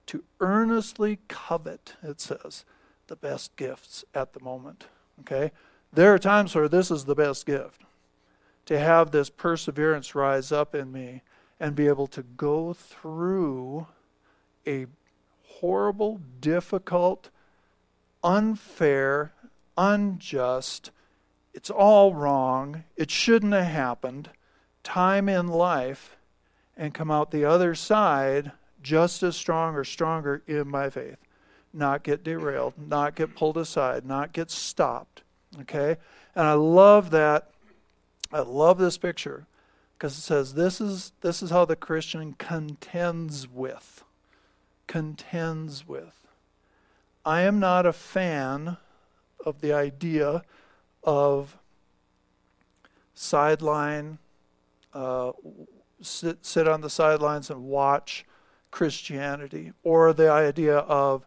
to 0.07 0.25
earnestly 0.41 1.21
covet, 1.29 1.95
it 2.03 2.21
says, 2.21 2.65
the 3.07 3.17
best 3.17 3.57
gifts 3.57 4.05
at 4.15 4.35
the 4.35 4.41
moment. 4.41 4.85
Okay? 5.21 5.53
There 5.93 6.13
are 6.13 6.19
times 6.19 6.55
where 6.55 6.69
this 6.69 6.91
is 6.91 7.07
the 7.07 7.15
best 7.15 7.47
gift. 7.47 7.83
To 8.67 8.79
have 8.79 9.11
this 9.11 9.31
perseverance 9.31 10.15
rise 10.15 10.53
up 10.53 10.75
in 10.75 10.93
me 10.93 11.23
and 11.59 11.75
be 11.75 11.89
able 11.89 12.07
to 12.09 12.23
go 12.23 12.75
through 12.75 13.87
a 14.67 14.87
horrible, 15.45 16.21
difficult, 16.41 17.31
unfair, 18.23 19.33
unjust, 19.77 20.91
it's 21.53 21.71
all 21.71 22.15
wrong, 22.15 22.85
it 22.97 23.11
shouldn't 23.11 23.53
have 23.53 23.65
happened, 23.65 24.31
time 24.83 25.29
in 25.29 25.49
life, 25.49 26.17
and 26.77 26.95
come 26.95 27.11
out 27.11 27.31
the 27.31 27.45
other 27.45 27.75
side 27.75 28.53
just 28.83 29.23
as 29.23 29.37
strong 29.37 29.75
or 29.75 29.85
stronger 29.85 30.43
in 30.47 30.69
my 30.69 30.89
faith. 30.91 31.19
Not 31.73 32.03
get 32.03 32.25
derailed, 32.25 32.75
not 32.79 33.15
get 33.15 33.37
pulled 33.37 33.57
aside, 33.57 34.05
not 34.05 34.33
get 34.33 34.51
stopped. 34.51 35.23
Okay? 35.61 35.97
And 36.35 36.47
I 36.47 36.55
love 36.55 37.11
that. 37.11 37.51
I 38.33 38.41
love 38.41 38.79
this 38.79 38.97
picture 38.97 39.47
because 39.99 40.17
it 40.17 40.23
says 40.23 40.55
this 40.55 40.81
is 40.81 41.13
this 41.21 41.43
is 41.43 41.51
how 41.51 41.65
the 41.65 41.77
Christian 41.77 42.35
contends 42.35 43.49
with. 43.49 44.05
Contends 44.87 45.87
with. 45.87 46.27
I 47.31 47.43
am 47.43 47.61
not 47.61 47.87
a 47.87 47.93
fan 47.93 48.77
of 49.47 49.61
the 49.61 49.73
idea 49.73 50.43
of 51.05 51.57
sideline, 53.15 54.19
uh, 54.93 55.31
sit, 56.03 56.45
sit 56.45 56.67
on 56.67 56.81
the 56.81 56.91
sidelines 56.91 57.49
and 57.49 57.63
watch 57.63 58.27
Christianity, 58.73 59.73
or 59.85 60.13
the 60.13 60.29
idea 60.29 60.79
of, 60.79 61.25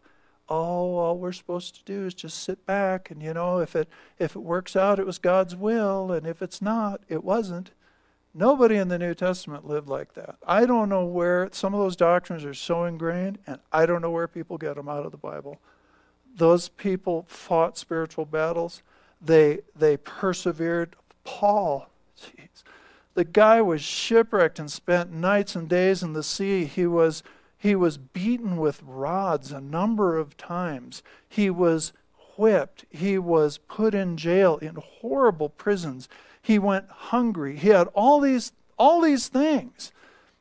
oh, 0.49 0.97
all 0.97 1.17
we're 1.17 1.31
supposed 1.31 1.75
to 1.75 1.85
do 1.85 2.05
is 2.05 2.13
just 2.13 2.43
sit 2.43 2.65
back, 2.65 3.09
and 3.09 3.23
you 3.23 3.33
know, 3.33 3.59
if 3.59 3.73
it 3.73 3.87
if 4.19 4.35
it 4.35 4.41
works 4.41 4.75
out, 4.75 4.99
it 4.99 5.05
was 5.05 5.19
God's 5.19 5.55
will, 5.55 6.11
and 6.11 6.27
if 6.27 6.41
it's 6.41 6.61
not, 6.61 6.99
it 7.07 7.23
wasn't. 7.23 7.71
Nobody 8.33 8.75
in 8.75 8.89
the 8.89 8.99
New 8.99 9.13
Testament 9.13 9.65
lived 9.65 9.87
like 9.87 10.15
that. 10.15 10.35
I 10.45 10.65
don't 10.65 10.89
know 10.89 11.05
where 11.05 11.47
some 11.53 11.73
of 11.73 11.79
those 11.79 11.95
doctrines 11.95 12.43
are 12.43 12.53
so 12.53 12.83
ingrained, 12.83 13.37
and 13.47 13.61
I 13.71 13.85
don't 13.85 14.01
know 14.01 14.11
where 14.11 14.27
people 14.27 14.57
get 14.57 14.75
them 14.75 14.89
out 14.89 15.05
of 15.05 15.13
the 15.13 15.17
Bible 15.17 15.61
those 16.35 16.69
people 16.69 17.25
fought 17.27 17.77
spiritual 17.77 18.25
battles. 18.25 18.81
They 19.21 19.59
they 19.75 19.97
persevered. 19.97 20.95
Paul, 21.23 21.89
geez, 22.19 22.63
the 23.13 23.23
guy 23.23 23.61
was 23.61 23.81
shipwrecked 23.81 24.59
and 24.59 24.71
spent 24.71 25.11
nights 25.11 25.55
and 25.55 25.69
days 25.69 26.03
in 26.03 26.13
the 26.13 26.23
sea. 26.23 26.65
He 26.65 26.85
was 26.85 27.23
he 27.57 27.75
was 27.75 27.97
beaten 27.97 28.57
with 28.57 28.83
rods 28.83 29.51
a 29.51 29.61
number 29.61 30.17
of 30.17 30.35
times. 30.35 31.01
He 31.29 31.49
was 31.49 31.93
whipped. 32.35 32.85
He 32.89 33.17
was 33.17 33.57
put 33.57 33.93
in 33.93 34.17
jail 34.17 34.57
in 34.57 34.75
horrible 34.75 35.49
prisons. 35.49 36.09
He 36.41 36.59
went 36.59 36.89
hungry. 36.89 37.55
He 37.55 37.69
had 37.69 37.87
all 37.93 38.19
these 38.19 38.51
all 38.77 39.01
these 39.01 39.27
things 39.27 39.91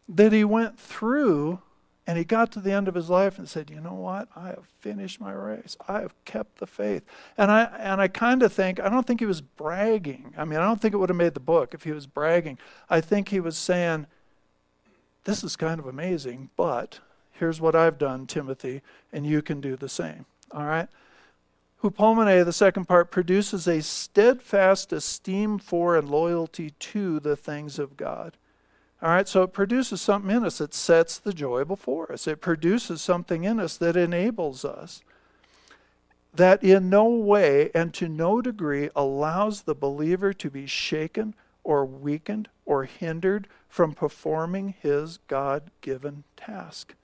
that 0.09 0.32
he 0.32 0.43
went 0.43 0.78
through 0.78 1.61
and 2.07 2.18
he 2.18 2.24
got 2.24 2.50
to 2.53 2.61
the 2.61 2.72
end 2.72 2.88
of 2.88 2.94
his 2.94 3.09
life 3.09 3.38
and 3.38 3.48
said, 3.48 3.70
"You 3.70 3.80
know 3.80 3.94
what? 3.94 4.28
I 4.34 4.48
have 4.48 4.66
finished 4.80 5.20
my 5.20 5.32
race. 5.32 5.76
I 5.86 6.00
have 6.00 6.14
kept 6.24 6.59
the 6.59 6.66
faith." 6.66 7.05
And 7.38 7.50
I 7.50 7.64
and 7.78 8.00
I 8.00 8.09
kind 8.09 8.42
of 8.42 8.53
think 8.53 8.80
I 8.80 8.88
don't 8.88 9.07
think 9.07 9.20
he 9.20 9.26
was 9.26 9.40
bragging. 9.40 10.34
I 10.36 10.44
mean, 10.44 10.59
I 10.59 10.64
don't 10.64 10.80
think 10.80 10.94
it 10.94 10.98
would 10.98 11.11
have 11.11 11.16
made 11.16 11.34
the 11.34 11.40
book 11.40 11.74
if 11.74 11.84
he 11.84 11.92
was 11.92 12.07
bragging. 12.07 12.59
I 12.90 13.00
think 13.00 13.28
he 13.28 13.40
was 13.40 13.57
saying, 13.57 14.07
"This 15.24 15.44
is 15.44 15.57
kind 15.57 15.78
of 15.78 15.86
amazing, 15.86 16.50
but 16.57 17.00
here's 17.30 17.61
what 17.61 17.76
I've 17.76 17.98
done, 17.98 18.26
Timothy, 18.26 18.82
and 19.12 19.24
you 19.26 19.42
can 19.42 19.61
do 19.61 19.76
the 19.76 19.88
same." 19.88 20.26
All 20.50 20.64
right? 20.66 20.88
Hupomene, 21.82 22.44
the 22.44 22.53
second 22.53 22.86
part, 22.86 23.11
produces 23.11 23.66
a 23.66 23.82
steadfast 23.82 24.92
esteem 24.92 25.59
for 25.59 25.96
and 25.96 26.09
loyalty 26.09 26.70
to 26.70 27.18
the 27.18 27.36
things 27.36 27.78
of 27.78 27.96
God. 27.96 28.36
All 29.03 29.09
right, 29.09 29.26
so 29.26 29.42
it 29.42 29.53
produces 29.53 30.00
something 30.00 30.30
in 30.30 30.44
us 30.44 30.59
that 30.59 30.72
sets 30.72 31.18
the 31.18 31.32
joy 31.32 31.64
before 31.64 32.12
us. 32.12 32.28
It 32.28 32.40
produces 32.40 33.03
something 33.03 33.42
in 33.42 33.59
us 33.59 33.76
that 33.78 33.96
enables 33.96 34.64
us, 34.64 35.03
that 36.32 36.62
in 36.62 36.88
no 36.88 37.09
way 37.09 37.72
and 37.74 37.92
to 37.94 38.09
no 38.09 38.40
degree 38.40 38.90
allows 38.94 39.62
the 39.62 39.74
believer 39.74 40.32
to 40.34 40.50
be 40.50 40.66
shaken 40.66 41.34
or 41.64 41.84
weakened 41.84 42.48
or 42.64 42.84
hindered 42.84 43.48
from 43.68 43.92
performing 43.92 44.74
his 44.80 45.18
God 45.26 45.72
given 45.80 46.22
task. 46.36 46.94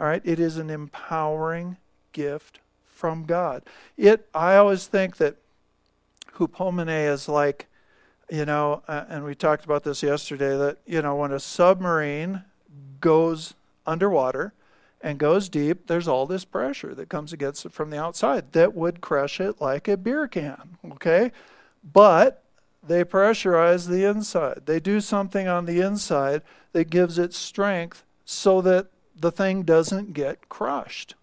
All 0.00 0.06
right, 0.06 0.22
it 0.24 0.40
is 0.40 0.56
an 0.56 0.70
empowering 0.70 1.76
gift 2.12 2.58
from 2.84 3.26
God. 3.26 3.62
It 3.96 4.28
I 4.34 4.56
always 4.56 4.88
think 4.88 5.18
that 5.18 5.36
hupomene 6.34 7.12
is 7.12 7.28
like 7.28 7.68
you 8.30 8.44
know, 8.44 8.82
uh, 8.88 9.04
and 9.08 9.24
we 9.24 9.34
talked 9.34 9.64
about 9.64 9.84
this 9.84 10.02
yesterday 10.02 10.56
that, 10.56 10.78
you 10.86 11.02
know, 11.02 11.16
when 11.16 11.32
a 11.32 11.40
submarine 11.40 12.44
goes 13.00 13.54
underwater 13.86 14.52
and 15.00 15.18
goes 15.18 15.48
deep, 15.48 15.86
there's 15.86 16.08
all 16.08 16.26
this 16.26 16.44
pressure 16.44 16.94
that 16.94 17.08
comes 17.08 17.32
against 17.32 17.66
it 17.66 17.72
from 17.72 17.90
the 17.90 18.00
outside 18.00 18.52
that 18.52 18.74
would 18.74 19.00
crush 19.00 19.40
it 19.40 19.60
like 19.60 19.86
a 19.88 19.96
beer 19.96 20.26
can, 20.26 20.78
okay? 20.92 21.30
But 21.92 22.42
they 22.86 23.04
pressurize 23.04 23.88
the 23.88 24.04
inside. 24.04 24.62
They 24.64 24.80
do 24.80 25.00
something 25.00 25.46
on 25.48 25.66
the 25.66 25.80
inside 25.80 26.42
that 26.72 26.90
gives 26.90 27.18
it 27.18 27.34
strength 27.34 28.04
so 28.24 28.60
that 28.62 28.86
the 29.14 29.30
thing 29.30 29.62
doesn't 29.62 30.12
get 30.12 30.48
crushed. 30.48 31.14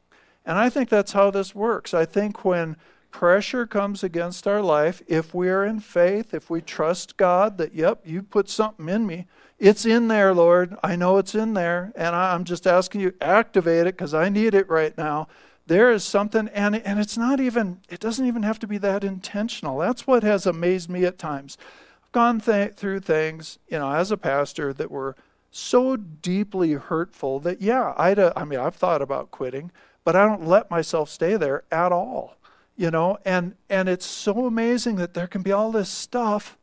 And 0.45 0.57
I 0.57 0.69
think 0.69 0.89
that's 0.89 1.11
how 1.11 1.31
this 1.31 1.53
works. 1.53 1.93
I 1.93 2.05
think 2.05 2.45
when 2.45 2.77
pressure 3.11 3.67
comes 3.67 4.03
against 4.03 4.47
our 4.47 4.61
life, 4.61 5.01
if 5.07 5.33
we 5.33 5.49
are 5.49 5.65
in 5.65 5.79
faith, 5.79 6.33
if 6.33 6.49
we 6.49 6.61
trust 6.61 7.17
God 7.17 7.57
that, 7.57 7.73
yep, 7.75 8.01
you 8.05 8.23
put 8.23 8.49
something 8.49 8.89
in 8.89 9.05
me, 9.05 9.27
it's 9.59 9.85
in 9.85 10.07
there, 10.07 10.33
Lord. 10.33 10.75
I 10.81 10.95
know 10.95 11.17
it's 11.17 11.35
in 11.35 11.53
there. 11.53 11.91
And 11.95 12.15
I'm 12.15 12.43
just 12.43 12.65
asking 12.65 13.01
you, 13.01 13.13
activate 13.21 13.85
it 13.85 13.95
because 13.95 14.13
I 14.13 14.29
need 14.29 14.55
it 14.55 14.67
right 14.69 14.97
now. 14.97 15.27
There 15.67 15.91
is 15.91 16.03
something, 16.03 16.47
and, 16.49 16.75
and 16.75 16.99
it's 16.99 17.17
not 17.17 17.39
even, 17.39 17.79
it 17.87 17.99
doesn't 17.99 18.25
even 18.25 18.43
have 18.43 18.57
to 18.59 18.67
be 18.67 18.79
that 18.79 19.03
intentional. 19.03 19.77
That's 19.77 20.07
what 20.07 20.23
has 20.23 20.47
amazed 20.47 20.89
me 20.89 21.05
at 21.05 21.19
times. 21.19 21.57
I've 22.03 22.11
gone 22.11 22.41
th- 22.41 22.73
through 22.73 23.01
things, 23.01 23.59
you 23.69 23.77
know, 23.77 23.91
as 23.91 24.11
a 24.11 24.17
pastor 24.17 24.73
that 24.73 24.89
were 24.89 25.15
so 25.51 25.95
deeply 25.95 26.73
hurtful 26.73 27.39
that, 27.41 27.61
yeah, 27.61 27.93
I'd, 27.97 28.17
uh, 28.17 28.33
I 28.35 28.45
mean, 28.45 28.59
I've 28.59 28.75
thought 28.75 29.01
about 29.01 29.29
quitting, 29.29 29.71
but 30.03 30.15
I 30.15 30.25
don't 30.25 30.47
let 30.47 30.71
myself 30.71 31.09
stay 31.09 31.35
there 31.35 31.63
at 31.71 31.91
all 31.91 32.35
you 32.75 32.91
know 32.91 33.17
and 33.25 33.55
and 33.69 33.89
it's 33.89 34.05
so 34.05 34.45
amazing 34.45 34.95
that 34.95 35.13
there 35.13 35.27
can 35.27 35.41
be 35.41 35.51
all 35.51 35.71
this 35.71 35.89
stuff 35.89 36.57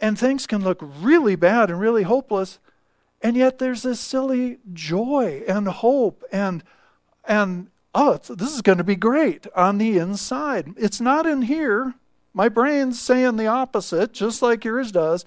and 0.00 0.18
things 0.18 0.46
can 0.46 0.62
look 0.62 0.78
really 0.80 1.36
bad 1.36 1.70
and 1.70 1.80
really 1.80 2.02
hopeless 2.02 2.58
and 3.24 3.36
yet 3.36 3.58
there's 3.58 3.82
this 3.82 3.98
silly 3.98 4.58
joy 4.74 5.42
and 5.48 5.66
hope 5.66 6.22
and 6.30 6.62
and 7.24 7.68
oh 7.94 8.18
this 8.18 8.54
is 8.54 8.60
going 8.60 8.78
to 8.78 8.84
be 8.84 8.96
great 8.96 9.46
on 9.56 9.78
the 9.78 9.96
inside. 9.96 10.74
It's 10.76 11.00
not 11.00 11.26
in 11.26 11.42
here. 11.42 11.94
My 12.34 12.50
brain's 12.50 13.00
saying 13.00 13.36
the 13.36 13.46
opposite 13.46 14.12
just 14.12 14.42
like 14.42 14.64
yours 14.64 14.92
does. 14.92 15.24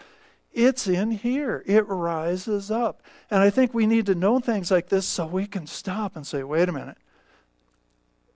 It's 0.54 0.88
in 0.88 1.12
here. 1.12 1.64
It 1.66 1.88
rises 1.88 2.70
up. 2.70 3.02
And 3.32 3.42
i 3.42 3.50
think 3.50 3.74
we 3.74 3.88
need 3.88 4.06
to 4.06 4.16
know 4.16 4.40
things 4.40 4.70
like 4.70 4.90
this 4.90 5.08
so 5.08 5.26
we 5.26 5.48
can 5.48 5.66
stop 5.66 6.16
and 6.16 6.26
say 6.26 6.44
wait 6.44 6.70
a 6.70 6.72
minute 6.72 6.98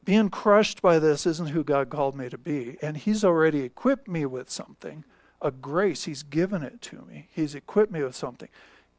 being 0.03 0.29
crushed 0.29 0.81
by 0.81 0.99
this 0.99 1.25
isn't 1.25 1.49
who 1.49 1.63
God 1.63 1.89
called 1.89 2.15
me 2.15 2.29
to 2.29 2.37
be. 2.37 2.77
And 2.81 2.97
He's 2.97 3.23
already 3.23 3.61
equipped 3.61 4.07
me 4.07 4.25
with 4.25 4.49
something, 4.49 5.03
a 5.41 5.51
grace. 5.51 6.05
He's 6.05 6.23
given 6.23 6.63
it 6.63 6.81
to 6.83 7.05
me. 7.07 7.27
He's 7.31 7.55
equipped 7.55 7.91
me 7.91 8.03
with 8.03 8.15
something. 8.15 8.49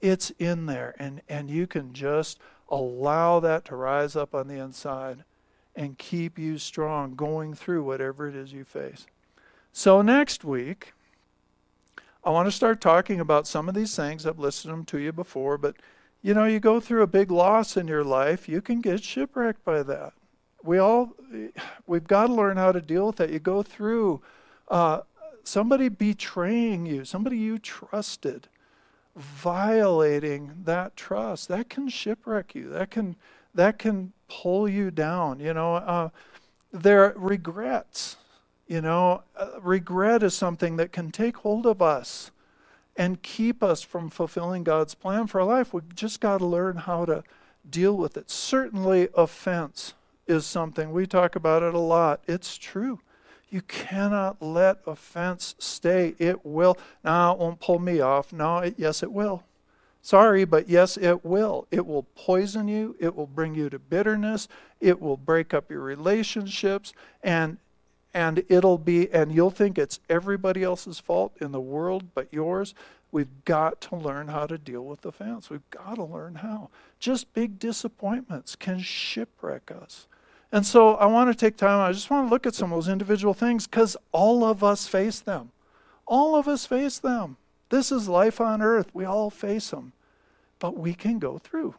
It's 0.01 0.31
in 0.39 0.67
there. 0.67 0.95
And, 0.99 1.23
and 1.29 1.51
you 1.51 1.67
can 1.67 1.93
just 1.93 2.39
allow 2.69 3.41
that 3.41 3.65
to 3.67 3.77
rise 3.77 4.17
up 4.17 4.35
on 4.35 4.49
the 4.49 4.59
inside 4.59 5.25
and 5.75 5.99
keep 5.99 6.39
you 6.39 6.59
strong 6.59 7.15
going 7.15 7.55
through 7.55 7.83
whatever 7.83 8.29
it 8.29 8.37
is 8.37 8.53
you 8.53 8.65
face. 8.65 9.07
So 9.73 10.03
next 10.03 10.45
week, 10.45 10.93
I 12.25 12.31
want 12.31 12.47
to 12.47 12.53
start 12.53 12.81
talking 12.81 13.19
about 13.19 13.47
some 13.47 13.69
of 13.69 13.75
these 13.75 13.97
things. 13.97 14.27
I've 14.27 14.39
listed 14.39 14.71
them 14.71 14.85
to 14.87 14.99
you 14.99 15.13
before, 15.13 15.59
but 15.59 15.77
you 16.21 16.35
know, 16.35 16.45
you 16.45 16.61
go 16.61 16.79
through 16.79 17.03
a 17.03 17.09
big 17.09 17.31
loss 17.33 17.77
in 17.77 17.89
your 17.89 18.05
life, 18.05 18.49
you 18.49 18.61
can 18.61 18.81
get 18.81 19.03
shipwrecked 19.03 19.65
by 19.65 19.83
that 19.83 20.13
we 20.63 20.79
all 20.79 21.15
we've 21.87 22.07
got 22.07 22.29
to 22.29 22.33
learn 22.33 22.57
how 22.57 22.73
to 22.73 22.81
deal 22.81 23.07
with 23.07 23.17
that. 23.17 23.31
You 23.31 23.39
go 23.39 23.63
through 23.63 24.23
uh, 24.69 25.01
somebody 25.45 25.89
betraying 25.89 26.87
you, 26.87 27.05
somebody 27.05 27.37
you 27.37 27.59
trusted, 27.59 28.49
violating 29.17 30.53
that 30.65 30.97
trust. 30.97 31.49
That 31.49 31.69
can 31.69 31.89
shipwreck 31.89 32.55
you. 32.55 32.69
That 32.71 32.91
can 32.91 33.17
that 33.55 33.79
can 33.79 34.13
pull 34.29 34.69
you 34.69 34.91
down. 34.91 35.41
You 35.41 35.55
know, 35.55 35.75
uh, 35.75 36.09
there 36.73 37.05
are 37.05 37.15
regrets. 37.17 38.17
You 38.67 38.81
know, 38.81 39.23
uh, 39.37 39.61
regret 39.61 40.23
is 40.23 40.35
something 40.35 40.77
that 40.77 40.93
can 40.93 41.11
take 41.11 41.39
hold 41.39 41.67
of 41.67 41.83
us 41.83 42.31
and 42.97 43.23
keep 43.23 43.63
us 43.63 43.83
from 43.83 44.09
fulfilling 44.09 44.65
God's 44.65 44.95
plan 44.95 45.27
for 45.27 45.41
our 45.41 45.47
life. 45.47 45.75
we've 45.75 45.95
just 45.95 46.21
got 46.21 46.39
to 46.39 46.47
learn 46.47 46.77
how 46.77 47.05
to 47.05 47.25
deal 47.69 47.97
with 47.97 48.17
it. 48.17 48.31
Certainly, 48.31 49.09
offense 49.15 49.95
is 50.27 50.47
something 50.47 50.93
we 50.93 51.07
talk 51.07 51.37
about 51.37 51.63
it 51.63 51.75
a 51.75 51.79
lot. 51.79 52.23
It's 52.27 52.57
true. 52.57 53.01
You 53.51 53.61
cannot 53.63 54.41
let 54.41 54.79
offense 54.87 55.55
stay. 55.59 56.15
It 56.19 56.45
will. 56.45 56.79
Now, 57.05 57.33
it 57.33 57.39
won't 57.39 57.61
pull 57.61 57.79
me 57.79 58.01
off. 58.01 58.33
No, 58.33 58.59
it, 58.59 58.75
yes, 58.79 59.03
it 59.03 59.13
will. 59.13 59.45
Sorry, 60.01 60.45
but 60.45 60.69
yes, 60.69 60.97
it 60.97 61.25
will. 61.25 61.67
It 61.71 61.87
will 61.87 62.05
poison 62.15 62.67
you. 62.67 62.97
It 62.99 63.15
will 63.15 63.27
bring 63.27 63.55
you 63.55 63.69
to 63.71 63.79
bitterness. 63.79 64.49
It 64.81 65.01
will 65.01 65.17
break 65.17 65.53
up 65.55 65.71
your 65.71 65.81
relationships. 65.81 66.93
And 67.23 67.59
and 68.15 68.45
it'll 68.49 68.79
be 68.79 69.11
and 69.13 69.33
you'll 69.33 69.51
think 69.51 69.79
it's 69.79 70.01
everybody 70.09 70.63
else's 70.63 70.99
fault 70.99 71.33
in 71.41 71.53
the 71.53 71.61
world 71.61 72.15
but 72.15 72.29
yours 72.31 72.75
we've 73.11 73.45
got 73.45 73.81
to 73.81 73.97
learn 73.97 74.29
how 74.29 74.47
to 74.47 74.59
deal 74.59 74.85
with 74.85 75.05
offense 75.05 75.49
we've 75.49 75.69
got 75.71 75.95
to 75.95 76.05
learn 76.05 76.37
how 76.37 76.69
just 76.99 77.33
big 77.33 77.59
disappointments 77.59 78.55
can 78.55 78.79
shipwreck 78.79 79.71
us 79.71 80.07
and 80.53 80.65
so 80.65 80.95
i 80.97 81.07
want 81.07 81.31
to 81.31 81.35
take 81.35 81.57
time 81.57 81.81
i 81.81 81.91
just 81.91 82.11
want 82.11 82.27
to 82.27 82.31
look 82.31 82.47
at 82.47 82.55
some 82.55 82.73
of 82.73 82.77
those 82.77 82.93
individual 82.93 83.35
things 83.35 83.67
because 83.67 83.97
all 84.13 84.45
of 84.45 84.63
us 84.63 84.87
face 84.87 85.21
them 85.21 85.51
all 86.07 86.37
of 86.37 86.47
us 86.47 86.67
face 86.67 86.99
them 86.99 87.37
this 87.71 87.91
is 87.91 88.09
life 88.09 88.41
on 88.41 88.63
earth 88.63 88.91
we 88.93 89.05
all 89.05 89.31
face 89.31 89.71
them 89.71 89.93
but 90.59 90.77
we 90.77 90.95
can 90.95 91.19
go 91.19 91.39
through 91.39 91.75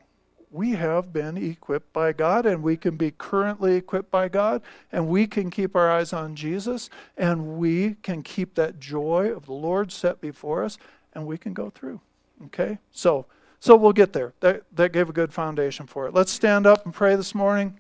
we 0.54 0.74
have 0.74 1.12
been 1.12 1.36
equipped 1.36 1.92
by 1.94 2.14
God 2.14 2.46
and 2.46 2.62
we 2.62 2.78
can 2.78 2.96
be 2.96 3.10
currently 3.10 3.76
equipped 3.76 4.12
by 4.12 4.30
God 4.30 4.62
and 4.92 5.08
we 5.08 5.26
can 5.26 5.50
keep 5.50 5.76
our 5.76 5.92
eyes 5.92 6.14
on 6.14 6.36
Jesus 6.36 6.92
and 7.18 7.58
we 7.58 7.96
can 8.04 8.22
keep 8.22 8.54
that 8.54 8.80
joy 8.80 9.32
of 9.32 9.48
the 9.48 9.54
Lord 9.54 9.92
set 9.92 10.22
before 10.22 10.64
us 10.64 10.78
and 11.14 11.26
we 11.26 11.40
can 11.40 11.54
go 11.54 11.72
through. 11.72 12.00
Okay? 12.46 12.78
So 12.92 13.26
so 13.60 13.76
we'll 13.76 13.94
get 13.94 14.14
there. 14.14 14.34
That 14.42 14.64
that 14.74 14.92
gave 14.92 15.10
a 15.10 15.14
good 15.14 15.34
foundation 15.34 15.88
for 15.88 16.06
it. 16.08 16.14
Let's 16.14 16.32
stand 16.32 16.68
up 16.68 16.86
and 16.86 16.94
pray 16.94 17.16
this 17.16 17.34
morning. 17.34 17.80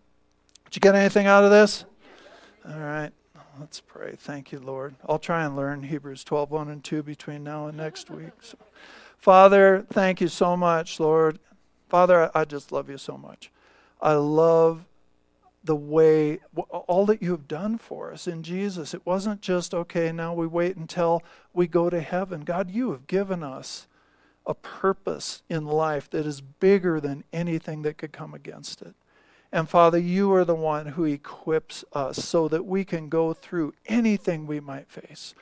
Did 0.74 0.78
you 0.78 0.92
get 0.92 0.96
anything 1.00 1.28
out 1.28 1.44
of 1.44 1.52
this? 1.52 1.86
All 2.68 2.80
right. 2.80 3.12
Let's 3.60 3.80
pray. 3.80 4.16
Thank 4.18 4.52
you, 4.52 4.58
Lord. 4.58 4.96
I'll 5.08 5.20
try 5.20 5.46
and 5.46 5.56
learn 5.56 5.84
Hebrews 5.84 6.24
12, 6.24 6.50
1 6.50 6.68
and 6.68 6.84
2 6.84 7.04
between 7.04 7.44
now 7.44 7.68
and 7.68 7.78
next 7.78 8.10
week. 8.10 8.32
So, 8.42 8.58
Father, 9.20 9.86
thank 9.92 10.20
you 10.20 10.28
so 10.28 10.58
much, 10.58 11.00
Lord. 11.00 11.38
Father, 11.90 12.32
I, 12.34 12.42
I 12.42 12.46
just 12.46 12.72
love 12.72 12.90
you 12.90 12.98
so 12.98 13.20
much. 13.20 13.52
I 14.02 14.14
love 14.14 14.86
the 15.64 15.76
way, 15.76 16.40
all 16.72 17.06
that 17.06 17.22
you 17.22 17.30
have 17.30 17.48
done 17.48 17.78
for 17.78 18.12
us 18.12 18.26
in 18.26 18.42
Jesus. 18.42 18.96
It 18.96 19.06
wasn't 19.06 19.42
just, 19.42 19.76
okay, 19.76 20.12
now 20.12 20.34
we 20.34 20.48
wait 20.48 20.76
until 20.76 21.22
we 21.54 21.68
go 21.68 21.92
to 21.92 22.02
heaven. 22.02 22.42
God, 22.42 22.72
you 22.72 22.90
have 22.94 23.06
given 23.06 23.44
us 23.44 23.86
a 24.48 24.56
purpose 24.56 25.44
in 25.50 25.68
life 25.68 26.10
that 26.10 26.26
is 26.26 26.42
bigger 26.42 27.00
than 27.00 27.26
anything 27.32 27.84
that 27.84 28.00
could 28.00 28.12
come 28.12 28.34
against 28.34 28.82
it. 28.82 28.96
And 29.54 29.70
Father, 29.70 29.98
you 29.98 30.34
are 30.34 30.44
the 30.44 30.54
one 30.54 30.88
who 30.88 31.06
equips 31.06 31.86
us 31.94 32.18
so 32.18 32.50
that 32.50 32.66
we 32.66 32.84
can 32.84 33.08
go 33.08 33.34
through 33.34 33.74
anything 33.86 34.46
we 34.46 34.60
might 34.60 34.92
face 34.92 35.34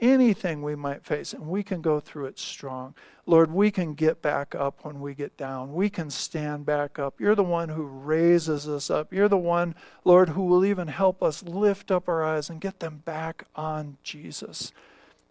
anything 0.00 0.62
we 0.62 0.76
might 0.76 1.04
face, 1.04 1.32
and 1.32 1.46
we 1.48 1.62
can 1.62 1.80
go 1.80 2.00
through 2.00 2.26
it 2.26 2.38
strong. 2.38 2.94
Lord, 3.26 3.52
we 3.52 3.70
can 3.70 3.94
get 3.94 4.22
back 4.22 4.54
up 4.54 4.84
when 4.84 5.00
we 5.00 5.14
get 5.14 5.36
down. 5.36 5.74
We 5.74 5.90
can 5.90 6.10
stand 6.10 6.64
back 6.64 6.98
up. 6.98 7.20
You're 7.20 7.34
the 7.34 7.42
one 7.42 7.70
who 7.70 7.84
raises 7.84 8.68
us 8.68 8.90
up. 8.90 9.12
You're 9.12 9.28
the 9.28 9.36
one, 9.36 9.74
Lord, 10.04 10.30
who 10.30 10.44
will 10.44 10.64
even 10.64 10.88
help 10.88 11.22
us 11.22 11.42
lift 11.42 11.90
up 11.90 12.08
our 12.08 12.24
eyes 12.24 12.48
and 12.48 12.60
get 12.60 12.80
them 12.80 13.02
back 13.04 13.44
on 13.54 13.98
Jesus. 14.02 14.72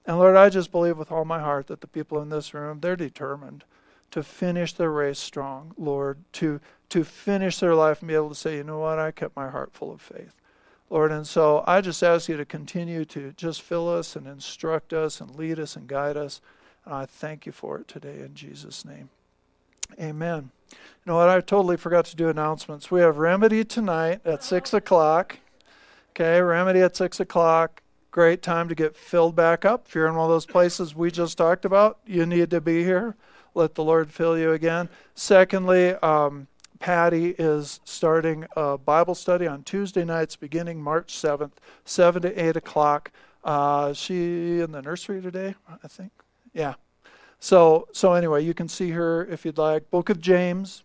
And 0.05 0.17
Lord, 0.19 0.35
I 0.35 0.49
just 0.49 0.71
believe 0.71 0.97
with 0.97 1.11
all 1.11 1.25
my 1.25 1.39
heart 1.39 1.67
that 1.67 1.81
the 1.81 1.87
people 1.87 2.21
in 2.21 2.29
this 2.29 2.53
room, 2.53 2.79
they're 2.79 2.95
determined 2.95 3.63
to 4.11 4.23
finish 4.23 4.73
their 4.73 4.91
race 4.91 5.19
strong, 5.19 5.73
Lord, 5.77 6.17
to 6.33 6.59
to 6.89 7.03
finish 7.03 7.59
their 7.59 7.75
life 7.75 8.01
and 8.01 8.07
be 8.07 8.15
able 8.15 8.29
to 8.29 8.35
say, 8.35 8.57
you 8.57 8.63
know 8.63 8.79
what, 8.79 8.97
I 8.97 9.11
kept 9.11 9.35
my 9.35 9.49
heart 9.49 9.73
full 9.73 9.91
of 9.91 10.01
faith. 10.01 10.33
Lord. 10.89 11.11
And 11.11 11.27
so 11.27 11.63
I 11.67 11.81
just 11.81 12.01
ask 12.01 12.29
you 12.29 12.37
to 12.37 12.45
continue 12.45 13.03
to 13.05 13.33
just 13.33 13.61
fill 13.61 13.89
us 13.89 14.15
and 14.15 14.25
instruct 14.25 14.93
us 14.93 15.19
and 15.19 15.35
lead 15.35 15.59
us 15.59 15.75
and 15.75 15.87
guide 15.87 16.15
us. 16.15 16.39
And 16.85 16.93
I 16.93 17.05
thank 17.05 17.45
you 17.45 17.51
for 17.51 17.79
it 17.79 17.87
today 17.87 18.19
in 18.19 18.35
Jesus' 18.35 18.85
name. 18.85 19.09
Amen. 19.99 20.51
You 20.71 20.77
know 21.05 21.15
what? 21.15 21.29
I 21.29 21.39
totally 21.41 21.77
forgot 21.77 22.05
to 22.05 22.15
do 22.15 22.29
announcements. 22.29 22.91
We 22.91 23.01
have 23.01 23.17
Remedy 23.17 23.63
tonight 23.63 24.21
at 24.25 24.43
6 24.43 24.73
o'clock. 24.73 25.37
Okay, 26.11 26.41
Remedy 26.41 26.81
at 26.81 26.95
6 26.95 27.19
o'clock. 27.19 27.81
Great 28.11 28.41
time 28.41 28.67
to 28.67 28.75
get 28.75 28.95
filled 28.95 29.35
back 29.35 29.63
up. 29.63 29.87
If 29.87 29.95
you're 29.95 30.07
in 30.07 30.15
one 30.15 30.25
of 30.25 30.31
those 30.31 30.45
places 30.45 30.95
we 30.95 31.11
just 31.11 31.37
talked 31.37 31.65
about, 31.65 31.99
you 32.05 32.25
need 32.25 32.49
to 32.49 32.61
be 32.61 32.83
here. 32.83 33.15
Let 33.57 33.73
the 33.73 33.83
Lord 33.83 34.11
fill 34.13 34.37
you 34.37 34.51
again. 34.51 34.87
Secondly, 35.15 35.95
um, 35.95 36.45
Patty 36.77 37.29
is 37.39 37.79
starting 37.85 38.45
a 38.55 38.77
Bible 38.77 39.15
study 39.15 39.47
on 39.47 39.63
Tuesday 39.63 40.05
nights 40.05 40.35
beginning 40.35 40.79
March 40.79 41.11
7th, 41.11 41.53
7 41.83 42.21
to 42.21 42.45
8 42.45 42.55
o'clock. 42.55 43.11
Uh, 43.43 43.93
she 43.93 44.59
in 44.61 44.71
the 44.71 44.81
nursery 44.83 45.23
today, 45.23 45.55
I 45.83 45.87
think. 45.87 46.11
Yeah. 46.53 46.75
So, 47.39 47.87
so 47.93 48.13
anyway, 48.13 48.43
you 48.43 48.53
can 48.53 48.67
see 48.67 48.91
her 48.91 49.25
if 49.25 49.43
you'd 49.43 49.57
like. 49.57 49.89
Book 49.89 50.11
of 50.11 50.21
James. 50.21 50.83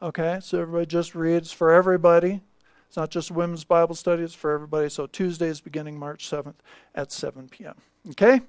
Okay, 0.00 0.38
so 0.40 0.62
everybody 0.62 0.86
just 0.86 1.14
reads 1.14 1.52
for 1.52 1.72
everybody. 1.72 2.40
It's 2.88 2.96
not 2.96 3.10
just 3.10 3.32
women's 3.32 3.64
Bible 3.64 3.94
study, 3.94 4.22
it's 4.22 4.32
for 4.32 4.50
everybody. 4.50 4.88
So 4.88 5.06
Tuesday 5.06 5.48
is 5.48 5.60
beginning 5.60 5.98
March 5.98 6.30
7th 6.30 6.54
at 6.94 7.12
7 7.12 7.50
p.m. 7.50 7.74
Okay? 8.12 8.40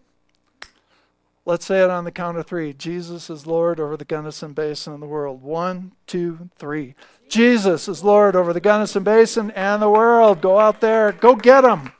Let's 1.47 1.67
say 1.67 1.83
it 1.83 1.91
on 1.91 2.05
the 2.05 2.11
count 2.11 2.39
of 2.39 2.47
three. 2.47 2.73
Jesus 2.73 3.29
is 3.29 3.45
Lord 3.45 3.79
over 3.79 3.95
the 3.95 4.03
Gunnison 4.03 4.53
Basin 4.53 4.93
and 4.93 5.01
the 5.01 5.07
world. 5.07 5.43
One, 5.43 5.91
two, 6.07 6.49
three. 6.55 6.95
Jesus 7.29 7.87
is 7.87 8.03
Lord 8.03 8.35
over 8.35 8.51
the 8.51 8.59
Gunnison 8.59 9.03
Basin 9.03 9.51
and 9.51 9.79
the 9.79 9.89
world. 9.89 10.41
Go 10.41 10.57
out 10.57 10.81
there. 10.81 11.11
Go 11.11 11.35
get 11.35 11.61
them. 11.61 11.91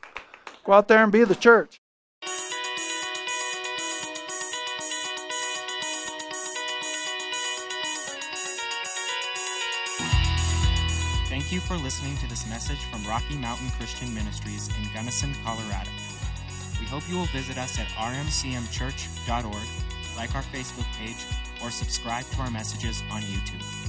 Go 0.66 0.74
out 0.74 0.88
there 0.88 1.04
and 1.04 1.12
be 1.12 1.24
the 1.24 1.36
church. 1.36 1.80
Thank 11.30 11.52
you 11.52 11.60
for 11.60 11.78
listening 11.78 12.18
to 12.18 12.28
this 12.28 12.50
message 12.50 12.84
from 12.86 13.06
Rocky 13.06 13.36
Mountain 13.38 13.70
Christian 13.78 14.12
Ministries 14.16 14.70
in 14.70 14.92
Gunnison, 14.92 15.36
Colorado. 15.44 15.92
We 16.80 16.86
hope 16.86 17.08
you 17.10 17.18
will 17.18 17.26
visit 17.26 17.58
us 17.58 17.80
at 17.80 17.88
rmcmchurch.org, 17.88 19.68
like 20.18 20.36
our 20.36 20.44
Facebook 20.44 20.92
page, 20.98 21.26
or 21.64 21.72
subscribe 21.72 22.26
to 22.32 22.42
our 22.42 22.52
messages 22.52 23.02
on 23.12 23.22
YouTube. 23.22 23.85